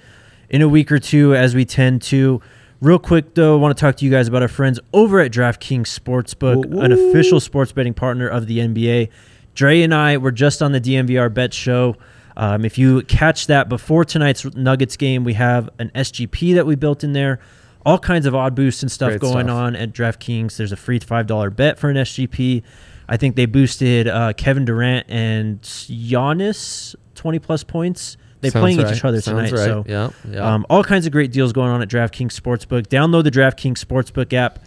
in 0.48 0.62
a 0.62 0.68
week 0.68 0.92
or 0.92 1.00
two 1.00 1.34
as 1.34 1.56
we 1.56 1.64
tend 1.64 2.02
to. 2.02 2.40
Real 2.80 3.00
quick 3.00 3.34
though, 3.34 3.54
I 3.54 3.60
want 3.60 3.76
to 3.76 3.80
talk 3.80 3.96
to 3.96 4.04
you 4.04 4.12
guys 4.12 4.28
about 4.28 4.42
our 4.42 4.48
friends 4.48 4.78
over 4.92 5.18
at 5.20 5.32
DraftKings 5.32 5.86
Sportsbook, 5.86 6.64
an 6.84 6.92
official 6.92 7.40
sports 7.40 7.72
betting 7.72 7.94
partner 7.94 8.28
of 8.28 8.46
the 8.46 8.58
NBA. 8.58 9.08
Dre 9.54 9.82
and 9.82 9.92
I 9.94 10.16
were 10.16 10.32
just 10.32 10.62
on 10.62 10.72
the 10.72 10.80
DNVR 10.80 11.34
Bet 11.34 11.52
Show. 11.52 11.96
Um, 12.36 12.64
if 12.64 12.78
you 12.78 13.02
catch 13.02 13.48
that 13.48 13.68
before 13.68 14.04
tonight's 14.04 14.44
Nuggets 14.54 14.96
game, 14.96 15.24
we 15.24 15.34
have 15.34 15.68
an 15.78 15.90
SGP 15.94 16.54
that 16.54 16.64
we 16.66 16.76
built 16.76 17.04
in 17.04 17.12
there. 17.12 17.40
All 17.84 17.98
kinds 17.98 18.26
of 18.26 18.34
odd 18.34 18.54
boosts 18.54 18.82
and 18.82 18.90
stuff 18.92 19.10
Great 19.10 19.20
going 19.20 19.46
stuff. 19.46 19.56
on 19.56 19.76
at 19.76 19.92
DraftKings. 19.92 20.56
There's 20.56 20.72
a 20.72 20.76
free 20.76 21.00
$5 21.00 21.56
bet 21.56 21.78
for 21.78 21.90
an 21.90 21.96
SGP. 21.96 22.62
I 23.08 23.16
think 23.16 23.36
they 23.36 23.46
boosted 23.46 24.08
uh, 24.08 24.32
Kevin 24.34 24.64
Durant 24.64 25.06
and 25.08 25.60
Giannis 25.62 26.94
20 27.14 27.38
plus 27.40 27.64
points. 27.64 28.16
They're 28.40 28.50
Sounds 28.50 28.62
playing 28.62 28.78
right. 28.78 28.96
each 28.96 29.04
other 29.04 29.20
Sounds 29.20 29.50
tonight. 29.50 29.58
right. 29.58 29.64
So 29.66 29.84
yeah, 29.86 30.10
yeah. 30.28 30.54
um, 30.54 30.66
all 30.68 30.82
kinds 30.82 31.06
of 31.06 31.12
great 31.12 31.32
deals 31.32 31.52
going 31.52 31.70
on 31.70 31.80
at 31.82 31.88
DraftKings 31.88 32.38
Sportsbook. 32.38 32.88
Download 32.88 33.22
the 33.22 33.30
DraftKings 33.30 33.78
Sportsbook 33.84 34.32
app. 34.32 34.60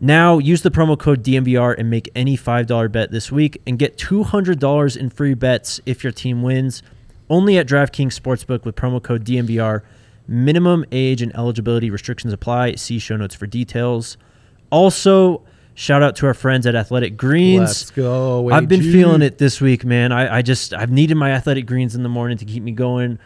Now 0.00 0.38
use 0.38 0.62
the 0.62 0.70
promo 0.70 0.98
code 0.98 1.22
DNVR 1.22 1.74
and 1.78 1.90
make 1.90 2.10
any 2.14 2.36
$5 2.36 2.92
bet 2.92 3.10
this 3.10 3.30
week 3.30 3.60
and 3.66 3.78
get 3.78 3.98
$200 3.98 4.96
in 4.96 5.10
free 5.10 5.34
bets 5.34 5.80
if 5.84 6.02
your 6.02 6.12
team 6.12 6.42
wins. 6.42 6.82
Only 7.28 7.58
at 7.58 7.66
DraftKings 7.66 8.18
Sportsbook 8.18 8.64
with 8.64 8.76
promo 8.76 9.02
code 9.02 9.24
DNVR. 9.24 9.82
Minimum 10.30 10.84
age 10.92 11.22
and 11.22 11.34
eligibility 11.36 11.90
restrictions 11.90 12.32
apply. 12.32 12.76
See 12.76 12.98
show 13.00 13.16
notes 13.16 13.34
for 13.34 13.46
details. 13.48 14.16
Also, 14.70 15.42
shout 15.74 16.02
out 16.04 16.14
to 16.16 16.26
our 16.26 16.34
friends 16.34 16.66
at 16.66 16.76
Athletic 16.76 17.16
Greens. 17.16 17.60
Let's 17.60 17.90
go. 17.90 18.48
I've 18.50 18.68
been 18.68 18.82
feeling 18.82 19.22
it 19.22 19.38
this 19.38 19.60
week, 19.60 19.84
man. 19.84 20.12
I, 20.12 20.36
I 20.38 20.42
just 20.42 20.72
I've 20.72 20.92
needed 20.92 21.16
my 21.16 21.32
athletic 21.32 21.66
greens 21.66 21.94
in 21.96 22.04
the 22.04 22.08
morning 22.08 22.38
to 22.38 22.44
keep 22.44 22.62
me 22.62 22.70
going. 22.70 23.18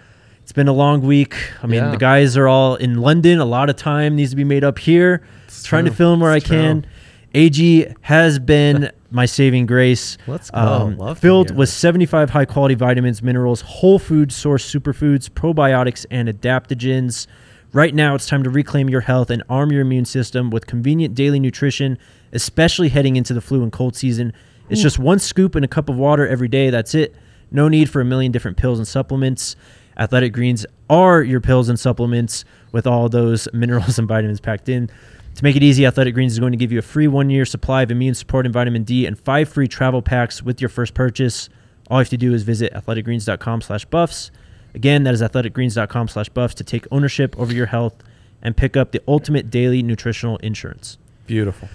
It's 0.42 0.52
been 0.52 0.68
a 0.68 0.72
long 0.72 1.02
week. 1.02 1.36
I 1.62 1.66
mean, 1.66 1.82
Yeah. 1.82 1.90
the 1.90 1.96
guys 1.98 2.36
are 2.38 2.48
all 2.48 2.76
in 2.76 3.00
London. 3.00 3.38
A 3.38 3.44
lot 3.44 3.68
of 3.70 3.76
time 3.76 4.16
needs 4.16 4.30
to 4.30 4.36
be 4.36 4.44
made 4.44 4.64
up 4.64 4.78
here. 4.78 5.22
It's 5.46 5.62
trying 5.62 5.84
to 5.84 5.90
true. 5.90 5.96
film 5.96 6.20
where 6.20 6.34
It's 6.34 6.46
I 6.46 6.48
can. 6.48 6.86
AG 7.34 7.92
has 8.02 8.38
been 8.38 8.90
my 9.14 9.26
saving 9.26 9.66
grace. 9.66 10.18
Um, 10.26 10.32
Let's 10.32 10.50
go. 10.50 10.94
Love 10.98 11.16
to 11.16 11.20
filled 11.20 11.56
with 11.56 11.68
75 11.68 12.30
high 12.30 12.44
quality 12.44 12.74
vitamins, 12.74 13.22
minerals, 13.22 13.60
whole 13.62 13.98
food 13.98 14.32
source 14.32 14.70
superfoods, 14.70 15.30
probiotics, 15.30 16.04
and 16.10 16.28
adaptogens. 16.28 17.26
Right 17.72 17.94
now, 17.94 18.14
it's 18.14 18.26
time 18.26 18.42
to 18.44 18.50
reclaim 18.50 18.88
your 18.90 19.00
health 19.00 19.30
and 19.30 19.42
arm 19.48 19.72
your 19.72 19.80
immune 19.82 20.04
system 20.04 20.50
with 20.50 20.66
convenient 20.66 21.14
daily 21.14 21.40
nutrition, 21.40 21.98
especially 22.32 22.88
heading 22.88 23.16
into 23.16 23.34
the 23.34 23.40
flu 23.40 23.62
and 23.62 23.72
cold 23.72 23.96
season. 23.96 24.32
It's 24.68 24.80
just 24.80 24.98
one 24.98 25.18
scoop 25.18 25.56
in 25.56 25.64
a 25.64 25.68
cup 25.68 25.88
of 25.88 25.96
water 25.96 26.26
every 26.26 26.48
day. 26.48 26.70
That's 26.70 26.94
it. 26.94 27.14
No 27.50 27.68
need 27.68 27.90
for 27.90 28.00
a 28.00 28.04
million 28.04 28.32
different 28.32 28.56
pills 28.56 28.78
and 28.78 28.88
supplements. 28.88 29.56
Athletic 29.96 30.32
Greens 30.32 30.66
are 30.90 31.22
your 31.22 31.40
pills 31.40 31.68
and 31.68 31.78
supplements 31.78 32.44
with 32.72 32.86
all 32.86 33.08
those 33.08 33.46
minerals 33.52 33.98
and 33.98 34.08
vitamins 34.08 34.40
packed 34.40 34.68
in. 34.68 34.90
To 35.36 35.42
make 35.42 35.56
it 35.56 35.62
easy, 35.62 35.84
Athletic 35.84 36.14
Greens 36.14 36.32
is 36.32 36.38
going 36.38 36.52
to 36.52 36.56
give 36.58 36.70
you 36.70 36.78
a 36.78 36.82
free 36.82 37.08
one 37.08 37.28
year 37.28 37.44
supply 37.44 37.82
of 37.82 37.90
immune 37.90 38.14
support 38.14 38.46
and 38.46 38.52
vitamin 38.52 38.84
D 38.84 39.04
and 39.04 39.18
five 39.18 39.48
free 39.48 39.66
travel 39.66 40.00
packs 40.00 40.42
with 40.42 40.60
your 40.60 40.68
first 40.68 40.94
purchase. 40.94 41.48
All 41.90 41.98
you 41.98 42.02
have 42.02 42.08
to 42.10 42.16
do 42.16 42.32
is 42.32 42.44
visit 42.44 42.72
athleticgreens.com 42.72 43.60
slash 43.62 43.84
buffs. 43.86 44.30
Again, 44.74 45.02
that 45.04 45.14
is 45.14 45.22
athleticgreens.com 45.22 46.08
slash 46.08 46.28
buffs 46.28 46.54
to 46.54 46.64
take 46.64 46.86
ownership 46.90 47.38
over 47.38 47.52
your 47.52 47.66
health 47.66 47.96
and 48.42 48.56
pick 48.56 48.76
up 48.76 48.92
the 48.92 49.02
ultimate 49.08 49.50
daily 49.50 49.82
nutritional 49.82 50.36
insurance. 50.38 50.98
Beautiful. 51.26 51.68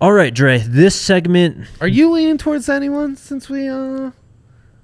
All 0.00 0.12
right, 0.12 0.34
Dre, 0.34 0.58
this 0.58 1.00
segment, 1.00 1.66
Are 1.80 1.88
you 1.88 2.10
leaning 2.10 2.38
towards 2.38 2.68
anyone 2.68 3.16
since 3.16 3.48
we 3.48 3.68
uh 3.68 4.10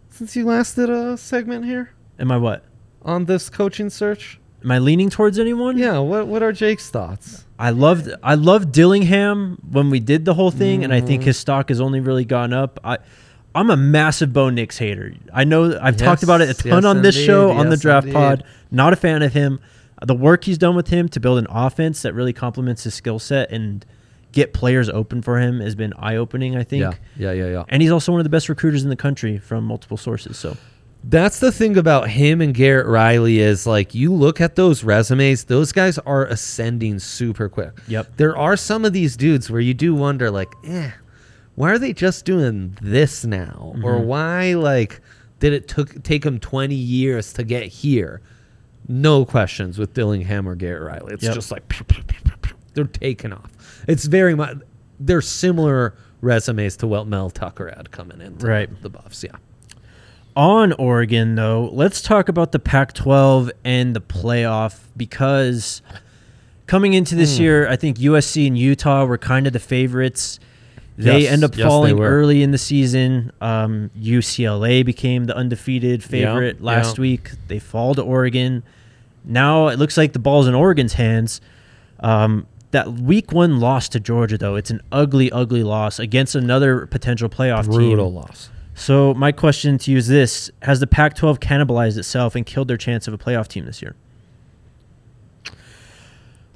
since 0.08 0.34
you 0.36 0.44
last 0.44 0.74
did 0.74 0.90
a 0.90 1.16
segment 1.16 1.64
here 1.64 1.92
am 2.18 2.30
I 2.32 2.36
what? 2.36 2.64
on 3.02 3.24
this 3.26 3.48
coaching 3.48 3.88
search? 3.88 4.38
Am 4.62 4.70
I 4.70 4.78
leaning 4.78 5.10
towards 5.10 5.38
anyone? 5.38 5.78
Yeah, 5.78 5.98
what 5.98 6.26
what 6.26 6.42
are 6.42 6.52
Jake's 6.52 6.90
thoughts? 6.90 7.44
I 7.60 7.70
loved 7.70 8.08
I 8.22 8.34
loved 8.34 8.72
Dillingham 8.72 9.58
when 9.70 9.90
we 9.90 10.00
did 10.00 10.24
the 10.24 10.34
whole 10.34 10.50
thing, 10.50 10.82
and 10.82 10.92
I 10.92 11.00
think 11.00 11.22
Mhm. 11.22 11.26
his 11.26 11.36
stock 11.36 11.68
has 11.68 11.80
only 11.80 12.00
really 12.00 12.24
gone 12.24 12.52
up. 12.52 12.80
I 12.82 12.98
I'm 13.54 13.68
a 13.68 13.76
massive 13.76 14.32
Bo 14.32 14.48
Nix 14.50 14.78
hater. 14.78 15.12
I 15.34 15.44
know 15.44 15.78
I've 15.80 15.96
talked 15.96 16.22
about 16.22 16.40
it 16.40 16.48
a 16.48 16.54
ton 16.54 16.82
yes, 16.82 16.84
on 16.84 17.02
this 17.02 17.16
indeed, 17.16 17.26
show 17.26 17.50
on 17.50 17.68
the 17.68 17.76
draft 17.76 18.06
indeed. 18.06 18.14
pod. 18.18 18.44
Not 18.70 18.92
a 18.92 18.96
fan 18.96 19.22
of 19.22 19.32
him. 19.34 19.60
The 20.02 20.14
work 20.14 20.44
he's 20.44 20.56
done 20.56 20.74
with 20.74 20.88
him 20.88 21.08
to 21.10 21.20
build 21.20 21.38
an 21.38 21.46
offense 21.50 22.00
that 22.02 22.14
really 22.14 22.32
complements 22.32 22.84
his 22.84 22.94
skill 22.94 23.18
set 23.18 23.50
and 23.50 23.84
get 24.32 24.54
players 24.54 24.88
open 24.88 25.20
for 25.20 25.40
him 25.40 25.60
has 25.60 25.74
been 25.74 25.92
eye 25.98 26.16
opening. 26.16 26.56
I 26.56 26.62
think. 26.62 26.80
Yeah, 26.82 26.92
yeah, 27.18 27.32
yeah, 27.32 27.50
yeah. 27.50 27.64
And 27.68 27.82
he's 27.82 27.90
also 27.90 28.12
one 28.12 28.20
of 28.20 28.24
the 28.24 28.30
best 28.30 28.48
recruiters 28.48 28.82
in 28.84 28.88
the 28.88 28.96
country 28.96 29.36
from 29.36 29.64
multiple 29.64 29.96
sources. 29.98 30.36
So 30.38 30.56
That's 31.02 31.38
the 31.40 31.50
thing 31.50 31.76
about 31.78 32.10
him 32.10 32.40
and 32.40 32.54
Garrett 32.54 32.86
Riley 32.86 33.38
is 33.40 33.66
like 33.66 33.94
you 33.94 34.12
look 34.12 34.40
at 34.40 34.54
those 34.56 34.84
resumes, 34.84 35.44
those 35.44 35.72
guys 35.72 35.98
are 35.98 36.26
ascending 36.26 36.98
super 36.98 37.48
quick. 37.48 37.72
Yep. 37.88 38.16
There 38.16 38.36
are 38.36 38.56
some 38.56 38.84
of 38.84 38.92
these 38.92 39.16
dudes 39.16 39.50
where 39.50 39.60
you 39.62 39.72
do 39.74 39.94
wonder 39.94 40.30
like, 40.30 40.52
eh, 40.64 40.90
why 41.54 41.70
are 41.70 41.78
they 41.78 41.92
just 41.94 42.24
doing 42.26 42.76
this 42.82 43.24
now? 43.24 43.74
Or 43.82 43.94
Mhm. 43.94 44.04
why 44.04 44.54
like 44.54 45.00
did 45.38 45.54
it 45.54 45.68
took 45.68 46.02
take 46.02 46.22
them 46.22 46.38
20 46.38 46.74
years 46.74 47.32
to 47.32 47.44
get 47.44 47.64
here? 47.64 48.20
No 48.86 49.24
questions 49.24 49.78
with 49.78 49.94
Dillingham 49.94 50.46
or 50.46 50.54
Garrett 50.54 50.82
Riley. 50.82 51.14
It's 51.14 51.24
Yep. 51.24 51.34
just 51.34 51.50
like 51.50 51.62
they're 52.74 52.84
taking 52.84 53.32
off. 53.32 53.50
It's 53.88 54.04
very 54.04 54.34
much 54.34 54.58
they're 54.98 55.22
similar 55.22 55.94
resumes 56.20 56.76
to 56.76 56.86
what 56.86 57.06
Mel 57.06 57.30
Tucker 57.30 57.72
had 57.74 57.90
coming 57.90 58.20
in. 58.20 58.36
Right. 58.38 58.68
The 58.82 58.90
Buffs, 58.90 59.24
yeah. 59.24 59.32
On 60.40 60.72
Oregon, 60.72 61.34
though, 61.34 61.68
let's 61.72 62.00
talk 62.00 62.28
about 62.30 62.52
the 62.52 62.58
Pac 62.58 62.94
12 62.94 63.50
and 63.62 63.94
the 63.94 64.00
playoff 64.00 64.78
because 64.96 65.82
coming 66.66 66.94
into 66.94 67.14
this 67.14 67.36
Hmm. 67.36 67.42
year, 67.42 67.68
I 67.68 67.76
think 67.76 67.98
USC 67.98 68.46
and 68.46 68.56
Utah 68.56 69.04
were 69.04 69.18
kind 69.18 69.46
of 69.46 69.52
the 69.52 69.58
favorites. 69.58 70.40
They 70.96 71.20
Yes, 71.22 71.32
end 71.32 71.44
up 71.44 71.56
yes, 71.56 71.66
falling 71.66 72.00
early 72.00 72.42
in 72.42 72.52
the 72.52 72.58
season. 72.58 73.32
Um, 73.40 73.90
UCLA 73.98 74.82
became 74.82 75.24
the 75.26 75.36
undefeated 75.36 76.02
favorite 76.02 76.56
Yeah, 76.60 76.66
last 76.66 76.96
yeah. 76.96 77.02
week. 77.02 77.32
They 77.48 77.58
fall 77.58 77.94
to 77.94 78.02
Oregon. 78.02 78.62
Now 79.24 79.68
it 79.68 79.78
looks 79.78 79.96
like 79.98 80.14
the 80.14 80.18
ball's 80.18 80.46
in 80.46 80.54
Oregon's 80.54 80.94
hands. 80.94 81.40
Um, 82.00 82.46
that 82.70 82.92
week 82.94 83.30
one 83.32 83.60
loss 83.60 83.88
to 83.90 84.00
Georgia, 84.00 84.38
though, 84.38 84.56
it's 84.56 84.70
an 84.70 84.80
ugly, 84.90 85.30
ugly 85.32 85.62
loss 85.62 85.98
against 85.98 86.34
another 86.34 86.86
potential 86.86 87.28
playoff 87.28 87.64
team. 87.64 87.72
Brutal 87.72 88.10
loss. 88.12 88.48
So 88.80 89.12
my 89.12 89.30
question 89.30 89.76
to 89.76 89.90
you 89.90 89.98
is 89.98 90.08
this: 90.08 90.50
Has 90.62 90.80
the 90.80 90.86
Pac-12 90.86 91.38
cannibalized 91.38 91.98
itself 91.98 92.34
and 92.34 92.46
killed 92.46 92.66
their 92.66 92.78
chance 92.78 93.06
of 93.06 93.12
a 93.12 93.18
playoff 93.18 93.46
team 93.46 93.66
this 93.66 93.82
year? 93.82 93.94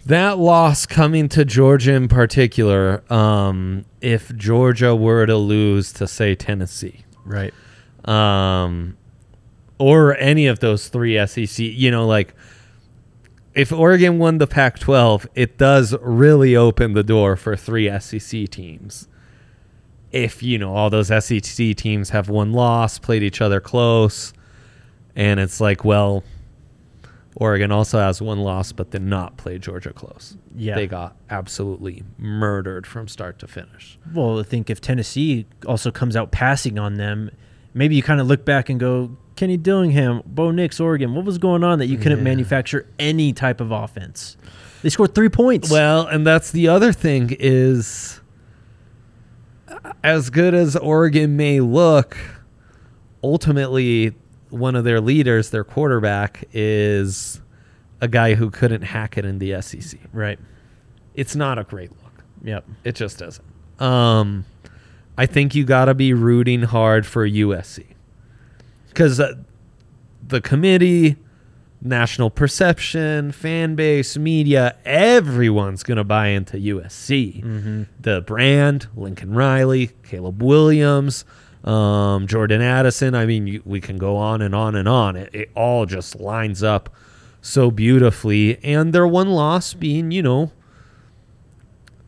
That 0.07 0.39
loss 0.39 0.87
coming 0.87 1.29
to 1.29 1.45
Georgia 1.45 1.93
in 1.93 2.09
particular, 2.09 3.05
um, 3.13 3.85
if 4.01 4.35
Georgia 4.37 4.97
were 4.97 5.27
to 5.27 5.37
lose 5.37 5.93
to 5.95 6.09
say 6.09 6.35
Tennessee, 6.35 7.05
Right. 7.27 7.53
um, 8.07 8.97
or 9.79 10.17
any 10.17 10.47
of 10.47 10.61
those 10.61 10.89
three 10.89 11.19
SEC, 11.27 11.59
you 11.59 11.91
know, 11.91 12.07
like 12.07 12.35
if 13.55 13.71
Oregon 13.71 14.19
won 14.19 14.39
the 14.39 14.47
Pac-12, 14.47 15.27
it 15.35 15.59
does 15.59 15.95
really 16.01 16.57
open 16.57 16.95
the 16.95 17.03
door 17.05 17.37
for 17.37 17.55
three 17.55 17.87
SEC 18.01 18.49
teams. 18.49 19.09
If 20.15 20.43
you 20.43 20.59
know 20.59 20.75
all 20.75 20.91
those 20.91 21.09
SEC 21.09 21.75
teams 21.77 22.11
have 22.11 22.29
one 22.29 22.53
loss, 22.53 22.99
played 22.99 23.23
each 23.23 23.41
other 23.41 23.61
close, 23.61 24.33
and 25.17 25.41
it's 25.41 25.61
like, 25.61 25.85
well, 25.85 26.23
Oregon 27.37 27.73
also 27.73 27.99
has 27.99 28.23
one 28.23 28.39
loss, 28.39 28.71
but 28.71 28.91
did 28.91 29.03
not 29.03 29.37
play 29.37 29.59
Georgia 29.59 29.93
close. 29.93 30.37
Yeah. 30.55 30.77
They 30.77 30.87
got 30.87 31.17
absolutely 31.31 32.05
murdered 32.17 32.87
from 32.87 33.09
start 33.09 33.41
to 33.41 33.49
finish. 33.49 33.99
Well, 34.15 34.39
I 34.39 34.45
think 34.45 34.71
if 34.71 34.81
Tennessee 34.81 35.47
also 35.67 35.91
comes 35.91 36.15
out 36.15 36.31
passing 36.31 36.79
on 36.79 36.95
them, 36.95 37.31
maybe 37.75 37.97
you 37.97 38.03
kind 38.05 38.21
of 38.21 38.29
look 38.29 38.45
back 38.45 38.69
and 38.71 38.79
go, 38.79 39.17
Kenny 39.35 39.57
Dillingham, 39.57 40.23
Bo 40.25 40.53
Nix, 40.53 40.79
Oregon, 40.79 41.13
what 41.17 41.25
was 41.25 41.39
going 41.39 41.65
on 41.65 41.81
that 41.81 41.87
you 41.87 41.99
couldn't 41.99 42.19
Yeah. 42.19 42.25
manufacture 42.25 42.87
any 43.01 43.33
type 43.33 43.61
of 43.61 43.73
offense? 43.73 44.37
They 44.83 44.91
scored 44.91 45.13
three 45.13 45.29
points. 45.29 45.69
Well, 45.73 46.07
and 46.07 46.25
that's 46.25 46.53
the 46.53 46.69
other 46.69 46.93
thing 46.93 47.35
is 47.41 48.21
as 50.03 50.31
good 50.31 50.55
as 50.55 50.77
Oregon 50.77 51.37
may 51.37 51.61
look, 51.61 52.17
ultimately 53.23 54.15
one 54.51 54.77
of 54.77 54.85
their 54.85 55.01
leaders, 55.01 55.51
their 55.51 55.65
quarterback, 55.65 56.45
is 56.53 57.41
a 58.01 58.09
guy 58.09 58.35
who 58.35 58.51
couldn't 58.51 58.83
hack 58.83 59.17
it 59.19 59.25
in 59.25 59.39
the 59.39 59.61
SEC. 59.63 59.99
right. 60.13 60.39
It's 61.15 61.37
not 61.37 61.59
a 61.59 61.65
great 61.65 61.91
look. 62.03 62.25
Yep. 62.43 62.67
It 62.83 62.97
just 62.97 63.19
doesn't. 63.19 63.47
Um, 63.79 64.45
I 65.17 65.27
think 65.27 65.55
you 65.55 65.65
got 65.65 65.85
to 65.85 65.95
be 65.95 66.13
rooting 66.13 66.63
hard 66.63 67.07
for 67.07 67.29
USC 67.29 67.87
because 68.89 69.21
uh, 69.21 69.35
the 70.27 70.41
committee, 70.41 71.17
national 71.85 72.31
perception, 72.31 73.31
fan 73.31 73.75
base, 73.75 74.17
media, 74.17 74.77
everyone's 74.85 75.83
going 75.83 75.99
to 75.99 76.05
buy 76.05 76.29
into 76.29 76.57
USC. 76.57 77.45
Mm-hmm. 77.45 77.83
The 78.01 78.23
brand, 78.23 78.89
Lincoln 78.97 79.35
Riley, 79.35 79.91
Caleb 80.03 80.43
Williams, 80.43 81.25
um, 81.63 82.27
Jordan 82.27 82.63
Addison. 82.63 83.15
I 83.15 83.27
mean, 83.27 83.47
you, 83.47 83.63
we 83.65 83.81
can 83.81 83.99
go 83.99 84.17
on 84.17 84.41
and 84.43 84.55
on 84.55 84.75
and 84.75 84.89
on. 84.89 85.15
It, 85.17 85.31
it 85.35 85.51
all 85.55 85.85
just 85.87 86.19
lines 86.19 86.63
up 86.63 86.89
so 87.43 87.71
beautifully. 87.71 88.59
And 88.65 88.93
their 88.93 89.07
one 89.07 89.29
loss 89.31 89.75
being, 89.75 90.11
you 90.11 90.23
know, 90.23 90.53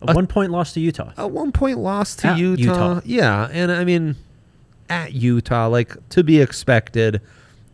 A 0.02 0.10
Uh, 0.10 0.14
one 0.14 0.26
point 0.26 0.50
loss 0.52 0.72
to 0.72 0.80
Utah. 0.80 1.12
a 1.18 1.28
one 1.28 1.52
point 1.52 1.78
loss 1.78 2.16
to 2.16 2.34
Utah. 2.36 2.62
Utah. 2.62 3.00
Yeah, 3.04 3.48
and 3.52 3.70
I 3.70 3.84
mean, 3.84 4.16
at 4.88 5.12
Utah, 5.12 5.66
like 5.68 5.96
to 6.10 6.22
be 6.24 6.40
expected, 6.40 7.20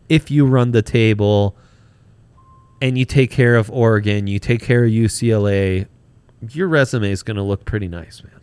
if 0.09 0.29
you 0.29 0.45
run 0.45 0.71
the 0.71 0.81
table 0.81 1.55
and 2.83 2.97
you 2.97 3.05
take 3.05 3.31
care 3.31 3.55
of 3.55 3.71
Oregon, 3.71 4.27
you 4.27 4.39
take 4.39 4.61
care 4.61 4.83
of 4.83 4.91
UCLA, 4.91 5.87
your 6.49 6.67
resume 6.67 7.09
is 7.09 7.23
going 7.23 7.37
to 7.37 7.41
look 7.41 7.63
pretty 7.63 7.87
nice, 7.87 8.21
man. 8.21 8.41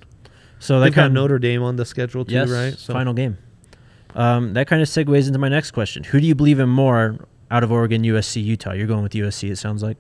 So 0.59 0.81
that 0.81 0.87
They've 0.87 0.95
got 0.95 1.13
Notre 1.13 1.39
Dame 1.39 1.63
on 1.63 1.77
the 1.77 1.85
schedule 1.85 2.25
too, 2.25 2.33
yes, 2.33 2.49
right? 2.49 2.75
final 2.75 3.13
game. 3.13 3.37
Um, 4.15 4.55
that 4.55 4.67
kind 4.67 4.81
of 4.81 4.89
segues 4.89 5.27
into 5.27 5.39
my 5.39 5.51
next 5.51 5.73
question. 5.73 6.05
Who 6.05 6.19
do 6.21 6.27
you 6.27 6.35
believe 6.35 6.59
in 6.59 6.71
more 6.71 7.19
out 7.51 7.63
of 7.63 7.71
Oregon, 7.71 8.03
USC, 8.03 8.43
Utah? 8.43 8.73
You're 8.73 8.87
going 8.87 9.03
with 9.03 9.13
USC, 9.13 9.51
it 9.51 9.57
sounds 9.57 9.83
like. 9.83 9.99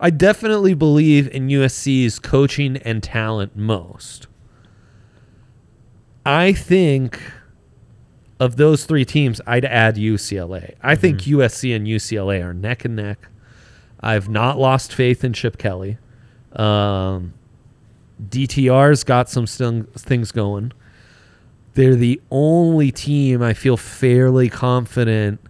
I 0.00 0.08
definitely 0.08 0.72
believe 0.72 1.28
in 1.28 1.48
USC's 1.48 2.18
coaching 2.18 2.78
and 2.78 3.02
talent 3.02 3.54
most. 3.54 4.28
I 6.24 6.54
think 6.54 7.20
of 8.40 8.56
those 8.56 8.84
three 8.84 9.04
teams, 9.04 9.40
I'd 9.46 9.64
add 9.64 9.96
UCLA. 9.96 10.74
I 10.82 10.94
think 10.96 11.20
Mhm. 11.20 11.26
USC 11.38 11.72
and 11.74 11.86
UCLA 11.86 12.42
are 12.42 12.52
neck 12.54 12.84
and 12.84 12.96
neck. 12.96 13.28
I've 14.00 14.28
not 14.28 14.58
lost 14.58 14.92
faith 14.92 15.24
in 15.24 15.32
Chip 15.32 15.56
Kelly. 15.56 15.98
Um, 16.54 17.32
DTR's 18.28 19.04
got 19.04 19.28
some 19.28 19.46
stung, 19.46 19.84
things 19.96 20.32
going. 20.32 20.72
They're 21.74 21.96
the 21.96 22.20
only 22.30 22.92
team 22.92 23.42
I 23.42 23.52
feel 23.54 23.76
fairly 23.76 24.48
confident 24.48 25.40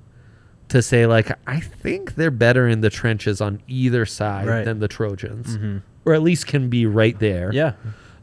to 0.69 0.81
say 0.81 1.07
like 1.07 1.31
I 1.47 1.61
think 1.61 2.15
they're 2.15 2.31
better 2.31 2.67
in 2.67 2.81
the 2.81 2.89
trenches 2.91 3.41
on 3.41 3.61
either 3.69 4.07
side 4.07 4.47
Right. 4.47 4.65
than 4.65 4.79
the 4.81 4.89
Trojans, 4.89 5.57
Mm-hmm. 5.57 5.77
or 6.07 6.15
at 6.15 6.23
least 6.23 6.47
can 6.47 6.69
be 6.71 6.87
right 6.87 7.19
there. 7.19 7.51
Yeah, 7.53 7.73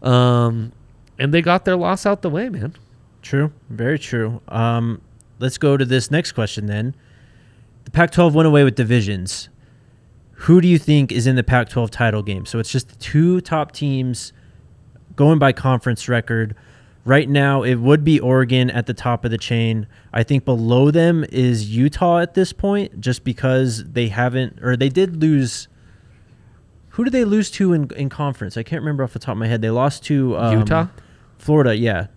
Um, 0.02 0.72
and 1.20 1.32
they 1.34 1.42
got 1.44 1.66
their 1.66 1.76
loss 1.76 2.06
out 2.08 2.24
the 2.24 2.30
way, 2.32 2.50
man. 2.50 2.74
True. 3.22 3.52
Very 3.70 4.00
true. 4.00 4.42
Um, 4.48 5.02
let's 5.40 5.58
go 5.58 5.78
to 5.78 5.86
this 5.86 6.12
next 6.12 6.32
question 6.34 6.68
then. 6.68 6.96
The 7.86 7.92
Pac 7.92 8.12
12 8.12 8.36
went 8.36 8.48
away 8.48 8.64
with 8.64 8.76
divisions. 8.76 9.50
Who 10.34 10.62
do 10.62 10.68
you 10.68 10.78
think 10.78 11.12
is 11.12 11.28
in 11.28 11.36
the 11.36 11.44
Pac 11.44 11.70
12 11.70 11.92
title 11.92 12.24
game? 12.24 12.46
So 12.46 12.60
it's 12.60 12.72
just 12.72 12.90
the 12.90 12.96
two 12.96 13.42
top 13.42 13.72
teams 13.72 14.34
going 15.16 15.40
by 15.40 15.52
conference 15.52 16.08
record. 16.10 16.56
Right 17.04 17.28
now, 17.28 17.64
it 17.64 17.76
would 17.76 18.04
be 18.04 18.20
Oregon 18.20 18.70
at 18.70 18.86
the 18.86 18.94
top 18.94 19.26
of 19.26 19.32
the 19.32 19.38
chain. 19.38 19.88
I 20.14 20.24
think 20.24 20.46
below 20.46 20.92
them 20.92 21.26
is 21.30 21.76
Utah 21.76 22.20
at 22.20 22.36
this 22.36 22.54
point, 22.54 23.00
just 23.00 23.24
because 23.24 23.84
they 23.84 24.10
haven't, 24.10 24.60
or 24.62 24.78
they 24.78 24.90
did 24.90 25.22
lose. 25.22 25.68
Who 26.90 27.04
did 27.04 27.14
they 27.14 27.26
lose 27.26 27.50
to 27.52 27.74
in, 27.74 27.90
in 27.96 28.10
conference? 28.10 28.56
I 28.58 28.64
can't 28.64 28.82
remember 28.82 29.04
off 29.04 29.14
the 29.14 29.20
top 29.20 29.34
of 29.34 29.38
my 29.38 29.48
head. 29.48 29.62
They 29.62 29.72
lost 29.72 30.04
to 30.06 30.38
um, 30.38 30.60
Utah. 30.60 30.88
Florida. 31.38 31.76
Yeah, 31.76 32.08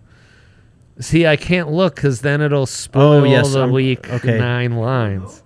See, 1.01 1.27
I 1.27 1.37
can't 1.37 1.73
look 1.73 1.97
because 1.97 2.21
then 2.21 2.41
it'll 2.41 2.67
spoil 2.67 3.21
Oh, 3.21 3.25
yes, 3.25 3.53
the 3.53 3.61
I'm- 3.61 3.73
week 3.73 4.09
okay. 4.11 4.39
nine 4.39 4.77
lines. 4.77 5.43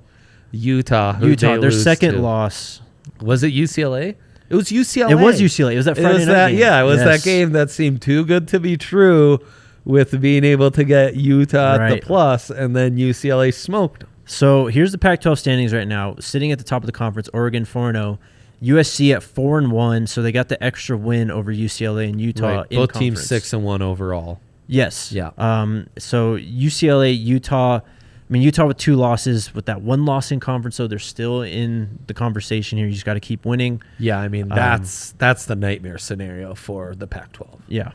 Utah. 0.53 1.19
Utah. 1.21 1.59
Their 1.59 1.71
second 1.71 2.15
to? 2.15 2.21
loss. 2.21 2.81
Was 3.21 3.43
it 3.43 3.53
UCLA? 3.53 4.15
It 4.51 4.55
was 4.55 4.71
UCLA. 4.71 5.11
It 5.11 5.15
was 5.17 5.41
UCLA. 5.41 5.75
It 5.75 5.77
was 5.77 5.85
that 5.87 5.97
Friday 5.97 6.15
was 6.19 6.27
night 6.27 6.33
that, 6.33 6.51
game. 6.51 6.59
Yeah, 6.61 6.81
it 6.81 6.85
was 6.85 6.99
Yes. 7.01 7.23
that 7.23 7.25
game 7.29 7.53
that 7.53 7.71
seemed 7.71 8.01
too 8.01 8.25
good 8.25 8.49
to 8.49 8.61
be 8.61 8.77
true 8.77 9.39
with 9.85 10.21
being 10.21 10.45
able 10.45 10.71
to 10.71 10.85
get 10.85 11.17
Utah 11.17 11.75
at 11.81 11.91
the 11.91 12.01
plus, 12.01 12.51
and 12.51 12.75
then 12.77 12.97
UCLA 12.97 13.51
smoked. 13.53 14.05
So 14.27 14.67
here's 14.67 14.93
the 14.93 14.99
Pac-12 14.99 15.39
standings 15.39 15.73
right 15.73 15.89
now. 15.89 16.17
Sitting 16.21 16.53
at 16.53 16.59
the 16.59 16.65
top 16.65 16.83
of 16.83 16.87
the 16.87 16.93
conference, 16.93 17.29
Oregon 17.33 17.65
4 17.65 17.93
0, 17.93 18.19
USC 18.63 19.15
at 19.15 19.23
4 19.23 19.59
and 19.59 19.71
1, 19.73 20.07
so 20.07 20.21
they 20.23 20.33
got 20.33 20.49
the 20.49 20.63
extra 20.63 20.97
win 20.97 21.31
over 21.31 21.53
UCLA 21.53 22.09
and 22.11 22.21
Utah 22.21 22.59
Right, 22.61 22.71
Both 22.71 22.93
teams 22.95 23.23
six 23.27 23.53
and 23.53 23.65
one 23.65 23.81
overall. 23.83 24.41
Yes. 24.69 25.11
Yeah. 25.11 25.31
Um 25.39 25.89
so 25.99 26.37
UCLA, 26.37 27.19
Utah, 27.19 27.81
I 27.81 28.33
mean, 28.33 28.43
Utah 28.43 28.67
with 28.67 28.77
two 28.77 28.95
losses, 28.95 29.55
with 29.55 29.65
that 29.67 29.81
one 29.81 30.05
loss 30.05 30.31
in 30.31 30.39
conference, 30.39 30.77
so 30.77 30.87
they're 30.87 30.99
still 30.99 31.41
in 31.43 31.99
the 32.07 32.13
conversation 32.15 32.77
here. 32.79 32.87
You 32.87 32.93
just 32.93 33.07
got 33.07 33.15
to 33.15 33.21
keep 33.21 33.47
winning. 33.47 33.81
Yeah, 33.99 34.19
I 34.21 34.29
mean 34.29 34.45
Um, 34.45 34.49
that's 34.51 35.13
that's 35.13 35.47
the 35.47 35.57
nightmare 35.57 35.97
scenario 35.99 36.55
for 36.55 36.95
the 36.95 37.07
Pac-12. 37.07 37.61
Yeah, 37.69 37.93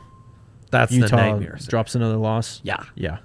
That's 0.72 0.90
the 0.90 0.98
Utah 0.98 1.16
nightmare. 1.16 1.56
scenario. 1.58 1.70
drops 1.70 1.94
another 1.94 2.16
loss. 2.16 2.60
Yeah, 2.64 2.82
Yeah. 2.96 3.18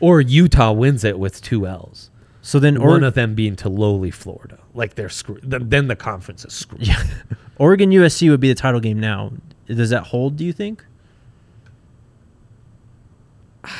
or 0.00 0.22
Utah 0.22 0.72
wins 0.72 1.04
it 1.04 1.18
with 1.18 1.42
two 1.42 1.66
L's. 1.66 2.10
So 2.40 2.58
then, 2.60 2.80
One 2.80 3.02
or- 3.02 3.08
of 3.08 3.14
them 3.14 3.34
being 3.34 3.56
to 3.56 3.68
lowly 3.68 4.10
Florida, 4.12 4.58
like 4.72 4.94
they're 4.94 5.08
screwed. 5.10 5.40
Then, 5.42 5.68
then 5.68 5.88
the 5.88 5.96
conference 5.96 6.44
is 6.44 6.54
screwed. 6.54 6.86
yeah, 6.86 7.02
Oregon 7.58 7.90
USC 7.90 8.30
would 8.30 8.40
be 8.40 8.48
the 8.48 8.54
title 8.54 8.80
game 8.80 8.98
now. 9.00 9.32
Does 9.66 9.90
that 9.90 10.04
hold? 10.04 10.36
Do 10.36 10.44
you 10.44 10.52
think? 10.54 10.84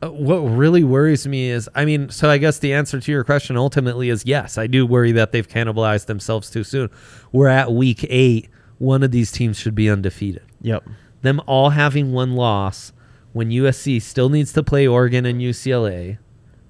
Uh, 0.00 0.12
what 0.12 0.36
really 0.38 0.84
worries 0.84 1.26
me 1.26 1.50
is, 1.50 1.68
I 1.74 1.84
mean, 1.84 2.08
so 2.08 2.30
I 2.30 2.38
guess 2.38 2.60
the 2.60 2.72
answer 2.72 3.00
to 3.00 3.10
your 3.10 3.24
question 3.24 3.56
ultimately 3.56 4.10
is 4.10 4.24
yes. 4.24 4.56
I 4.56 4.68
do 4.68 4.86
worry 4.86 5.10
that 5.10 5.32
they've 5.32 5.48
cannibalized 5.48 6.06
themselves 6.06 6.50
too 6.50 6.62
soon. 6.62 6.88
We're 7.32 7.48
at 7.48 7.72
week 7.72 8.06
eight. 8.08 8.48
One 8.78 9.02
of 9.02 9.10
these 9.10 9.32
teams 9.32 9.58
should 9.58 9.74
be 9.74 9.90
undefeated. 9.90 10.42
Yep. 10.62 10.84
Them 11.22 11.40
all 11.46 11.70
having 11.70 12.12
one 12.12 12.34
loss 12.36 12.92
when 13.32 13.50
USC 13.50 14.00
still 14.00 14.28
needs 14.28 14.52
to 14.52 14.62
play 14.62 14.86
Oregon 14.86 15.26
and 15.26 15.40
UCLA. 15.40 16.18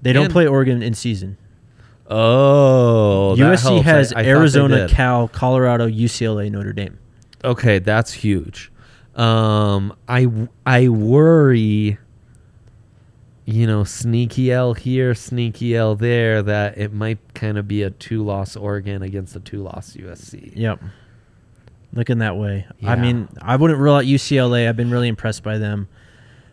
They 0.01 0.11
don't 0.11 0.23
And- 0.25 0.33
play 0.33 0.47
Oregon 0.47 0.81
in 0.81 0.95
season. 0.95 1.37
Oh, 2.09 3.35
USC 3.37 3.83
has 3.83 4.11
I- 4.13 4.21
I 4.21 4.25
Arizona. 4.25 4.87
Cal, 4.89 5.27
Colorado, 5.27 5.87
UCLA, 5.87 6.49
Notre 6.49 6.73
Dame. 6.73 6.97
Okay, 7.45 7.77
that's 7.77 8.11
huge. 8.13 8.71
Um, 9.15 9.95
I 10.07 10.27
I 10.65 10.87
worry. 10.89 11.97
You 13.45 13.65
know, 13.65 13.83
sneaky 13.83 14.51
L 14.51 14.75
here, 14.75 15.15
sneaky 15.15 15.75
L 15.75 15.95
there. 15.95 16.43
That 16.43 16.77
it 16.77 16.93
might 16.93 17.17
kind 17.33 17.57
of 17.57 17.67
be 17.67 17.81
a 17.81 17.89
two-loss 17.89 18.55
Oregon 18.55 19.01
against 19.01 19.35
a 19.35 19.39
two-loss 19.39 19.95
USC. 19.95 20.53
Yep. 20.55 20.83
Looking 21.91 22.19
that 22.19 22.37
way. 22.37 22.67
I 22.85 22.95
mean, 22.95 23.27
I 23.41 23.55
wouldn't 23.55 23.79
rule 23.79 23.95
out 23.95 24.05
UCLA. 24.05 24.69
I've 24.69 24.77
been 24.77 24.91
really 24.91 25.07
impressed 25.07 25.41
by 25.41 25.57
them. 25.57 25.87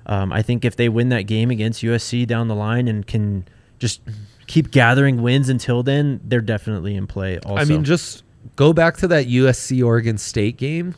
Um, 0.07 0.33
I 0.33 0.41
think 0.41 0.65
if 0.65 0.77
they 0.77 0.89
win 0.89 1.11
that 1.11 1.23
game 1.23 1.51
against 1.51 1.83
USC 1.83 2.27
down 2.27 2.49
the 2.49 2.55
line 2.55 2.89
and 2.89 3.07
can 3.07 3.47
just 3.79 4.01
keep 4.47 4.71
gathering 4.71 5.21
wins 5.21 5.51
until 5.51 5.83
then, 5.83 6.21
they're 6.25 6.41
definitely 6.41 6.95
in 6.95 7.07
play. 7.07 7.39
Also, 7.41 7.61
I 7.61 7.65
mean, 7.67 7.85
just 7.85 8.23
go 8.55 8.73
back 8.73 8.97
to 8.99 9.09
that 9.09 9.27
USC 9.27 9.85
Oregon 9.85 10.17
State 10.17 10.57
game. 10.57 10.95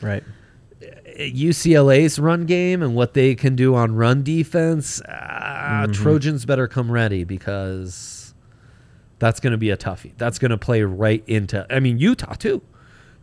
right. 0.00 0.22
UCLA's 1.18 2.18
run 2.18 2.46
game 2.46 2.82
and 2.82 2.94
what 2.94 3.14
they 3.14 3.34
can 3.34 3.56
do 3.56 3.74
on 3.74 3.94
run 3.94 4.22
defense, 4.22 5.00
uh, 5.02 5.86
Trojans 5.92 6.44
better 6.44 6.66
come 6.68 6.90
ready 6.90 7.24
because 7.24 8.34
that's 9.18 9.40
going 9.40 9.52
to 9.52 9.56
be 9.58 9.70
a 9.70 9.76
toughie. 9.76 10.12
That's 10.18 10.38
going 10.38 10.50
to 10.50 10.58
play 10.58 10.82
right 10.82 11.22
into. 11.26 11.66
I 11.70 11.80
mean, 11.80 11.98
Utah 11.98 12.34
too. 12.34 12.62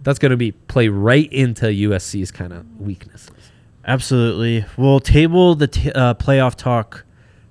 That's 0.03 0.19
going 0.19 0.31
to 0.31 0.37
be 0.37 0.51
play 0.51 0.87
right 0.87 1.31
into 1.31 1.65
USC's 1.67 2.31
kind 2.31 2.53
of 2.53 2.65
weaknesses. 2.79 3.31
Absolutely. 3.85 4.65
We'll 4.77 4.99
table 4.99 5.55
the 5.55 5.67
t- 5.67 5.91
uh, 5.91 6.13
playoff 6.15 6.55
talk 6.55 7.05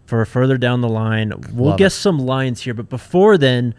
for 0.06 0.24
further 0.24 0.58
down 0.58 0.80
the 0.80 0.88
line. 0.88 1.32
We'll 1.52 1.70
Love 1.70 1.78
guess 1.78 1.94
it. 1.94 2.00
some 2.00 2.18
lines 2.18 2.62
here, 2.62 2.74
but 2.74 2.88
before 2.88 3.38
then, 3.38 3.74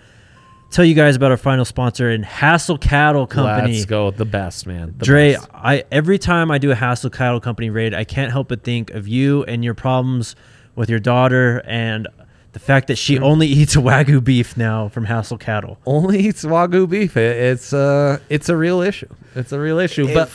tell 0.71 0.85
you 0.85 0.95
guys 0.95 1.15
about 1.15 1.31
our 1.31 1.37
final 1.37 1.65
sponsor 1.65 2.09
and 2.09 2.25
Hassel 2.25 2.77
Cattle 2.77 3.27
Company. 3.27 3.73
Let's 3.73 3.85
go, 3.85 4.09
the 4.11 4.25
best 4.25 4.65
man. 4.65 4.95
The 4.97 5.05
Dre, 5.05 5.33
best. 5.33 5.47
I 5.53 5.83
every 5.91 6.17
time 6.17 6.49
I 6.49 6.57
do 6.57 6.71
a 6.71 6.75
Hassel 6.75 7.09
Cattle 7.09 7.39
Company 7.39 7.69
raid, 7.69 7.93
I 7.93 8.03
can't 8.03 8.31
help 8.31 8.47
but 8.47 8.63
think 8.63 8.89
of 8.91 9.07
you 9.07 9.43
and 9.43 9.63
your 9.63 9.73
problems 9.73 10.35
with 10.75 10.89
your 10.89 10.99
daughter 10.99 11.61
and 11.65 12.07
the 12.53 12.59
fact 12.59 12.87
that 12.87 12.97
she 12.97 13.19
only 13.19 13.47
eats 13.59 13.75
wagyu 13.75 14.23
beef 14.23 14.57
now 14.57 14.87
from 14.89 15.05
Hassel 15.05 15.37
Cattle. 15.37 15.77
only 15.85 16.19
eats 16.19 16.43
wagyu 16.43 16.89
beef. 16.89 17.15
It, 17.17 17.37
it's 17.37 17.73
uh 17.73 18.19
it's 18.29 18.49
a 18.49 18.57
real 18.57 18.81
issue. 18.81 19.09
It's 19.35 19.51
a 19.51 19.59
real 19.59 19.79
issue. 19.79 20.13
but 20.13 20.29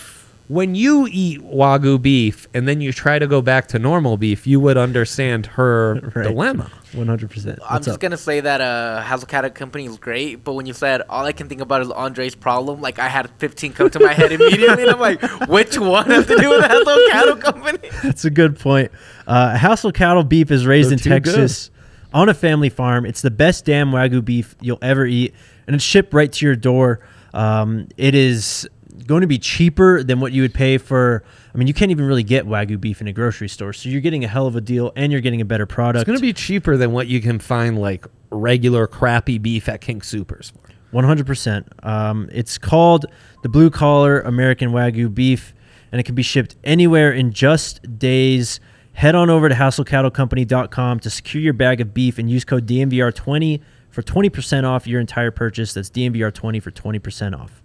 when 0.48 0.74
you 0.74 1.08
eat 1.10 1.40
wagyu 1.42 2.00
beef 2.00 2.46
and 2.54 2.68
then 2.68 2.80
you 2.80 2.92
try 2.92 3.18
to 3.18 3.26
go 3.26 3.42
back 3.42 3.66
to 3.68 3.78
normal 3.78 4.16
beef, 4.16 4.46
you 4.46 4.60
would 4.60 4.76
understand 4.76 5.46
her 5.46 5.94
Right. 6.14 6.22
dilemma. 6.24 6.70
One 6.92 7.08
hundred 7.08 7.30
percent. 7.30 7.58
I'm 7.68 7.82
just 7.82 8.00
gonna 8.00 8.16
say 8.16 8.40
that 8.40 8.60
uh, 8.60 9.02
Hazel 9.02 9.26
Cattle 9.26 9.50
Company 9.50 9.86
is 9.86 9.98
great, 9.98 10.44
but 10.44 10.54
when 10.54 10.64
you 10.66 10.72
said 10.72 11.02
all 11.08 11.24
I 11.24 11.32
can 11.32 11.48
think 11.48 11.60
about 11.60 11.82
is 11.82 11.90
Andre's 11.90 12.34
problem, 12.34 12.80
like 12.80 12.98
I 12.98 13.08
had 13.08 13.28
15 13.38 13.72
come 13.72 13.90
to 13.90 14.00
my 14.00 14.12
head 14.14 14.32
immediately, 14.32 14.82
and 14.84 14.92
I'm 14.92 15.00
like, 15.00 15.20
which 15.48 15.76
one 15.78 16.06
has 16.06 16.26
to 16.26 16.36
do 16.36 16.48
with 16.50 16.64
Hazel 16.64 16.98
Cattle 17.10 17.36
Company? 17.36 17.90
That's 18.02 18.24
a 18.24 18.30
good 18.30 18.58
point. 18.58 18.92
Uh, 19.26 19.56
Hassel 19.56 19.92
Cattle 19.92 20.22
beef 20.24 20.50
is 20.50 20.64
raised 20.66 20.88
They're 20.90 20.94
in 20.94 20.98
too 21.00 21.10
Texas 21.10 21.70
on 22.14 22.28
a 22.28 22.34
family 22.34 22.70
farm. 22.70 23.04
It's 23.04 23.20
the 23.20 23.30
best 23.32 23.64
damn 23.64 23.90
wagyu 23.90 24.24
beef 24.24 24.54
you'll 24.62 24.78
ever 24.80 25.04
eat, 25.04 25.34
and 25.66 25.74
it's 25.74 25.84
shipped 25.84 26.14
right 26.14 26.32
to 26.32 26.46
your 26.46 26.56
door. 26.56 27.00
Um, 27.34 27.88
it 27.98 28.14
is 28.14 28.66
going 29.06 29.20
to 29.20 29.26
be 29.26 29.38
cheaper 29.38 30.02
than 30.02 30.20
what 30.20 30.32
you 30.32 30.42
would 30.42 30.54
pay 30.54 30.78
for. 30.78 31.22
I 31.54 31.58
mean, 31.58 31.68
you 31.68 31.74
can't 31.74 31.90
even 31.90 32.04
really 32.06 32.22
get 32.22 32.46
wagyu 32.46 32.80
beef 32.80 33.00
in 33.00 33.08
a 33.08 33.12
grocery 33.12 33.48
store, 33.48 33.72
so 33.72 33.88
you're 33.88 34.00
getting 34.00 34.24
a 34.24 34.28
hell 34.28 34.46
of 34.46 34.56
a 34.56 34.60
deal, 34.60 34.92
and 34.96 35.12
you're 35.12 35.20
getting 35.20 35.40
a 35.40 35.44
better 35.44 35.66
product. 35.66 36.02
It's 36.02 36.06
going 36.06 36.18
to 36.18 36.22
be 36.22 36.32
cheaper 36.32 36.76
than 36.76 36.92
what 36.92 37.06
you 37.06 37.20
can 37.20 37.38
find 37.38 37.78
like 37.78 38.06
regular 38.30 38.86
crappy 38.86 39.38
beef 39.38 39.68
at 39.68 39.80
King 39.80 40.02
Supers. 40.02 40.52
One 40.90 41.04
hundred 41.04 41.26
percent. 41.26 41.66
Um, 41.82 42.28
it's 42.32 42.58
called 42.58 43.06
the 43.42 43.48
Blue 43.48 43.70
Collar 43.70 44.20
American 44.20 44.70
Wagyu 44.70 45.12
Beef, 45.12 45.52
and 45.92 46.00
it 46.00 46.04
can 46.04 46.14
be 46.14 46.22
shipped 46.22 46.56
anywhere 46.64 47.12
in 47.12 47.32
just 47.32 47.98
days. 47.98 48.60
Head 48.92 49.14
on 49.14 49.28
over 49.28 49.48
to 49.48 49.54
HassleCattleCompany.com 49.54 51.00
to 51.00 51.10
secure 51.10 51.42
your 51.42 51.52
bag 51.52 51.82
of 51.82 51.92
beef 51.92 52.18
and 52.18 52.30
use 52.30 52.46
code 52.46 52.66
DNVR20 52.66 53.60
for 53.90 54.02
twenty 54.02 54.30
percent 54.30 54.64
off 54.64 54.86
your 54.86 55.00
entire 55.00 55.30
purchase. 55.30 55.74
That's 55.74 55.90
DNVR20 55.90 56.62
for 56.62 56.70
twenty 56.70 56.98
percent 56.98 57.34
off. 57.34 57.62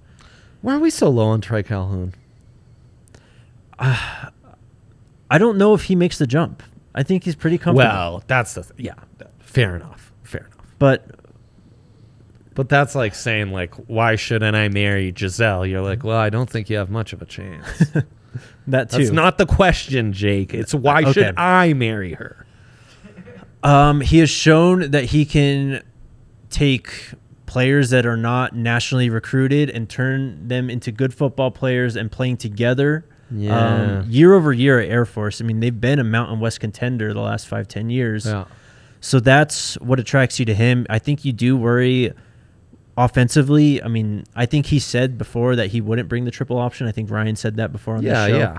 Why 0.62 0.76
are 0.76 0.80
we 0.80 0.90
so 0.90 1.10
low 1.10 1.28
on 1.28 1.42
Troy 1.42 1.64
Calhoun? 1.64 2.14
I 3.80 5.38
don't 5.38 5.58
know 5.58 5.74
if 5.74 5.84
he 5.84 5.96
makes 5.96 6.18
the 6.18 6.28
jump. 6.28 6.62
I 6.94 7.04
think 7.04 7.24
he's 7.24 7.36
pretty 7.36 7.58
comfortable. 7.58 7.90
Well, 7.90 8.24
that's 8.28 8.54
the 8.54 8.64
th- 8.64 8.74
yeah. 8.78 8.96
Fair 9.40 9.76
enough. 9.76 10.12
Fair 10.24 10.42
enough. 10.42 10.76
but 10.78 11.06
But 12.54 12.68
that's 12.70 12.96
like 12.96 13.16
saying 13.16 13.52
like, 13.52 13.74
why 13.88 14.16
shouldn't 14.18 14.56
I 14.56 14.68
marry 14.70 15.14
Giselle? 15.18 15.66
You're 15.66 15.82
like, 15.82 16.04
well, 16.04 16.18
I 16.18 16.30
don't 16.30 16.50
think 16.50 16.70
you 16.70 16.78
have 16.78 16.90
much 16.90 17.14
of 17.14 17.22
a 17.22 17.26
chance. 17.26 17.66
that 18.68 18.90
too. 18.90 18.98
That's 18.98 19.10
not 19.12 19.38
the 19.38 19.46
question, 19.46 20.12
Jake. 20.14 20.54
It's 20.54 20.74
why 20.74 21.02
Okay. 21.02 21.12
should 21.14 21.34
I 21.38 21.74
marry 21.74 22.14
her? 22.14 22.46
Um, 23.64 24.02
he 24.02 24.18
has 24.20 24.30
shown 24.30 24.92
that 24.92 25.06
he 25.06 25.24
can 25.24 25.82
take 26.50 27.12
players 27.52 27.90
that 27.90 28.06
are 28.06 28.16
not 28.18 28.56
nationally 28.56 29.10
recruited 29.10 29.70
and 29.70 29.90
turn 29.90 30.48
them 30.48 30.70
into 30.70 30.90
good 30.92 31.14
football 31.14 31.52
players 31.52 31.96
and 31.98 32.10
playing 32.10 32.38
together. 32.38 33.04
Yeah. 33.30 34.02
Um, 34.02 34.10
year 34.10 34.34
over 34.34 34.54
year 34.54 34.80
at 34.80 34.90
Air 34.90 35.06
Force. 35.06 35.42
I 35.42 35.44
mean, 35.44 35.60
they've 35.60 35.80
been 35.80 36.00
a 36.00 36.04
Mountain 36.04 36.40
West 36.40 36.60
contender 36.62 37.14
the 37.14 37.20
last 37.22 37.48
five, 37.48 37.68
ten 37.68 37.90
years. 37.90 38.26
Yeah. 38.26 38.46
So 39.02 39.20
that's 39.20 39.76
what 39.80 40.00
attracts 40.00 40.40
you 40.40 40.46
to 40.46 40.54
him. 40.54 40.86
I 40.90 41.00
think 41.00 41.26
you 41.26 41.34
do 41.34 41.58
worry 41.58 42.14
offensively. 42.98 43.82
I 43.82 43.88
mean, 43.88 44.26
I 44.36 44.46
think 44.46 44.68
he 44.68 44.80
said 44.80 45.18
before 45.18 45.56
that 45.56 45.68
he 45.72 45.82
wouldn't 45.82 46.10
bring 46.10 46.26
the 46.26 46.32
triple 46.32 46.58
option. 46.58 46.88
I 46.88 46.92
think 46.92 47.10
Ryan 47.10 47.36
said 47.36 47.56
that 47.58 47.72
before 47.72 47.96
on 47.96 48.04
Yeah, 48.04 48.28
the 48.28 48.28
show. 48.34 48.38
yeah. 48.38 48.58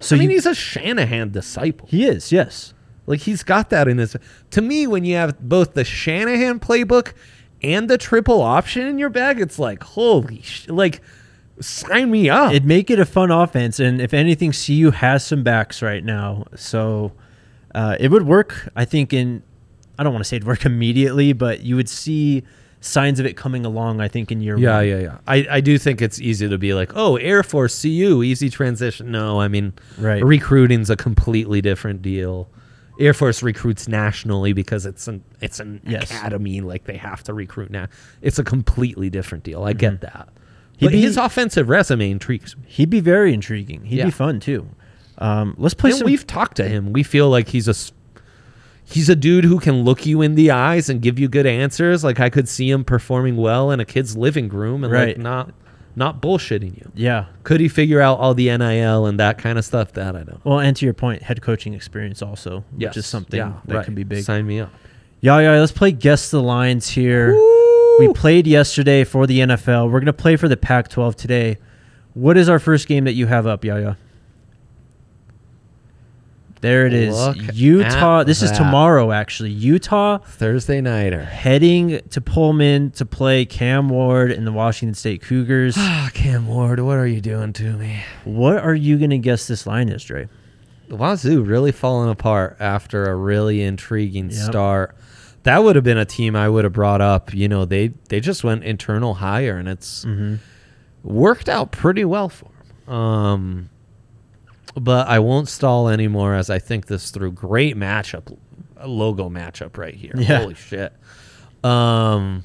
So 0.00 0.16
I 0.16 0.18
mean, 0.18 0.30
you- 0.30 0.36
he's 0.36 0.46
a 0.46 0.54
Shanahan 0.54 1.30
disciple. 1.30 1.88
he 1.90 2.04
is, 2.06 2.30
yes. 2.32 2.74
Like 3.06 3.20
he's 3.20 3.42
got 3.42 3.70
that 3.70 3.88
in 3.88 3.98
his. 3.98 4.16
To 4.50 4.60
me, 4.60 4.86
when 4.86 5.04
you 5.04 5.16
have 5.16 5.40
both 5.40 5.74
the 5.74 5.82
Shanahan 5.84 6.60
playbook 6.60 7.14
and 7.62 7.88
the 7.90 7.98
triple 7.98 8.40
option 8.42 8.86
in 8.86 8.98
your 8.98 9.10
bag, 9.10 9.40
it's 9.40 9.58
like 9.58 9.82
holy, 9.82 10.42
sh- 10.42 10.68
like 10.68 11.00
sign 11.60 12.10
me 12.10 12.30
up. 12.30 12.50
It'd 12.52 12.64
make 12.64 12.90
it 12.90 12.98
a 13.00 13.04
fun 13.06 13.30
offense, 13.30 13.80
and 13.80 14.00
if 14.00 14.14
anything, 14.14 14.52
CU 14.52 14.90
has 14.90 15.24
some 15.26 15.42
backs 15.42 15.82
right 15.82 16.04
now, 16.04 16.44
so 16.54 17.12
uh, 17.74 17.96
it 17.98 18.10
would 18.10 18.26
work. 18.26 18.68
I 18.76 18.84
think 18.84 19.12
in 19.12 19.42
I 19.98 20.04
don't 20.04 20.12
want 20.12 20.24
to 20.24 20.28
say 20.28 20.36
it'd 20.36 20.46
work 20.46 20.64
immediately, 20.72 21.32
but 21.32 21.62
you 21.62 21.74
would 21.76 21.88
see 21.88 22.44
signs 22.80 23.18
of 23.18 23.26
it 23.26 23.36
coming 23.36 23.66
along. 23.66 24.00
I 24.00 24.06
think 24.06 24.30
in 24.30 24.40
year 24.40 24.56
yeah, 24.56 24.76
one. 24.76 24.86
yeah, 24.88 24.98
yeah. 25.00 25.18
I, 25.26 25.46
I 25.50 25.60
do 25.60 25.76
think 25.78 26.00
it's 26.00 26.20
easy 26.20 26.48
to 26.48 26.56
be 26.58 26.74
like, 26.74 26.92
oh, 26.94 27.16
Air 27.16 27.42
Force, 27.42 27.82
CU, 27.82 28.22
easy 28.22 28.48
transition. 28.50 29.10
No, 29.10 29.40
I 29.40 29.48
mean, 29.48 29.72
Right. 29.98 30.22
recruiting's 30.24 30.88
a 30.88 30.96
completely 30.96 31.60
different 31.60 32.02
deal. 32.02 32.48
Air 32.98 33.14
Force 33.14 33.42
recruits 33.42 33.86
nationally 33.88 34.52
because 34.52 34.84
it's 34.86 35.06
an 35.08 35.22
it's 35.40 35.60
an 35.60 35.80
Yes. 35.86 36.10
academy, 36.10 36.60
like 36.60 36.84
they 36.84 36.96
have 36.96 37.22
to 37.24 37.34
recruit 37.34 37.70
now. 37.70 37.86
It's 38.22 38.38
a 38.38 38.44
completely 38.44 39.08
different 39.10 39.44
deal. 39.44 39.62
I 39.64 39.72
get 39.72 40.00
that. 40.00 40.12
Mm-hmm. 40.28 40.78
He'd 40.78 40.86
But 40.86 40.92
be- 40.92 41.00
his 41.02 41.16
offensive 41.16 41.68
resume 41.68 42.10
intrigues 42.10 42.56
me. 42.56 42.62
He'd 42.66 42.90
be 42.90 43.00
very 43.00 43.32
intriguing. 43.32 43.84
He'd 43.84 43.98
Yeah. 43.98 44.04
be 44.06 44.10
fun 44.10 44.40
too. 44.40 44.68
Um, 45.18 45.54
let's 45.58 45.74
play 45.74 45.90
And 45.90 45.98
some. 46.00 46.06
we've 46.06 46.26
talked 46.26 46.56
to 46.58 46.68
him. 46.68 46.92
We 46.92 47.02
feel 47.02 47.28
like 47.30 47.48
he's 47.48 47.68
a 47.68 47.74
he's 48.84 49.08
a 49.08 49.16
dude 49.16 49.44
who 49.44 49.60
can 49.60 49.82
look 49.84 50.06
you 50.06 50.22
in 50.22 50.34
the 50.34 50.50
eyes 50.50 50.88
and 50.88 51.00
give 51.02 51.18
you 51.18 51.28
good 51.28 51.46
answers. 51.46 52.02
Like 52.04 52.20
I 52.20 52.30
could 52.30 52.48
see 52.48 52.70
him 52.70 52.84
performing 52.84 53.36
well 53.36 53.70
in 53.70 53.80
a 53.80 53.84
kid's 53.84 54.16
living 54.16 54.48
room 54.48 54.82
and 54.84 54.92
Right. 54.92 55.08
like 55.08 55.18
not 55.18 55.52
not 55.98 56.22
bullshitting 56.22 56.76
you. 56.78 56.90
Yeah. 56.94 57.26
Could 57.42 57.60
he 57.60 57.68
figure 57.68 58.00
out 58.00 58.18
all 58.18 58.32
the 58.32 58.46
NIL 58.56 59.04
and 59.06 59.18
that 59.20 59.36
kind 59.38 59.58
of 59.58 59.64
stuff? 59.64 59.92
That 59.92 60.16
I 60.16 60.22
don't. 60.22 60.42
Well, 60.44 60.60
and 60.60 60.74
to 60.76 60.84
your 60.86 60.94
point, 60.94 61.22
head 61.22 61.42
coaching 61.42 61.74
experience 61.74 62.22
also, 62.22 62.64
Yes. 62.76 62.90
which 62.90 62.98
is 62.98 63.06
something 63.06 63.38
Yeah, 63.38 63.52
that 63.66 63.74
right. 63.74 63.84
can 63.84 63.94
be 63.94 64.04
big. 64.04 64.24
Sign 64.24 64.46
me 64.46 64.60
up. 64.60 64.70
Yeah, 65.20 65.38
yeah. 65.40 65.58
Let's 65.58 65.72
play 65.72 65.92
guess 65.92 66.30
the 66.30 66.40
lines 66.40 66.88
here. 66.90 67.34
We 67.98 68.08
played 68.14 68.46
yesterday 68.46 69.02
for 69.04 69.26
the 69.26 69.40
NFL. 69.40 69.90
We're 69.90 69.98
gonna 70.00 70.12
play 70.12 70.36
for 70.36 70.46
the 70.48 70.56
Pac-12 70.56 71.16
today. 71.16 71.58
What 72.14 72.36
is 72.36 72.48
our 72.48 72.58
first 72.60 72.86
game 72.86 73.04
that 73.04 73.14
you 73.14 73.26
have 73.26 73.46
up, 73.46 73.64
Yaya? 73.64 73.96
There 76.60 76.86
it 76.86 76.92
is. 76.92 77.14
Look 77.14 77.36
Utah. 77.54 78.24
This 78.24 78.42
is 78.42 78.50
that. 78.50 78.58
tomorrow, 78.58 79.12
actually. 79.12 79.50
Utah 79.50 80.18
Thursday 80.18 80.80
nighter. 80.80 81.22
heading 81.24 82.00
to 82.10 82.20
Pullman 82.20 82.90
to 82.92 83.06
play 83.06 83.44
Cam 83.44 83.88
Ward 83.88 84.32
and 84.32 84.46
the 84.46 84.52
Washington 84.52 84.94
State 84.94 85.22
Cougars. 85.22 85.76
Ah, 85.78 86.10
Cam 86.14 86.46
Ward, 86.48 86.80
what 86.80 86.96
are 86.98 87.06
you 87.06 87.20
doing 87.20 87.52
to 87.54 87.72
me? 87.74 88.02
what 88.24 88.56
are 88.58 88.74
you 88.74 88.98
gonna 88.98 89.18
guess 89.18 89.46
this 89.46 89.66
line 89.66 89.88
is, 89.88 90.02
Dre? 90.04 90.28
The 90.88 90.96
Wazoo 90.96 91.42
really 91.46 91.70
falling 91.72 92.08
apart 92.10 92.56
after 92.60 93.04
a 93.04 93.14
really 93.14 93.62
intriguing 93.62 94.30
Yep. 94.30 94.40
start. 94.50 94.96
That 95.44 95.62
would 95.62 95.76
have 95.76 95.84
been 95.84 95.98
a 95.98 96.04
team 96.04 96.34
I 96.34 96.48
would 96.48 96.64
have 96.64 96.72
brought 96.72 97.00
up. 97.00 97.32
You 97.34 97.46
know, 97.48 97.64
they 97.64 97.92
they 98.08 98.20
just 98.20 98.42
went 98.42 98.64
internal 98.64 99.14
hire, 99.14 99.56
and 99.58 99.68
it's 99.68 100.04
Mm-hmm. 100.04 100.36
worked 101.04 101.48
out 101.48 101.70
pretty 101.72 102.04
well 102.04 102.28
for 102.28 102.48
them. 102.86 102.94
Um, 102.94 103.70
but 104.80 105.08
I 105.08 105.18
won't 105.18 105.48
stall 105.48 105.88
anymore 105.88 106.34
as 106.34 106.50
I 106.50 106.58
think 106.58 106.86
this 106.86 107.10
through. 107.10 107.32
Great 107.32 107.76
matchup, 107.76 108.36
logo 108.84 109.28
matchup 109.28 109.76
right 109.76 109.94
here. 109.94 110.12
Yeah. 110.16 110.40
Holy 110.40 110.54
shit. 110.54 110.92
Um, 111.64 112.44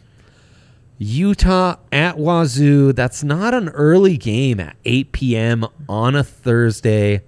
Utah 0.97 1.77
at 1.91 2.17
Wazoo. 2.17 2.93
That's 2.93 3.23
not 3.23 3.53
an 3.53 3.69
early 3.69 4.17
game 4.17 4.59
at 4.59 4.75
8 4.85 5.11
p.m. 5.11 5.65
on 5.87 6.15
a 6.15 6.23
Thursday. 6.23 7.21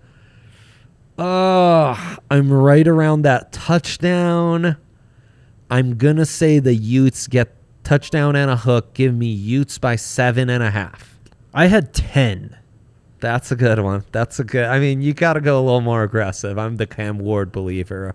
Uh, 1.17 2.15
I'm 2.29 2.51
right 2.51 2.87
around 2.87 3.21
that 3.23 3.51
touchdown. 3.51 4.77
I'm 5.69 5.97
gonna 5.97 6.25
say 6.25 6.59
the 6.59 6.75
Utes 6.75 7.27
get 7.27 7.55
touchdown 7.83 8.35
and 8.35 8.51
a 8.51 8.57
hook. 8.57 8.93
Give 8.93 9.13
me 9.15 9.27
Utes 9.27 9.77
by 9.77 9.95
seven 9.95 10.49
and 10.49 10.61
a 10.61 10.71
half. 10.71 11.17
I 11.53 11.67
had 11.67 11.93
ten. 11.93 12.57
That's 13.25 13.51
a 13.51 13.55
good 13.55 13.79
one. 13.79 14.03
That's 14.11 14.39
a 14.39 14.43
good. 14.43 14.65
I 14.65 14.77
mean, 14.79 15.01
you 15.01 15.15
got 15.15 15.33
to 15.33 15.41
go 15.41 15.59
a 15.59 15.63
little 15.63 15.81
more 15.81 16.03
aggressive. 16.03 16.59
I'm 16.59 16.77
the 16.77 16.85
Cam 16.85 17.17
Ward 17.17 17.51
believer 17.51 18.13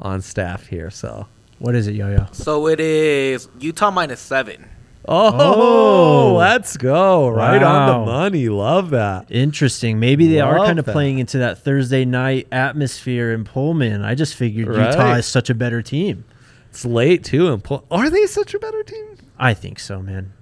on 0.00 0.22
staff 0.22 0.68
here, 0.68 0.88
so. 0.88 1.26
What 1.58 1.74
is 1.74 1.88
it, 1.88 1.96
Yaya? 1.96 2.28
So 2.30 2.68
it 2.68 2.78
is 2.78 3.48
Utah 3.58 3.90
minus 3.90 4.20
seven. 4.20 4.68
Oh, 5.08 5.32
Oh. 5.34 6.34
let's 6.36 6.76
go! 6.76 7.28
Right 7.28 7.60
on 7.60 7.88
the 7.88 8.06
money. 8.06 8.48
Love 8.48 8.90
that. 8.90 9.26
Interesting. 9.32 9.98
Maybe 9.98 10.28
they 10.28 10.38
are 10.40 10.58
kind 10.58 10.78
of 10.78 10.84
that. 10.84 10.92
playing 10.92 11.18
into 11.18 11.38
that 11.38 11.58
Thursday 11.58 12.04
night 12.04 12.46
atmosphere 12.52 13.32
in 13.32 13.42
Pullman. 13.42 14.02
I 14.04 14.14
just 14.14 14.36
figured 14.36 14.68
Utah 14.68 15.14
is 15.14 15.26
such 15.26 15.50
a 15.50 15.54
better 15.54 15.82
team. 15.82 16.22
It's 16.70 16.84
late 16.84 17.24
too, 17.24 17.52
and 17.52 17.62
pull- 17.64 17.84
are 17.90 18.08
they 18.10 18.26
such 18.26 18.54
a 18.54 18.60
better 18.60 18.84
team? 18.84 19.16
I 19.40 19.54
think 19.54 19.80
so, 19.80 20.00
man. 20.00 20.34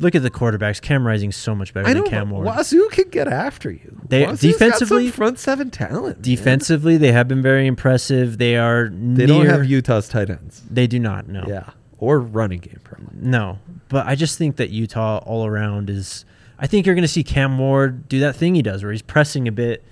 Look 0.00 0.14
at 0.14 0.22
the 0.22 0.30
quarterbacks. 0.30 0.80
Cam 0.80 1.06
Rising's 1.06 1.36
so 1.36 1.54
much 1.54 1.74
better 1.74 1.88
I 1.88 1.94
than. 1.94 2.04
Cam 2.04 2.30
Ward. 2.30 2.46
Wazoo 2.46 2.88
can 2.90 3.08
get 3.10 3.26
after 3.28 3.70
you. 3.70 4.00
They- 4.08 4.26
Wazoo's 4.26 4.52
defensively- 4.52 5.10
front 5.10 5.38
seven 5.38 5.70
talent. 5.70 6.18
man. 6.18 6.22
Defensively, 6.22 6.96
they 6.96 7.12
have 7.12 7.26
been 7.28 7.42
very 7.42 7.66
impressive. 7.66 8.38
They 8.38 8.56
are 8.56 8.88
they 8.88 9.26
near, 9.26 9.26
don't 9.26 9.46
have 9.46 9.64
Utah's 9.66 10.08
tight 10.08 10.30
ends. 10.30 10.62
They 10.70 10.86
do 10.86 10.98
not. 10.98 11.28
No. 11.28 11.44
Yeah, 11.48 11.70
or 11.98 12.20
running 12.20 12.60
game 12.60 12.80
probably. 12.84 13.08
No. 13.20 13.58
But 13.88 14.06
I 14.06 14.14
just 14.14 14.38
think 14.38 14.56
that 14.56 14.70
Utah 14.70 15.18
all 15.18 15.46
around 15.46 15.90
is. 15.90 16.24
I 16.60 16.66
think 16.66 16.86
you're 16.86 16.94
going 16.96 17.02
to 17.04 17.08
see 17.08 17.22
Cam 17.24 17.56
Ward 17.58 18.08
do 18.08 18.20
that 18.20 18.34
thing 18.36 18.54
he 18.54 18.62
does 18.62 18.82
where 18.82 18.90
he's 18.92 19.00
pressing 19.02 19.46
a 19.48 19.52
bit 19.52 19.84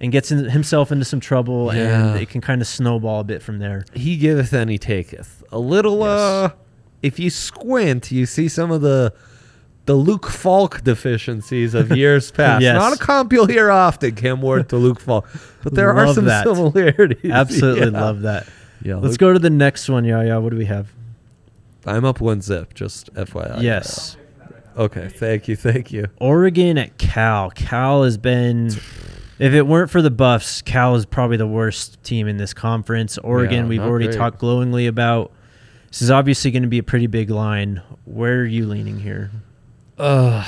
and 0.00 0.10
gets 0.12 0.30
in, 0.32 0.48
himself 0.50 0.90
into 0.92 1.04
some 1.04 1.20
trouble, 1.20 1.72
Yeah. 1.74 2.10
and 2.12 2.20
it 2.20 2.28
can 2.28 2.40
kind 2.40 2.60
of 2.60 2.66
snowball 2.68 3.20
a 3.20 3.24
bit 3.24 3.42
from 3.42 3.58
there. 3.58 3.84
he 3.94 4.16
giveth 4.16 4.52
and 4.52 4.68
he 4.70 4.78
taketh. 4.78 5.42
A 5.52 5.58
little 5.58 6.02
uh 6.02 6.50
if 7.02 7.18
you 7.20 7.30
squint, 7.30 8.10
you 8.10 8.26
see 8.26 8.48
some 8.48 8.70
of 8.72 8.80
the 8.80 9.12
the 9.88 9.94
Luke 9.94 10.28
Falk 10.28 10.84
deficiencies 10.84 11.72
of 11.74 11.96
years 11.96 12.30
past. 12.38 12.62
Yes. 12.62 12.74
Not 12.76 12.92
a 12.92 12.98
comp 12.98 13.32
you'll 13.32 13.46
hear 13.46 13.70
often, 13.70 14.14
Cam 14.14 14.40
Ward 14.42 14.68
to 14.68 14.76
Luke 14.76 15.00
Falk. 15.00 15.26
But 15.64 15.74
there 15.74 15.92
are 15.92 16.12
some 16.14 16.26
that. 16.26 16.44
similarities. 16.44 17.30
Absolutely 17.32 17.90
Yeah. 17.90 18.00
love 18.00 18.20
that. 18.22 18.46
Yeah, 18.82 18.96
Let's 18.96 19.12
Luke- 19.12 19.18
go 19.18 19.32
to 19.32 19.38
the 19.38 19.50
next 19.50 19.88
one, 19.88 20.04
Yaya. 20.04 20.40
What 20.40 20.50
do 20.50 20.56
we 20.58 20.66
have? 20.66 20.92
I'm 21.86 22.04
up 22.04 22.20
one 22.20 22.42
zip, 22.42 22.74
just 22.74 23.12
FYI. 23.14 23.62
yes. 23.62 24.16
Okay, 24.76 25.08
thank 25.08 25.48
you, 25.48 25.56
thank 25.56 25.90
you. 25.90 26.06
Oregon 26.20 26.76
at 26.78 26.98
Cal. 26.98 27.50
Cal 27.50 28.04
has 28.04 28.16
been, 28.18 28.66
if 29.38 29.52
it 29.54 29.66
weren't 29.66 29.90
for 29.90 30.02
the 30.02 30.10
Buffs, 30.10 30.60
Cal 30.62 30.94
is 30.96 31.06
probably 31.06 31.36
the 31.38 31.46
worst 31.48 32.00
team 32.04 32.28
in 32.28 32.36
this 32.36 32.52
conference. 32.54 33.16
Oregon, 33.18 33.64
Yeah, 33.64 33.68
we've 33.68 33.80
already 33.82 34.04
great. 34.08 34.16
talked 34.18 34.38
glowingly 34.38 34.86
about. 34.86 35.32
This 35.88 36.02
is 36.02 36.10
obviously 36.10 36.50
going 36.50 36.62
to 36.62 36.68
be 36.68 36.78
a 36.78 36.82
pretty 36.82 37.06
big 37.06 37.30
line. 37.30 37.80
Where 38.04 38.40
are 38.40 38.44
you 38.44 38.66
leaning 38.66 39.00
here? 39.00 39.30
Uh, 39.98 40.46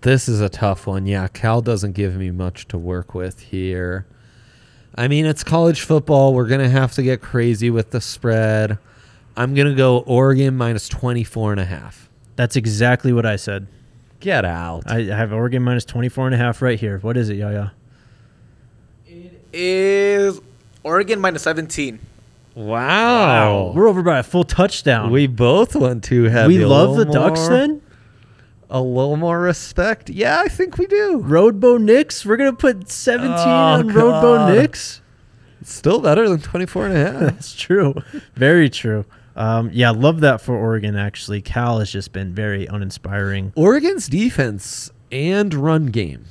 this 0.00 0.28
is 0.28 0.40
a 0.40 0.48
tough 0.48 0.86
one. 0.86 1.06
Yeah, 1.06 1.28
Cal 1.28 1.60
doesn't 1.60 1.92
give 1.92 2.16
me 2.16 2.30
much 2.30 2.66
to 2.68 2.78
work 2.78 3.14
with 3.14 3.40
here. 3.40 4.06
I 4.94 5.06
mean, 5.06 5.26
it's 5.26 5.44
college 5.44 5.82
football. 5.82 6.34
We're 6.34 6.48
going 6.48 6.60
to 6.60 6.68
have 6.68 6.92
to 6.94 7.02
get 7.02 7.20
crazy 7.20 7.70
with 7.70 7.92
the 7.92 8.00
spread. 8.00 8.78
I'm 9.36 9.54
going 9.54 9.68
to 9.68 9.74
go 9.74 9.98
Oregon 10.00 10.56
minus 10.56 10.88
24 10.88 11.52
and 11.52 11.60
a 11.60 11.64
half. 11.64 12.08
That's 12.34 12.56
exactly 12.56 13.12
what 13.12 13.24
I 13.24 13.36
said. 13.36 13.68
Get 14.20 14.44
out. 14.44 14.82
I 14.86 14.98
I 14.98 15.16
have 15.16 15.32
Oregon 15.32 15.62
minus 15.62 15.84
24 15.84 16.26
and 16.26 16.34
a 16.34 16.38
half 16.38 16.60
right 16.60 16.78
here. 16.78 16.98
What 16.98 17.16
is 17.16 17.28
it, 17.28 17.36
Yaya? 17.36 17.72
It 19.06 19.40
is 19.52 20.40
Oregon 20.82 21.20
minus 21.20 21.42
seventeen. 21.42 22.00
Wow. 22.66 23.72
We're 23.74 23.88
over 23.88 24.02
by 24.02 24.18
a 24.18 24.22
full 24.22 24.44
touchdown. 24.44 25.10
We 25.10 25.26
both 25.26 25.74
went 25.76 26.04
too 26.04 26.24
heavy. 26.24 26.58
we 26.58 26.62
A 26.64 26.68
love 26.68 26.90
the 26.96 27.04
little 27.04 27.12
Ducks 27.14 27.40
more- 27.40 27.50
then? 27.50 27.82
A 28.70 28.82
little 28.82 29.16
more 29.16 29.40
respect. 29.40 30.10
Yeah, 30.10 30.40
I 30.44 30.48
think 30.48 30.76
we 30.76 30.86
do. 30.86 31.22
Roadbow 31.24 31.80
Knicks? 31.80 32.26
We're 32.26 32.36
going 32.36 32.50
to 32.50 32.56
put 32.56 32.90
17 32.90 33.30
Oh, 33.34 33.40
on 33.42 33.88
Roadbow 33.88 34.36
God. 34.36 34.54
Knicks? 34.54 35.00
Still 35.62 36.00
better 36.00 36.28
than 36.28 36.40
24 36.40 36.86
and 36.88 36.96
a 36.96 36.98
half. 37.12 37.20
That's 37.34 37.54
true. 37.54 37.94
Very 38.34 38.68
true. 38.68 39.06
Um, 39.36 39.70
yeah, 39.72 39.90
love 39.90 40.20
that 40.20 40.40
for 40.42 40.54
Oregon, 40.54 40.96
actually. 40.96 41.40
Cal 41.40 41.78
has 41.78 41.90
just 41.90 42.12
been 42.12 42.34
very 42.34 42.66
uninspiring. 42.66 43.52
Oregon's 43.56 44.06
defense 44.08 44.90
and 45.10 45.54
run 45.54 45.86
game, 45.86 46.24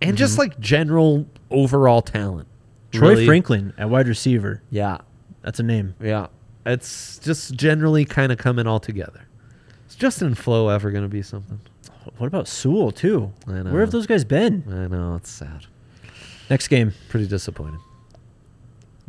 and 0.00 0.16
just 0.16 0.34
Mm-hmm. 0.34 0.40
like 0.40 0.60
general 0.60 1.26
overall 1.50 2.00
talent. 2.02 2.46
Troy 2.92 3.10
Really- 3.10 3.26
Franklin 3.26 3.72
at 3.76 3.90
wide 3.90 4.06
receiver. 4.06 4.62
Yeah, 4.70 4.98
That's 5.42 5.58
a 5.60 5.62
name. 5.62 5.94
yeah. 6.00 6.26
It's 6.66 7.18
just 7.18 7.54
generally 7.54 8.04
kind 8.04 8.30
of 8.30 8.36
coming 8.38 8.66
all 8.66 8.80
together. 8.80 9.26
Is 9.88 9.94
Justin 9.96 10.34
Flowe 10.34 10.68
ever 10.68 10.90
going 10.90 11.02
to 11.04 11.08
be 11.08 11.22
something? 11.22 11.58
What 12.18 12.26
about 12.26 12.46
Sewell, 12.48 12.90
too? 12.90 13.32
I 13.46 13.62
know. 13.62 13.70
Where 13.72 13.80
have 13.80 13.90
those 13.92 14.06
guys 14.06 14.24
been? 14.24 14.64
I 14.68 14.86
know 14.94 15.14
it's 15.16 15.30
sad. 15.30 15.66
Next 16.50 16.68
game 16.68 16.92
Pretty 17.08 17.26
disappointing. 17.26 17.80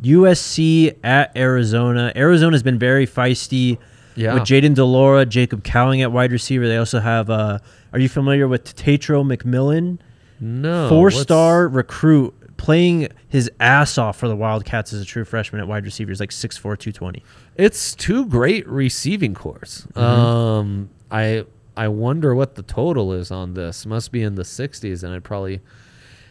USC 0.02 0.96
at 1.04 1.36
Arizona. 1.36 2.12
Arizona's 2.16 2.62
been 2.62 2.78
very 2.78 3.06
feisty 3.06 3.78
Yeah. 4.14 4.34
with 4.34 4.44
Jayden 4.44 4.74
de 4.74 4.84
Laura, 4.84 5.24
Jacob 5.26 5.62
Cowing 5.62 6.02
at 6.02 6.10
wide 6.10 6.32
receiver. 6.32 6.66
They 6.66 6.76
also 6.76 7.00
have, 7.00 7.30
uh, 7.30 7.58
are 7.92 7.98
you 7.98 8.08
familiar 8.08 8.48
with 8.48 8.74
Tetairoa 8.74 9.36
McMillan? 9.36 9.98
no 10.40 10.88
Four 10.88 11.04
what's- 11.04 11.20
star 11.20 11.68
recruit 11.68 12.34
playing 12.62 13.08
his 13.26 13.50
ass 13.58 13.98
off 13.98 14.16
for 14.16 14.28
the 14.28 14.36
Wildcats 14.36 14.92
as 14.92 15.02
a 15.02 15.04
true 15.04 15.24
freshman 15.24 15.60
at 15.60 15.66
wide 15.66 15.84
receiver. 15.84 16.12
He's 16.12 16.20
like 16.20 16.30
6'4, 16.30 16.60
220. 16.60 17.24
It's 17.56 17.92
two 17.92 18.24
great 18.24 18.68
receiving 18.68 19.34
cores. 19.34 19.88
Um, 19.96 20.88
I 21.10 21.44
I 21.76 21.88
wonder 21.88 22.36
what 22.36 22.54
the 22.54 22.62
total 22.62 23.12
is 23.14 23.32
on 23.32 23.54
this. 23.54 23.84
Must 23.84 24.12
be 24.12 24.22
in 24.22 24.36
the 24.36 24.44
60s, 24.44 25.02
and 25.02 25.12
I'd 25.12 25.24
probably 25.24 25.60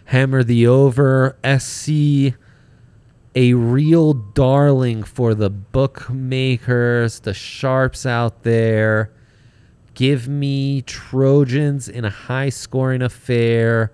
hammer 0.05 0.41
the 0.41 0.67
over. 0.67 1.35
SC, 1.43 2.33
a 3.35 3.53
real 3.53 4.13
darling 4.13 5.03
for 5.03 5.33
the 5.33 5.49
bookmakers, 5.49 7.19
the 7.19 7.33
sharps 7.33 8.05
out 8.05 8.43
there. 8.43 9.11
Give 9.95 10.29
me 10.29 10.81
Trojans 10.83 11.89
in 11.89 12.05
a 12.05 12.09
high 12.09 12.49
scoring 12.49 13.01
affair, 13.01 13.91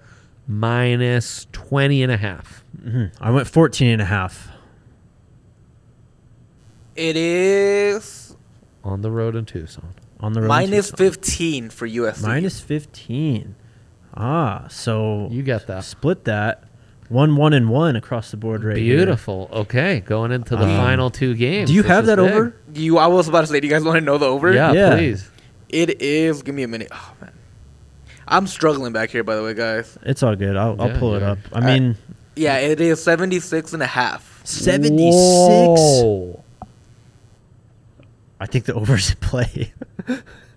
minus 0.48 1.48
20 1.52 2.04
and 2.04 2.12
a 2.12 2.18
half. 2.18 2.64
Mhm. 2.82 3.12
I 3.20 3.32
went 3.32 3.48
14 3.48 3.90
and 3.92 4.02
a 4.02 4.06
half. 4.06 4.50
It 6.96 7.16
is 7.16 8.36
On 8.84 9.02
the 9.02 9.12
road 9.12 9.36
in 9.36 9.46
Tucson. 9.46 9.90
On 10.20 10.34
the 10.34 10.42
road. 10.42 10.48
minus 10.48 10.90
to- 10.92 10.98
fifteen 10.98 11.70
for 11.70 11.86
USC. 11.86 12.26
minus 12.26 12.60
15. 12.60 13.56
Ah, 14.16 14.66
so 14.70 15.28
You 15.30 15.44
get 15.44 15.68
that. 15.68 15.84
split 15.84 16.24
that. 16.26 16.64
One, 17.10 17.36
one, 17.36 17.54
and 17.54 17.70
one 17.70 17.96
across 17.96 18.32
the 18.32 18.38
board 18.38 18.64
right 18.64 18.76
here. 18.78 18.98
Beautiful. 18.98 19.48
Okay, 19.54 20.02
going 20.06 20.32
into 20.32 20.56
the 20.56 20.64
Um, 20.66 20.76
final 20.78 21.10
two 21.10 21.36
games. 21.36 21.70
Do 21.70 21.76
you 21.76 21.84
This 21.84 21.92
have 21.92 22.06
that 22.08 22.18
big. 22.18 22.32
over? 22.32 22.56
You, 22.74 22.98
I 22.98 23.08
was 23.08 23.28
about 23.28 23.42
to 23.42 23.48
say, 23.48 23.60
do 23.60 23.68
you 23.68 23.72
guys 23.74 23.84
want 23.84 23.98
to 24.00 24.02
know 24.04 24.18
the 24.18 24.26
over? 24.26 24.52
Yeah, 24.52 24.72
Yeah. 24.74 24.96
please. 24.96 25.30
It 25.70 26.02
is. 26.02 26.42
Give 26.42 26.56
me 26.56 26.64
a 26.64 26.68
minute. 26.68 26.90
Oh 26.92 27.14
man, 27.22 27.32
I'm 28.28 28.48
struggling 28.48 28.94
back 28.94 29.10
here. 29.10 29.24
By 29.24 29.36
the 29.36 29.44
way, 29.44 29.54
guys. 29.54 29.98
It's 30.04 30.22
all 30.24 30.36
good. 30.36 30.56
I'll, 30.58 30.80
I'll 30.82 30.90
Yeah, 30.90 31.00
pull 31.00 31.16
it 31.16 31.20
you're- 31.20 31.32
up. 31.32 31.38
I 31.54 31.60
I- 31.60 31.80
mean, 31.80 31.96
Yeah, 32.36 32.58
it 32.58 32.80
is 32.82 33.02
76 33.04 33.74
and 33.74 33.82
a 33.82 33.88
half. 33.88 34.42
76. 34.44 35.00
Whoa. 35.16 36.44
I 38.40 38.46
think 38.46 38.66
the 38.66 38.74
over's 38.76 39.10
in 39.12 39.18
play. 39.18 39.74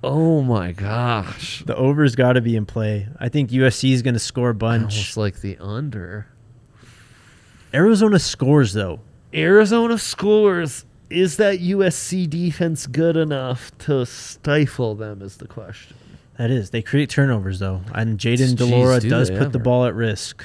Oh 0.03 0.43
my 0.43 0.73
gosh. 0.73 1.63
the 1.67 1.77
over's 1.77 2.15
got 2.17 2.35
to 2.35 2.41
be 2.41 2.57
in 2.57 2.67
play. 2.67 3.09
I 3.19 3.29
think 3.29 3.51
USC 3.51 3.93
is 3.93 4.03
going 4.03 4.15
to 4.15 4.21
score 4.21 4.51
a 4.51 4.55
bunch. 4.55 4.93
Almost 4.95 5.17
like 5.17 5.41
the 5.41 5.57
under. 5.59 6.27
Arizona 7.73 8.19
scores 8.19 8.73
though. 8.73 9.01
Arizona 9.33 9.97
scores. 9.99 10.85
Is 11.09 11.39
that 11.39 11.59
USC 11.61 12.29
defense 12.31 12.87
good 12.87 13.17
enough 13.17 13.77
to 13.79 14.07
stifle 14.07 14.95
them? 14.95 15.23
Is 15.23 15.39
the 15.39 15.49
question. 15.49 15.97
That 16.41 16.51
is. 16.51 16.71
They 16.71 16.81
create 16.81 17.11
turnovers 17.11 17.59
though, 17.59 17.83
and 17.95 18.19
Jayden 18.19 18.57
de 18.57 18.65
Laura 18.65 18.99
do 18.99 19.11
does 19.11 19.29
they 19.29 19.37
put 19.37 19.53
the 19.53 19.59
ball 19.59 19.85
at 19.85 19.95
risk. 19.95 20.43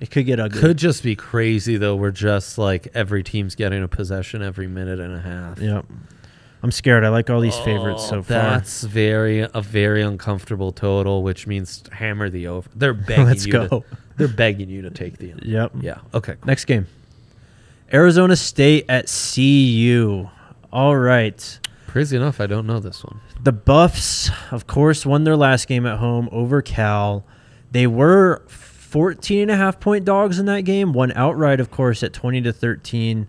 It 0.00 0.10
could 0.10 0.26
get 0.26 0.40
ugly. 0.40 0.60
Could 0.60 0.78
just 0.78 1.04
be 1.04 1.14
crazy 1.14 1.76
though. 1.76 1.94
We're 1.94 2.10
just 2.10 2.58
like 2.58 2.88
every 2.92 3.22
team's 3.22 3.54
getting 3.54 3.84
a 3.84 3.86
possession 3.86 4.42
every 4.42 4.66
minute 4.66 4.98
and 4.98 5.14
a 5.14 5.20
half. 5.20 5.60
Yep. 5.60 5.86
I'm 6.60 6.72
scared. 6.72 7.04
I 7.04 7.10
like 7.10 7.30
all 7.30 7.40
these 7.40 7.56
favorites 7.58 8.02
Oh, 8.06 8.10
so 8.10 8.22
far. 8.24 8.42
That's 8.42 8.82
very 8.82 9.42
a 9.54 9.60
very 9.62 10.02
uncomfortable 10.02 10.72
total, 10.72 11.22
which 11.22 11.46
means 11.46 11.84
hammer 11.92 12.28
the 12.28 12.48
over. 12.48 12.68
They're 12.74 12.94
begging 12.94 13.26
Let's 13.26 13.46
you. 13.46 13.52
go. 13.52 13.68
To, 13.68 13.84
they're 14.16 14.26
begging 14.26 14.68
you 14.68 14.82
to 14.82 14.90
take 14.90 15.18
the 15.18 15.34
under. 15.34 15.46
Yep. 15.46 15.72
Yeah. 15.82 15.98
Okay. 16.14 16.34
cool. 16.34 16.46
Next 16.48 16.64
game. 16.64 16.88
Arizona 17.92 18.34
State 18.34 18.86
at 18.88 19.06
CU. 19.06 20.28
All 20.72 20.96
right. 20.96 21.60
Crazy 21.86 22.16
enough, 22.16 22.40
I 22.40 22.48
don't 22.48 22.66
know 22.66 22.80
this 22.80 23.04
one. 23.04 23.20
The 23.42 23.52
Buffs, 23.52 24.30
of 24.52 24.66
course, 24.66 25.04
won 25.04 25.24
their 25.24 25.36
last 25.36 25.66
game 25.66 25.84
at 25.86 25.98
home 25.98 26.28
over 26.30 26.62
Cal. 26.62 27.24
They 27.72 27.86
were 27.86 28.42
14 28.46 29.40
and 29.42 29.50
a 29.50 29.56
half 29.56 29.80
point 29.80 30.04
dogs 30.04 30.38
in 30.38 30.46
that 30.46 30.60
game, 30.62 30.92
won 30.92 31.12
outright, 31.16 31.58
of 31.58 31.70
course, 31.70 32.02
at 32.02 32.12
20 32.12 32.42
to 32.42 32.52
13. 32.52 33.26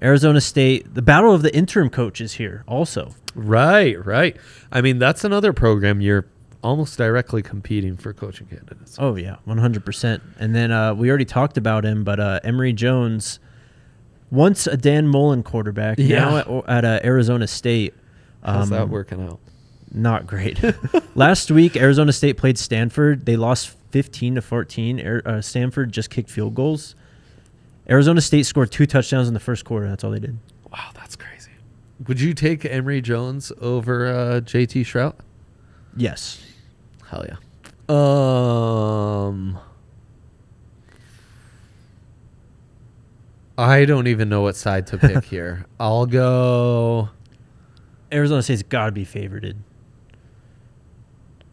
Arizona 0.00 0.40
State, 0.40 0.94
the 0.94 1.02
battle 1.02 1.34
of 1.34 1.42
the 1.42 1.52
interim 1.54 1.90
coaches 1.90 2.34
here 2.34 2.62
also. 2.68 3.14
Right. 3.34 4.04
Right. 4.04 4.36
I 4.70 4.80
mean, 4.80 4.98
that's 5.00 5.24
another 5.24 5.52
program 5.52 6.00
you're 6.00 6.26
almost 6.62 6.96
directly 6.98 7.42
competing 7.42 7.96
for 7.96 8.12
coaching 8.12 8.46
candidates. 8.46 8.96
Oh, 9.00 9.16
yeah, 9.16 9.36
100%. 9.46 10.20
And 10.38 10.54
then 10.54 10.70
uh, 10.70 10.94
we 10.94 11.08
already 11.08 11.24
talked 11.24 11.56
about 11.56 11.84
him, 11.84 12.04
but 12.04 12.20
uh, 12.20 12.38
Emory 12.44 12.72
Jones, 12.72 13.40
once 14.30 14.68
a 14.68 14.76
Dan 14.76 15.08
Mullen 15.08 15.42
quarterback, 15.42 15.98
Yeah. 15.98 16.20
now 16.44 16.62
at, 16.66 16.68
at 16.68 16.84
uh, 16.84 17.00
Arizona 17.06 17.48
State. 17.48 17.94
How's 18.44 18.70
that 18.70 18.82
um, 18.82 18.90
working 18.90 19.22
out? 19.22 19.40
Not 19.92 20.26
great. 20.26 20.60
Last 21.14 21.50
week, 21.50 21.76
Arizona 21.76 22.12
State 22.12 22.36
played 22.36 22.58
Stanford. 22.58 23.26
They 23.26 23.36
lost 23.36 23.70
15 23.90 24.36
to 24.36 24.42
14. 24.42 25.06
Ar- 25.06 25.22
uh, 25.24 25.40
Stanford 25.40 25.92
just 25.92 26.10
kicked 26.10 26.30
field 26.30 26.54
goals. 26.54 26.94
Arizona 27.88 28.20
State 28.20 28.44
scored 28.44 28.70
two 28.70 28.86
touchdowns 28.86 29.28
in 29.28 29.34
the 29.34 29.40
first 29.40 29.64
quarter. 29.64 29.88
That's 29.88 30.04
all 30.04 30.10
they 30.10 30.18
did. 30.20 30.38
Wow, 30.70 30.90
that's 30.94 31.16
crazy. 31.16 31.50
Would 32.06 32.20
you 32.20 32.34
take 32.34 32.64
Emory 32.64 33.00
Jones 33.00 33.50
over 33.60 34.06
uh, 34.06 34.40
JT 34.40 34.82
Shrout? 34.82 35.14
Yes. 35.96 36.44
Hell 37.08 37.24
yeah. 37.26 37.36
Um, 37.88 39.58
I 43.56 43.86
don't 43.86 44.06
even 44.06 44.28
know 44.28 44.42
what 44.42 44.54
side 44.56 44.86
to 44.88 44.98
pick 44.98 45.24
here. 45.30 45.64
I'll 45.80 46.06
go. 46.06 47.08
Arizona 48.12 48.42
State's 48.42 48.62
got 48.62 48.86
to 48.86 48.92
be 48.92 49.04
favorited. 49.04 49.56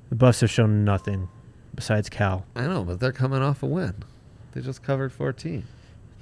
The 0.10 0.16
Buffs 0.16 0.42
have 0.42 0.50
shown 0.52 0.86
nothing 0.86 1.28
besides 1.74 2.10
Cal. 2.10 2.46
I 2.56 2.68
know, 2.68 2.84
but 2.84 3.00
they're 3.00 3.12
coming 3.12 3.42
off 3.42 3.64
a 3.64 3.66
win. 3.66 4.04
They 4.54 4.62
just 4.62 4.84
covered 4.84 5.12
14. 5.12 5.66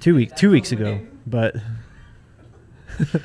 Two 0.00 0.14
week, 0.16 0.34
two 0.34 0.50
weeks 0.50 0.72
ago, 0.72 1.00
but 1.26 1.54
it 2.98 3.20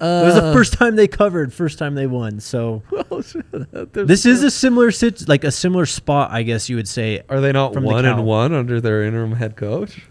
Uh, 0.00 0.22
was 0.24 0.34
the 0.34 0.52
first 0.52 0.72
time 0.74 0.96
they 0.96 1.08
covered, 1.08 1.52
first 1.52 1.78
time 1.78 1.94
they 1.94 2.06
won. 2.06 2.38
So 2.40 2.82
this 3.92 4.24
is 4.26 4.42
a 4.42 4.50
similar 4.50 4.90
sit, 4.90 5.28
like 5.28 5.44
a 5.44 5.50
similar 5.50 5.86
spot, 5.86 6.30
I 6.30 6.42
guess 6.42 6.68
you 6.68 6.76
would 6.76 6.88
say. 6.88 7.22
Are 7.28 7.40
they 7.40 7.52
not 7.52 7.74
one 7.80 8.04
and 8.04 8.24
one 8.24 8.52
under 8.52 8.80
their 8.80 9.02
interim 9.04 9.32
head 9.32 9.56
coach? 9.56 10.02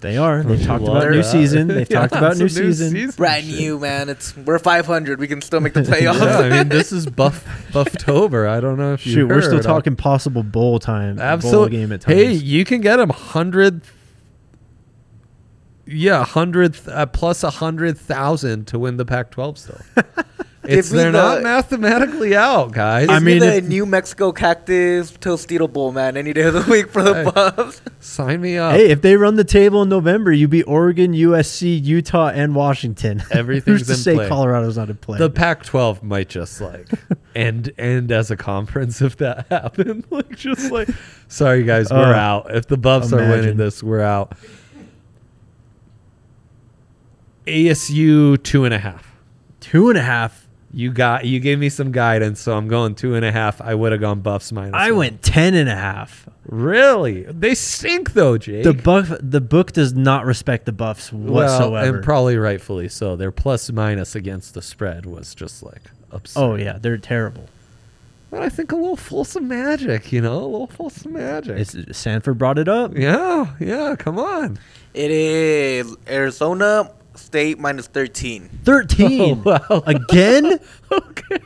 They 0.00 0.16
are. 0.16 0.42
They've 0.42 0.64
talked 0.64 0.82
Love 0.84 0.96
about 0.96 1.10
new 1.10 1.22
season. 1.22 1.68
They've 1.68 1.86
Yeah, 1.90 2.00
talked 2.00 2.16
about 2.16 2.36
some 2.36 2.44
new 2.46 2.48
season. 2.48 3.10
Brand 3.16 3.46
new, 3.48 3.78
man. 3.78 4.08
It's 4.08 4.34
we're 4.36 4.58
500. 4.58 5.20
We 5.20 5.28
can 5.28 5.42
still 5.42 5.60
make 5.60 5.74
the 5.74 5.82
playoffs. 5.82 6.20
yeah, 6.20 6.38
I 6.38 6.48
mean, 6.50 6.68
this 6.70 6.90
is 6.92 7.06
Buff 7.06 7.44
Bufftober. 7.72 8.48
I 8.48 8.60
don't 8.60 8.78
know 8.78 8.94
if 8.94 9.06
you 9.06 9.12
Shoot, 9.12 9.28
we're 9.28 9.42
still 9.42 9.60
talking 9.60 9.96
possible 9.96 10.42
bowl 10.42 10.78
time, 10.78 11.16
bowl 11.16 11.24
Absolutely. 11.24 11.78
game 11.78 11.92
at 11.92 12.00
times. 12.00 12.16
Hey, 12.16 12.32
you 12.32 12.64
can 12.64 12.80
get 12.80 12.96
them 12.96 13.10
hundred. 13.10 13.82
Yeah, 15.86 16.24
hundred 16.24 16.78
uh, 16.88 17.06
plus 17.06 17.42
a 17.42 17.50
hundred 17.50 17.98
thousand 17.98 18.68
to 18.68 18.78
win 18.78 18.96
the 18.96 19.04
Pac-12. 19.04 19.58
Still, 19.58 19.80
it's 20.70 20.88
Give 20.88 20.96
me 20.96 21.02
they're 21.02 21.12
not 21.12 21.42
mathematically 21.42 22.36
out, 22.36 22.72
guys. 22.72 23.06
Give 23.06 23.16
I 23.16 23.18
me 23.18 23.32
mean, 23.32 23.40
the 23.40 23.56
if- 23.56 23.64
New 23.64 23.86
Mexico 23.86 24.32
Cactus 24.32 25.12
Tostito 25.12 25.72
Bowl, 25.72 25.92
man. 25.92 26.16
Any 26.16 26.32
day 26.32 26.42
of 26.42 26.54
the 26.54 26.70
week 26.70 26.88
for 26.90 27.02
the 27.02 27.14
Hey. 27.14 27.24
Buffs. 27.30 27.82
Sign 28.00 28.40
me 28.40 28.56
up. 28.56 28.74
Hey, 28.74 28.90
if 28.90 29.02
they 29.02 29.16
run 29.16 29.36
the 29.36 29.44
table 29.44 29.82
in 29.82 29.88
November, 29.88 30.32
you 30.32 30.48
beat 30.48 30.64
Oregon, 30.64 31.12
USC, 31.12 31.82
Utah, 31.82 32.28
and 32.28 32.54
Washington. 32.54 33.22
Everything's 33.30 33.80
Who's 33.80 33.86
to 33.88 33.92
in 33.94 33.98
say 33.98 34.14
play. 34.14 34.28
Colorado's 34.28 34.76
not 34.76 34.88
in 34.90 34.96
play? 34.96 35.18
the 35.18 35.28
Pac-12 35.30 36.02
might 36.02 36.28
just 36.28 36.60
like 36.60 36.88
end 37.34 37.72
end 37.78 38.10
as 38.12 38.30
a 38.30 38.36
conference 38.36 39.00
if 39.02 39.16
that 39.18 39.46
happened. 39.50 40.04
like 40.10 40.36
just 40.36 40.70
like, 40.70 40.88
sorry 41.28 41.64
guys, 41.64 41.90
we're 41.90 41.98
Uh, 42.14 42.16
out. 42.16 42.54
If 42.54 42.66
the 42.66 42.76
Buffs 42.76 43.12
are 43.12 43.18
winning 43.18 43.56
this, 43.56 43.82
we're 43.82 44.00
out. 44.00 44.32
ASU 47.46 48.40
two 48.42 48.64
and 48.64 48.74
a 48.74 48.78
half. 48.78 49.14
Two 49.60 49.88
and 49.88 49.98
a 49.98 50.02
half. 50.02 50.46
You 50.72 50.92
got 50.92 51.24
you 51.24 51.40
gave 51.40 51.58
me 51.58 51.68
some 51.68 51.90
guidance, 51.90 52.40
so 52.40 52.56
I'm 52.56 52.68
going 52.68 52.94
two 52.94 53.14
and 53.16 53.24
a 53.24 53.32
half. 53.32 53.60
I 53.60 53.74
would 53.74 53.90
have 53.92 54.00
gone 54.00 54.20
Buffs 54.20 54.52
minus. 54.52 54.74
I 54.74 54.90
one. 54.92 54.98
went 54.98 55.22
ten 55.22 55.54
and 55.54 55.68
a 55.68 55.74
half. 55.74 56.28
really. 56.46 57.24
They 57.24 57.54
stink 57.56 58.12
though, 58.12 58.38
Jake. 58.38 58.62
The 58.62 58.72
buff, 58.74 59.10
the 59.20 59.40
book 59.40 59.72
does 59.72 59.94
not 59.94 60.24
respect 60.26 60.66
the 60.66 60.72
Buffs 60.72 61.12
well, 61.12 61.32
whatsoever. 61.34 61.96
and 61.96 62.04
probably 62.04 62.36
rightfully 62.36 62.88
so. 62.88 63.16
Their 63.16 63.32
plus 63.32 63.70
minus 63.72 64.14
against 64.14 64.54
the 64.54 64.62
spread 64.62 65.06
was 65.06 65.34
just 65.34 65.62
like 65.64 65.90
absurd. 66.12 66.40
oh 66.40 66.54
yeah, 66.54 66.78
they're 66.80 66.98
terrible. 66.98 67.46
but 68.30 68.42
I 68.42 68.48
think 68.48 68.70
a 68.70 68.76
little 68.76 68.96
Folsom 68.96 69.48
magic, 69.48 70.12
you 70.12 70.20
know, 70.20 70.34
a 70.36 70.46
little 70.46 70.66
Folsom 70.68 71.14
magic. 71.14 71.58
It's, 71.58 71.98
Sanford 71.98 72.38
brought 72.38 72.58
it 72.58 72.68
up. 72.68 72.96
yeah, 72.96 73.54
yeah. 73.58 73.96
Come 73.98 74.20
on. 74.20 74.60
It 74.94 75.10
is 75.10 75.96
Arizona 76.08 76.92
State 77.14 77.58
minus 77.58 77.86
13. 77.88 78.48
Thirteen 78.64 79.42
Oh, 79.46 79.58
wow. 79.68 79.82
again. 79.86 80.58
okay. 80.92 81.38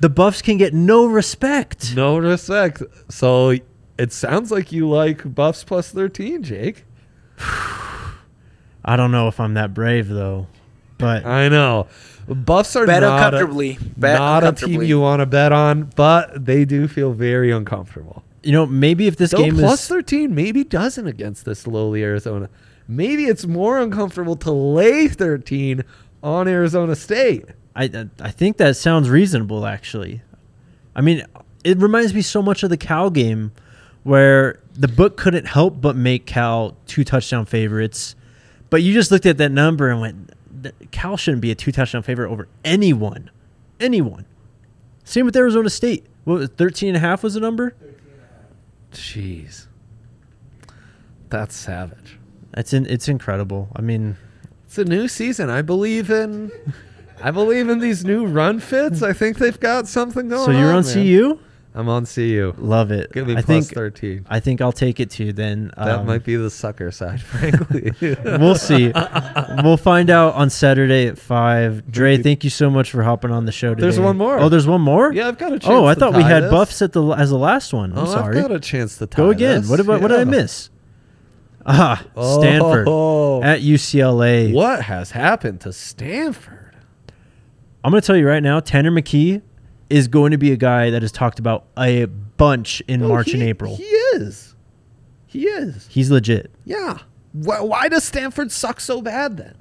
The 0.00 0.08
Buffs 0.08 0.40
can 0.42 0.56
get 0.56 0.72
no 0.72 1.06
respect. 1.06 1.94
No 1.94 2.18
respect. 2.18 2.82
So 3.10 3.54
it 3.98 4.12
sounds 4.12 4.50
like 4.50 4.72
you 4.72 4.88
like 4.88 5.34
Buffs 5.34 5.62
plus 5.62 5.90
thirteen, 5.90 6.42
Jake. 6.42 6.84
I 8.84 8.96
don't 8.96 9.12
know 9.12 9.28
if 9.28 9.38
I'm 9.40 9.54
that 9.54 9.74
brave 9.74 10.08
though, 10.08 10.46
but 10.98 11.26
I 11.26 11.48
know. 11.48 11.86
Buffs 12.28 12.76
are 12.76 12.86
Bet 12.86 13.02
not 13.02 13.24
uncomfortably. 13.34 13.76
A, 13.80 13.84
Bet 13.98 14.18
not 14.18 14.44
a 14.44 14.52
team 14.52 14.82
you 14.82 15.00
want 15.00 15.20
to 15.20 15.26
bet 15.26 15.52
on, 15.52 15.90
but 15.96 16.44
they 16.46 16.64
do 16.64 16.86
feel 16.88 17.12
very 17.12 17.50
uncomfortable. 17.50 18.22
you 18.42 18.52
know 18.52 18.64
maybe 18.66 19.06
if 19.06 19.16
this 19.16 19.32
Though 19.32 19.38
game 19.38 19.56
plus 19.56 19.82
is 19.82 19.88
13 19.88 20.34
maybe 20.34 20.64
doesn't 20.64 21.06
against 21.06 21.44
this 21.44 21.66
lowly 21.66 22.02
Arizona. 22.02 22.48
Maybe 22.90 23.26
it's 23.26 23.46
more 23.46 23.78
uncomfortable 23.78 24.34
to 24.36 24.50
lay 24.50 25.06
13 25.06 25.84
on 26.24 26.48
Arizona 26.48 26.96
State. 26.96 27.44
I 27.76 28.08
I 28.20 28.30
think 28.32 28.56
that 28.56 28.76
sounds 28.76 29.08
reasonable 29.08 29.64
actually. 29.64 30.22
I 30.96 31.00
mean, 31.00 31.24
it 31.62 31.78
reminds 31.78 32.12
me 32.12 32.20
so 32.20 32.42
much 32.42 32.64
of 32.64 32.70
the 32.70 32.76
Cal 32.76 33.08
game 33.10 33.52
where 34.02 34.58
the 34.74 34.88
book 34.88 35.16
couldn't 35.16 35.46
help 35.46 35.80
but 35.80 35.94
make 35.94 36.26
Cal 36.26 36.76
two 36.86 37.04
touchdown 37.04 37.46
favorites. 37.46 38.16
But 38.70 38.82
you 38.82 38.92
just 38.92 39.12
looked 39.12 39.26
at 39.26 39.38
that 39.38 39.52
number 39.52 39.88
and 39.88 40.00
went 40.00 40.32
"Th- 40.62 40.74
Cal 40.90 41.16
shouldn't 41.16 41.42
be 41.42 41.52
a 41.52 41.54
two 41.54 41.70
touchdown 41.70 42.02
favorite 42.02 42.28
over 42.28 42.48
anyone. 42.64 43.30
Anyone. 43.78 44.26
Same 45.04 45.26
with 45.26 45.36
Arizona 45.36 45.70
State. 45.70 46.06
What 46.24 46.34
was 46.40 46.48
13 46.50 46.88
and 46.88 46.96
a 46.96 47.00
half 47.00 47.22
was 47.22 47.34
the 47.34 47.40
number? 47.40 47.74
Jeez. 48.92 49.66
That's 51.28 51.54
savage. 51.54 52.18
That's 52.52 52.72
in, 52.72 52.86
it's 52.86 53.08
incredible. 53.08 53.68
I 53.76 53.80
mean, 53.82 54.16
It's 54.66 54.78
a 54.78 54.84
new 54.84 55.08
season. 55.08 55.50
I 55.50 55.62
believe 55.62 56.10
in 56.10 56.50
I 57.22 57.30
believe 57.30 57.68
in 57.68 57.80
these 57.80 58.04
new 58.04 58.26
run 58.26 58.60
fits. 58.60 59.02
I 59.02 59.12
think 59.12 59.38
they've 59.38 59.60
got 59.60 59.86
something 59.86 60.28
going 60.28 60.40
on. 60.40 60.46
so 60.46 60.52
you're 60.52 60.72
on 60.72 60.84
man. 60.84 60.94
CU? 60.94 61.38
I'm 61.72 61.88
on 61.88 62.04
CU. 62.04 62.52
Love 62.58 62.90
it. 62.90 63.12
Give 63.12 63.28
me 63.28 63.34
I 63.36 63.42
plus 63.42 63.68
think 63.68 63.74
13. 63.74 64.26
I 64.28 64.40
think 64.40 64.60
I'll 64.60 64.72
take 64.72 64.98
it 64.98 65.08
too. 65.10 65.32
Then 65.32 65.70
That 65.76 66.00
Um, 66.00 66.06
might 66.06 66.24
be 66.24 66.34
the 66.34 66.50
sucker 66.50 66.90
side, 66.90 67.20
frankly. 67.22 67.92
we'll 68.24 68.56
see. 68.56 68.90
we'll 69.62 69.76
find 69.76 70.10
out 70.10 70.34
on 70.34 70.50
Saturday 70.50 71.06
at 71.06 71.16
five. 71.16 71.88
Dre, 71.88 72.16
thank 72.18 72.42
you 72.42 72.50
so 72.50 72.70
much 72.70 72.90
for 72.90 73.04
hopping 73.04 73.30
on 73.30 73.44
the 73.44 73.52
show 73.52 73.70
today. 73.70 73.82
There's 73.82 74.00
one 74.00 74.16
more. 74.16 74.40
Oh, 74.40 74.48
there's 74.48 74.66
one 74.66 74.80
more. 74.80 75.12
yeah, 75.12 75.28
I've 75.28 75.38
got 75.38 75.52
a 75.52 75.58
chance. 75.60 75.70
Oh, 75.72 75.84
I 75.84 75.94
thought 75.94 76.14
we 76.14 76.24
had 76.24 76.44
this. 76.44 76.50
buffs 76.50 76.82
at 76.82 76.92
the 76.92 77.04
as 77.12 77.30
the 77.30 77.38
last 77.38 77.72
one. 77.72 77.92
I'm 77.92 77.98
oh, 77.98 78.04
sorry. 78.06 78.36
I've 78.38 78.48
got 78.48 78.52
a 78.56 78.58
chance 78.60 78.96
to 78.98 79.06
Go 79.06 79.30
again. 79.30 79.60
this. 79.60 79.70
What 79.70 79.78
about 79.78 80.00
what 80.02 80.08
did 80.08 80.18
I 80.18 80.24
miss? 80.24 80.70
Ah, 81.66 82.04
Stanford 82.38 82.86
Oh. 82.88 83.42
at 83.42 83.60
UCLA. 83.60 84.52
What 84.52 84.82
has 84.82 85.10
happened 85.10 85.60
to 85.62 85.72
Stanford? 85.72 86.74
I'm 87.84 87.90
going 87.90 88.00
to 88.00 88.06
tell 88.06 88.16
you 88.16 88.26
right 88.26 88.42
now, 88.42 88.60
Tanner 88.60 88.90
McKee 88.90 89.42
is 89.88 90.08
going 90.08 90.30
to 90.32 90.38
be 90.38 90.52
a 90.52 90.56
guy 90.56 90.90
that 90.90 91.02
is 91.02 91.12
talked 91.12 91.38
about 91.38 91.66
a 91.78 92.04
bunch 92.06 92.80
in 92.88 93.00
No, 93.00 93.08
March 93.08 93.28
he- 93.28 93.34
and 93.34 93.42
April. 93.42 93.76
He 93.76 93.84
is. 93.84 94.54
He 95.26 95.46
is. 95.46 95.86
He's 95.90 96.10
legit. 96.10 96.50
Yeah. 96.64 96.98
Why, 97.32 97.60
why 97.60 97.88
does 97.88 98.04
Stanford 98.04 98.50
suck 98.50 98.80
so 98.80 99.00
bad 99.00 99.36
then? 99.36 99.54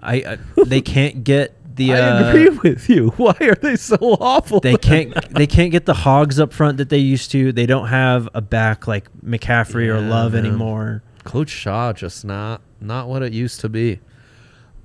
I, 0.00 0.14
I 0.14 0.38
they 0.64 0.80
can't 0.80 1.24
get 1.24 1.54
the 1.78 1.94
I 1.94 1.98
uh, 2.00 2.28
agree 2.28 2.48
with 2.70 2.88
you. 2.90 3.08
Why 3.16 3.34
are 3.40 3.54
they 3.54 3.76
so 3.76 3.96
awful? 4.20 4.60
they 4.60 4.76
can't 4.76 5.14
they 5.34 5.46
can't 5.46 5.72
get 5.72 5.86
the 5.86 5.94
hogs 5.94 6.38
up 6.38 6.52
front 6.52 6.76
that 6.76 6.90
they 6.90 6.98
used 6.98 7.30
to. 7.32 7.50
They 7.52 7.64
don't 7.66 7.88
have 7.88 8.28
a 8.34 8.42
back 8.42 8.86
like 8.86 9.08
McCaffrey 9.24 9.86
or 9.86 10.00
Love 10.00 10.34
man. 10.34 10.44
anymore. 10.44 11.02
Coach 11.24 11.48
Shaw 11.50 11.92
just 11.94 12.24
not 12.24 12.60
not 12.80 13.08
what 13.08 13.22
it 13.22 13.32
used 13.32 13.60
to 13.60 13.68
be. 13.68 14.00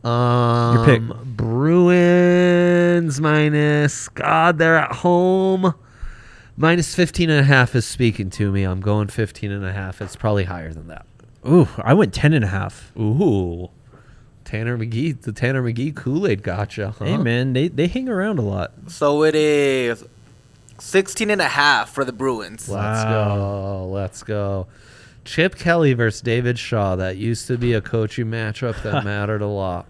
Um, 0.03 0.85
pick. 0.85 1.01
Bruins 1.25 3.21
minus 3.21 4.07
God, 4.09 4.57
they're 4.57 4.77
at 4.77 4.91
home. 4.91 5.73
Minus 6.55 6.93
15 6.93 7.29
and 7.29 7.39
a 7.39 7.43
half 7.43 7.73
is 7.73 7.85
speaking 7.85 8.29
to 8.31 8.51
me. 8.51 8.63
I'm 8.63 8.79
going 8.81 9.07
15 9.07 9.51
and 9.51 9.65
a 9.65 9.73
half. 9.73 10.01
It's 10.01 10.15
probably 10.15 10.43
higher 10.43 10.71
than 10.73 10.87
that. 10.87 11.05
Ooh, 11.47 11.67
I 11.77 11.93
went 11.93 12.13
ten 12.13 12.31
and 12.33 12.45
a 12.45 12.47
half. 12.47 12.91
Ooh. 12.97 13.69
Tanner 14.43 14.77
McKee, 14.77 15.19
the 15.21 15.31
Tanner 15.31 15.61
McKee 15.63 15.95
Kool-Aid 15.95 16.43
gotcha. 16.43 16.93
Huh? 16.97 17.05
Hey 17.05 17.17
man, 17.17 17.53
they 17.53 17.67
they 17.67 17.87
hang 17.87 18.09
around 18.09 18.39
a 18.39 18.43
lot. 18.43 18.71
So 18.87 19.23
it 19.23 19.35
is 19.35 20.03
16 20.79 21.29
and 21.29 21.41
a 21.41 21.47
half 21.47 21.89
for 21.89 22.03
the 22.05 22.11
Bruins. 22.13 22.67
Let's 22.69 23.03
go. 23.05 23.89
Let's 23.91 24.23
go. 24.23 24.67
Chip 25.25 25.55
Kelly 25.55 25.93
versus 25.93 26.21
David 26.21 26.59
Shaw. 26.59 26.95
That 26.97 27.17
used 27.17 27.47
to 27.47 27.57
be 27.57 27.73
a 27.73 27.81
coaching 27.81 28.25
matchup 28.25 28.81
that 28.83 29.03
mattered 29.05 29.41
a 29.41 29.47
lot. 29.47 29.85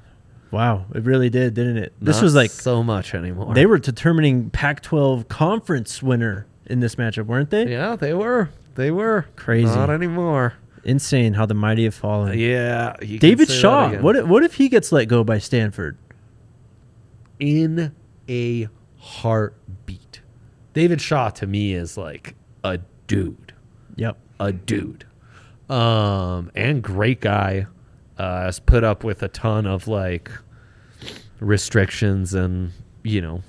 Wow, 0.51 0.85
it 0.93 1.03
really 1.03 1.31
did, 1.31 1.55
didn't 1.55 1.77
it? 1.77 1.93
This 1.99 2.17
Not 2.17 2.23
was 2.23 2.35
like 2.35 2.51
so 2.51 2.83
much 2.83 3.15
anymore. 3.15 3.55
they 3.55 3.65
were 3.65 3.79
determining 3.79 4.51
Pac-12 4.51 5.27
conference 5.27 6.03
winner 6.03 6.45
in 6.67 6.79
this 6.79 6.93
matchup, 6.95 7.25
weren't 7.25 7.49
they? 7.49 7.71
Yeah, 7.71 7.95
they 7.95 8.13
were. 8.13 8.49
They 8.75 8.91
were. 8.91 9.25
Crazy. 9.35 9.65
Not 9.65 9.89
anymore. 9.89 10.53
Insane 10.86 11.34
how 11.34 11.45
the 11.45 11.53
mighty 11.53 11.86
have 11.86 11.95
fallen. 11.95 12.38
Yeah. 12.38 12.95
you 13.01 13.19
can 13.19 13.29
David 13.29 13.47
say 13.47 13.53
that 13.55 13.59
Shaw. 13.61 13.88
again. 13.89 14.03
What 14.03 14.15
if, 14.15 14.25
what 14.25 14.43
if 14.43 14.55
he 14.55 14.69
gets 14.69 14.91
let 14.91 15.05
go 15.05 15.23
by 15.23 15.38
Stanford? 15.38 15.97
in 17.39 17.93
a 18.29 18.67
heartbeat. 18.97 20.21
David 20.73 21.01
Shaw 21.01 21.29
to 21.31 21.47
me 21.47 21.73
is 21.73 21.97
like 21.97 22.36
a 22.63 22.79
dude. 23.07 23.53
Yep. 23.95 24.17
a 24.39 24.51
dude. 24.53 25.05
Um, 25.69 26.51
and 26.55 26.81
great 26.81 27.21
guy. 27.21 27.67
Uh, 28.17 28.43
has 28.43 28.59
put 28.59 28.84
up 28.84 29.03
with 29.03 29.23
a 29.23 29.27
ton 29.27 29.65
of 29.65 29.88
like 29.88 30.31
restrictions 31.39 32.36
and 32.36 32.71
you 33.03 33.19
know 33.19 33.41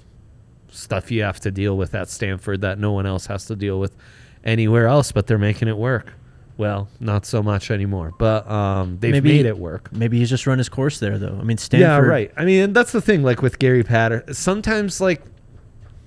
stuff 0.71 1.11
you 1.11 1.23
have 1.23 1.39
to 1.39 1.51
deal 1.51 1.77
with 1.77 1.95
at 1.95 2.09
Stanford 2.09 2.63
that 2.63 2.79
no 2.79 2.91
one 2.91 3.05
else 3.05 3.27
has 3.27 3.45
to 3.45 3.55
deal 3.55 3.79
with 3.79 3.95
anywhere 4.43 4.87
else. 4.87 5.13
But 5.13 5.27
they're 5.27 5.39
making 5.39 5.69
it 5.69 5.77
work. 5.77 6.15
Well, 6.57 6.89
not 7.01 7.27
so 7.27 7.43
much 7.43 7.71
anymore, 7.73 8.13
but 8.19 8.49
um, 8.49 8.99
they've 9.01 9.11
Maybe- 9.13 9.31
made 9.31 9.47
it 9.47 9.59
work. 9.59 9.93
Maybe 9.93 10.19
he's 10.19 10.31
just 10.31 10.47
run 10.47 10.59
his 10.59 10.69
course 10.69 11.01
there, 11.01 11.19
though. 11.19 11.37
I 11.41 11.43
mean, 11.43 11.59
Stanford. 11.59 11.81
Yeah, 11.85 11.99
right. 11.99 12.33
I 12.37 12.45
mean, 12.45 12.63
and 12.63 12.75
that's 12.77 12.93
the 12.93 13.01
thing. 13.01 13.23
Like 13.25 13.43
with 13.43 13.59
Gary 13.59 13.83
Patter, 13.83 14.23
sometimes 14.33 15.01
like 15.01 15.23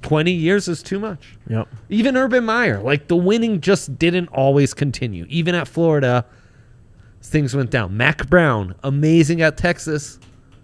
twenty 0.01 0.31
years 0.31 0.67
is 0.69 0.81
too 0.81 0.99
much. 0.99 1.35
Yep. 1.49 1.67
Even 1.89 2.15
Urban 2.15 2.45
Meyer, 2.45 2.79
like 2.81 3.07
the 3.09 3.15
winning 3.17 3.59
just 3.59 3.99
didn't 3.99 4.27
always 4.29 4.73
continue. 4.73 5.25
Even 5.27 5.53
at 5.53 5.67
Florida, 5.67 6.25
things 7.21 7.53
went 7.55 7.69
down. 7.71 7.97
Mack 7.97 8.29
Brown, 8.29 8.75
amazing 8.83 9.41
at 9.41 9.57
Texas, 9.57 10.17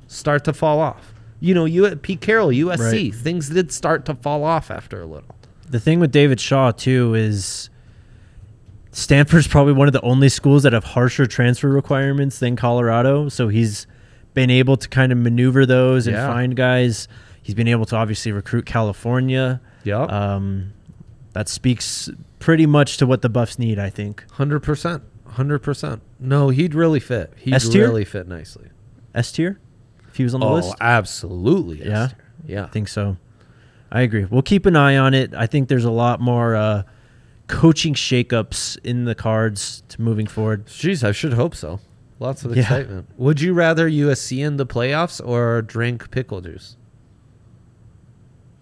start 0.08 0.46
to 0.46 0.54
fall 0.54 0.80
off. 0.80 1.14
You 1.42 1.54
know, 1.54 1.66
you 1.66 1.86
at 1.86 2.02
Pete 2.02 2.22
Carroll, 2.22 2.50
USC, 2.52 2.80
Right. 3.12 3.14
things 3.14 3.50
did 3.50 3.72
start 3.74 4.06
to 4.06 4.16
fall 4.16 4.46
off 4.46 4.72
after 4.72 5.02
a 5.02 5.06
little. 5.06 5.36
The 5.70 5.80
thing 5.80 6.00
with 6.00 6.12
David 6.14 6.40
Shaw 6.40 6.72
too 6.72 7.14
is 7.16 7.70
Stanford's 8.94 9.48
probably 9.48 9.74
one 9.74 9.88
of 9.88 9.94
the 9.94 10.02
only 10.02 10.30
schools 10.30 10.64
that 10.64 10.72
have 10.74 10.84
harsher 10.84 11.26
transfer 11.26 11.68
requirements 11.68 12.40
than 12.40 12.56
Colorado. 12.56 13.28
So 13.28 13.48
he's 13.50 13.88
been 14.34 14.50
able 14.50 14.78
to 14.78 14.88
kind 14.88 15.12
of 15.12 15.18
maneuver 15.18 15.66
those 15.66 16.08
and 16.08 16.16
Yeah. 16.16 16.28
find 16.28 16.56
guys. 16.56 17.08
He's 17.42 17.56
been 17.56 17.68
able 17.68 17.86
to 17.88 17.96
obviously 17.96 18.32
recruit 18.32 18.66
California. 18.66 19.60
Yep, 19.84 20.12
Um, 20.12 20.74
that 21.34 21.50
speaks 21.50 22.10
pretty 22.40 22.66
much 22.66 22.98
to 22.98 23.06
what 23.06 23.22
the 23.22 23.30
Buffs 23.30 23.58
need, 23.60 23.78
I 23.80 23.90
think. 23.90 24.24
hundred 24.34 24.62
percent, 24.62 25.04
hundred 25.28 25.60
percent. 25.60 26.02
No, 26.20 26.50
he'd 26.50 26.74
really 26.76 27.00
fit. 27.00 27.34
He'd 27.36 27.54
S 27.56 27.68
tier? 27.68 27.88
really 27.88 28.06
fit 28.06 28.28
nicely. 28.28 28.68
S 29.16 29.32
tier, 29.32 29.60
if 30.08 30.16
he 30.18 30.24
was 30.24 30.34
on 30.34 30.40
the 30.40 30.46
Oh, 30.46 30.54
list. 30.54 30.70
Oh, 30.74 30.78
absolutely. 30.80 31.86
Yeah? 31.86 32.10
sir. 32.10 32.16
yeah. 32.46 32.64
I 32.66 32.68
think 32.68 32.88
so. 32.88 33.18
I 33.92 34.02
agree. 34.02 34.26
We'll 34.26 34.42
keep 34.42 34.66
an 34.66 34.76
eye 34.76 34.98
on 34.98 35.14
it. 35.14 35.34
I 35.36 35.48
think 35.48 35.68
there's 35.68 35.86
a 35.86 35.92
lot 35.92 36.22
more 36.22 36.56
uh, 36.56 36.84
coaching 37.48 37.94
shakeups 37.94 38.78
in 38.84 39.06
the 39.06 39.16
cards 39.16 39.84
to 39.90 40.02
moving 40.02 40.28
forward. 40.28 40.66
Jeez, 40.68 41.04
I 41.04 41.12
should 41.12 41.34
hope 41.34 41.56
so. 41.56 41.80
Lots 42.20 42.46
of 42.46 42.56
Yeah. 42.56 42.62
excitement. 42.64 43.10
Would 43.18 43.42
you 43.42 43.54
rather 43.54 43.88
USC 43.90 44.42
in 44.42 44.58
the 44.58 44.66
playoffs 44.66 45.22
or 45.26 45.62
drink 45.62 46.10
pickle 46.12 46.42
juice? 46.42 46.78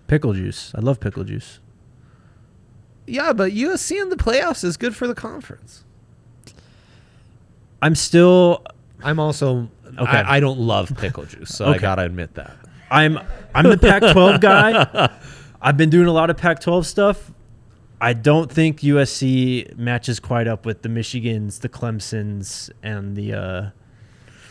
Pickle 0.08 0.34
juice. 0.34 0.72
I 0.76 0.82
love 0.82 1.00
pickle 1.00 1.24
juice. 1.24 1.60
Yeah, 3.08 3.34
but 3.34 3.52
USC 3.54 4.00
in 4.02 4.10
the 4.10 4.16
playoffs 4.16 4.64
is 4.64 4.78
good 4.78 4.96
for 4.96 5.08
the 5.08 5.16
conference. 5.16 5.84
I'm 7.82 7.96
still 7.96 8.64
I'm 9.04 9.20
also 9.20 9.70
Okay. 10.00 10.10
I, 10.10 10.38
I 10.38 10.40
don't 10.40 10.60
love 10.60 10.94
pickle 10.98 11.26
juice, 11.26 11.54
so 11.54 11.66
I 11.66 11.78
gotta 11.78 12.04
admit 12.04 12.36
that. 12.36 12.56
I'm 12.90 13.20
I'm 13.54 13.70
the 13.70 13.78
Pac-12 13.78 14.40
guy. 14.40 15.10
I've 15.62 15.76
been 15.78 15.90
doing 15.90 16.08
a 16.08 16.12
lot 16.14 16.30
of 16.30 16.38
Pac-12 16.38 16.86
stuff. 16.86 17.32
I 18.04 18.14
don't 18.14 18.52
think 18.52 18.80
USC 18.80 19.78
matches 19.78 20.20
quite 20.20 20.47
up 20.47 20.66
with 20.66 20.82
the 20.82 20.89
Michigans, 20.89 21.60
the 21.60 21.70
Clemsons, 21.70 22.72
and 22.82 23.16
the 23.16 23.34
uh, 23.34 23.70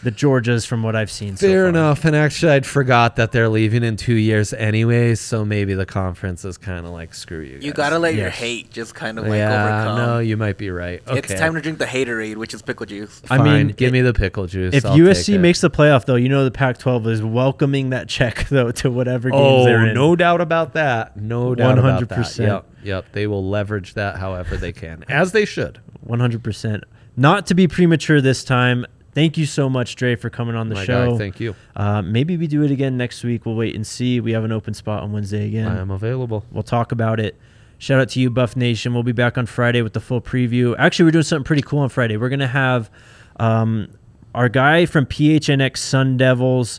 the 0.02 0.10
Georgias 0.10 0.66
from 0.66 0.82
what 0.82 0.96
I've 0.96 1.10
seen. 1.10 1.36
so 1.36 1.46
Fair 1.46 1.62
far. 1.64 1.68
enough. 1.68 2.04
And 2.06 2.16
actually, 2.16 2.52
I'd 2.52 2.64
forgot 2.64 3.16
that 3.16 3.32
they're 3.32 3.48
leaving 3.50 3.84
in 3.84 3.96
two 3.96 4.14
years 4.14 4.52
anyways, 4.54 5.20
so 5.20 5.44
maybe 5.44 5.74
the 5.74 5.84
conference 5.84 6.44
is 6.44 6.56
kind 6.56 6.86
of 6.86 6.92
like 6.92 7.12
screw 7.14 7.40
you. 7.40 7.58
You 7.60 7.72
gotta 7.72 7.98
let 7.98 8.14
your 8.14 8.30
hate 8.30 8.70
just 8.70 8.94
kind 8.94 9.18
of 9.18 9.26
like 9.26 9.36
yeah, 9.36 9.64
overcome. 9.84 9.96
no, 9.98 10.18
you 10.20 10.36
might 10.38 10.56
be 10.56 10.70
right. 10.70 11.02
Okay. 11.06 11.18
It's 11.18 11.34
time 11.34 11.54
to 11.54 11.60
drink 11.60 11.78
the 11.78 11.84
haterade, 11.84 12.36
which 12.36 12.54
is 12.54 12.62
pickle 12.62 12.86
juice. 12.86 13.20
I 13.30 13.36
Fine, 13.36 13.44
mean, 13.66 13.68
give 13.76 13.88
it- 13.88 13.92
me 13.92 14.00
the 14.00 14.14
pickle 14.14 14.46
juice. 14.46 14.74
If 14.74 14.86
I'll 14.86 14.92
take 14.94 15.02
USC 15.02 15.34
it. 15.34 15.38
makes 15.38 15.60
the 15.60 15.70
playoff, 15.70 16.06
though, 16.06 16.14
you 16.16 16.28
know 16.30 16.44
the 16.44 16.50
Pac-12 16.50 17.06
is 17.06 17.22
welcoming 17.22 17.90
that 17.90 18.08
check 18.08 18.48
though 18.50 18.70
to 18.72 18.90
whatever 18.90 19.28
games 19.30 19.42
Oh, 19.42 19.64
they're 19.64 19.88
in. 19.88 19.94
no 19.94 20.16
doubt 20.16 20.40
about 20.40 20.72
that. 20.74 21.16
No 21.16 21.54
doubt 21.54 21.78
about 21.78 22.08
that. 22.08 22.18
100%. 22.18 22.38
Yep, 22.46 22.66
yep. 22.84 23.12
They 23.12 23.26
will 23.26 23.46
leverage 23.48 23.94
that 23.94 24.16
however 24.16 24.56
they 24.56 24.72
can, 24.72 25.04
as 25.10 25.32
they 25.32 25.44
should. 25.44 25.80
One 26.00 26.20
hundred 26.20 26.42
percent. 26.42 26.84
Not 27.16 27.46
to 27.48 27.54
be 27.54 27.68
premature 27.68 28.22
this 28.22 28.42
time. 28.44 28.86
Thank 29.12 29.36
you 29.36 29.44
so 29.46 29.68
much, 29.68 29.96
Dre, 29.96 30.14
for 30.14 30.30
coming 30.30 30.54
on 30.54 30.68
the 30.68 30.76
My 30.76 30.84
show. 30.84 31.12
guy, 31.12 31.18
thank 31.18 31.40
you. 31.40 31.54
Uh, 31.74 32.00
maybe 32.02 32.36
we 32.36 32.46
do 32.46 32.62
it 32.62 32.70
again 32.70 32.96
next 32.96 33.24
week. 33.24 33.44
We'll 33.44 33.56
wait 33.56 33.74
and 33.74 33.86
see. 33.86 34.20
We 34.20 34.32
have 34.32 34.44
an 34.44 34.52
open 34.52 34.72
spot 34.74 35.02
on 35.02 35.10
Wednesday 35.12 35.46
again. 35.48 35.66
I 35.66 35.80
am 35.80 35.90
available. 35.90 36.44
We'll 36.52 36.62
talk 36.62 36.92
about 36.92 37.18
it. 37.18 37.36
Shout 37.78 38.00
out 38.00 38.10
to 38.10 38.20
you, 38.20 38.30
Buff 38.30 38.56
Nation. 38.56 38.92
We'll 38.94 39.02
be 39.02 39.12
back 39.12 39.36
on 39.38 39.46
Friday 39.46 39.82
with 39.82 39.94
the 39.94 40.00
full 40.00 40.20
preview. 40.20 40.76
Actually, 40.78 41.06
we're 41.06 41.10
doing 41.12 41.24
something 41.24 41.44
pretty 41.44 41.62
cool 41.62 41.80
on 41.80 41.88
Friday. 41.88 42.16
We're 42.18 42.28
gonna 42.28 42.46
have 42.46 42.90
um, 43.38 43.88
our 44.34 44.48
guy 44.48 44.86
from 44.86 45.06
PHNX 45.06 45.78
Sun 45.78 46.16
Devils. 46.18 46.78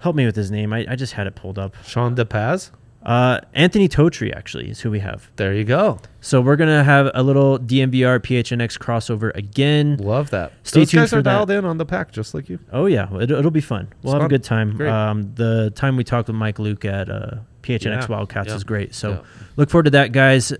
Help 0.00 0.16
me 0.16 0.26
with 0.26 0.36
his 0.36 0.50
name. 0.50 0.72
I, 0.72 0.84
I 0.88 0.96
just 0.96 1.12
had 1.12 1.26
it 1.26 1.34
pulled 1.34 1.58
up. 1.58 1.74
Sean 1.84 2.16
DePaz. 2.16 2.72
Uh, 3.02 3.40
Anthony 3.54 3.88
Totri 3.88 4.34
actually 4.34 4.70
is 4.70 4.80
who 4.80 4.90
we 4.90 4.98
have. 5.00 5.30
There 5.36 5.54
you 5.54 5.64
go. 5.64 5.98
So 6.20 6.40
we're 6.42 6.56
gonna 6.56 6.84
have 6.84 7.10
a 7.14 7.22
little 7.22 7.58
DNVR 7.58 8.20
PHNX 8.20 8.78
crossover 8.78 9.34
again. 9.34 9.96
Love 9.96 10.28
that. 10.30 10.52
Stay 10.64 10.80
Those 10.80 10.90
tuned 10.90 11.00
guys 11.02 11.10
for 11.10 11.18
are 11.18 11.22
that. 11.22 11.32
dialed 11.32 11.50
in 11.50 11.64
on 11.64 11.78
the 11.78 11.86
pack, 11.86 12.12
just 12.12 12.34
like 12.34 12.50
you. 12.50 12.58
Oh 12.72 12.84
yeah, 12.86 13.08
it, 13.16 13.30
it'll 13.30 13.50
be 13.50 13.62
fun. 13.62 13.88
We'll 14.02 14.12
have 14.14 14.20
fun. 14.20 14.26
a 14.26 14.28
good 14.28 14.44
time. 14.44 14.80
Um, 14.82 15.34
the 15.34 15.70
time 15.74 15.96
we 15.96 16.04
talked 16.04 16.28
with 16.28 16.36
Mike 16.36 16.58
Luke 16.58 16.84
at 16.84 17.08
uh, 17.08 17.36
PHNX 17.62 17.84
Yeah, 18.02 18.06
Wildcats 18.06 18.48
yeah, 18.50 18.54
is 18.56 18.64
great. 18.64 18.94
So 18.94 19.10
yeah. 19.12 19.20
look 19.56 19.70
forward 19.70 19.84
to 19.84 19.90
that, 19.92 20.12
guys. 20.12 20.52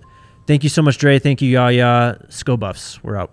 Thank 0.46 0.62
you 0.62 0.70
so 0.70 0.80
much, 0.80 0.96
Dre. 0.96 1.18
Thank 1.18 1.42
you, 1.42 1.50
Yaya. 1.50 2.16
Sko 2.28 2.58
Buffs. 2.58 3.02
We're 3.04 3.16
out. 3.16 3.32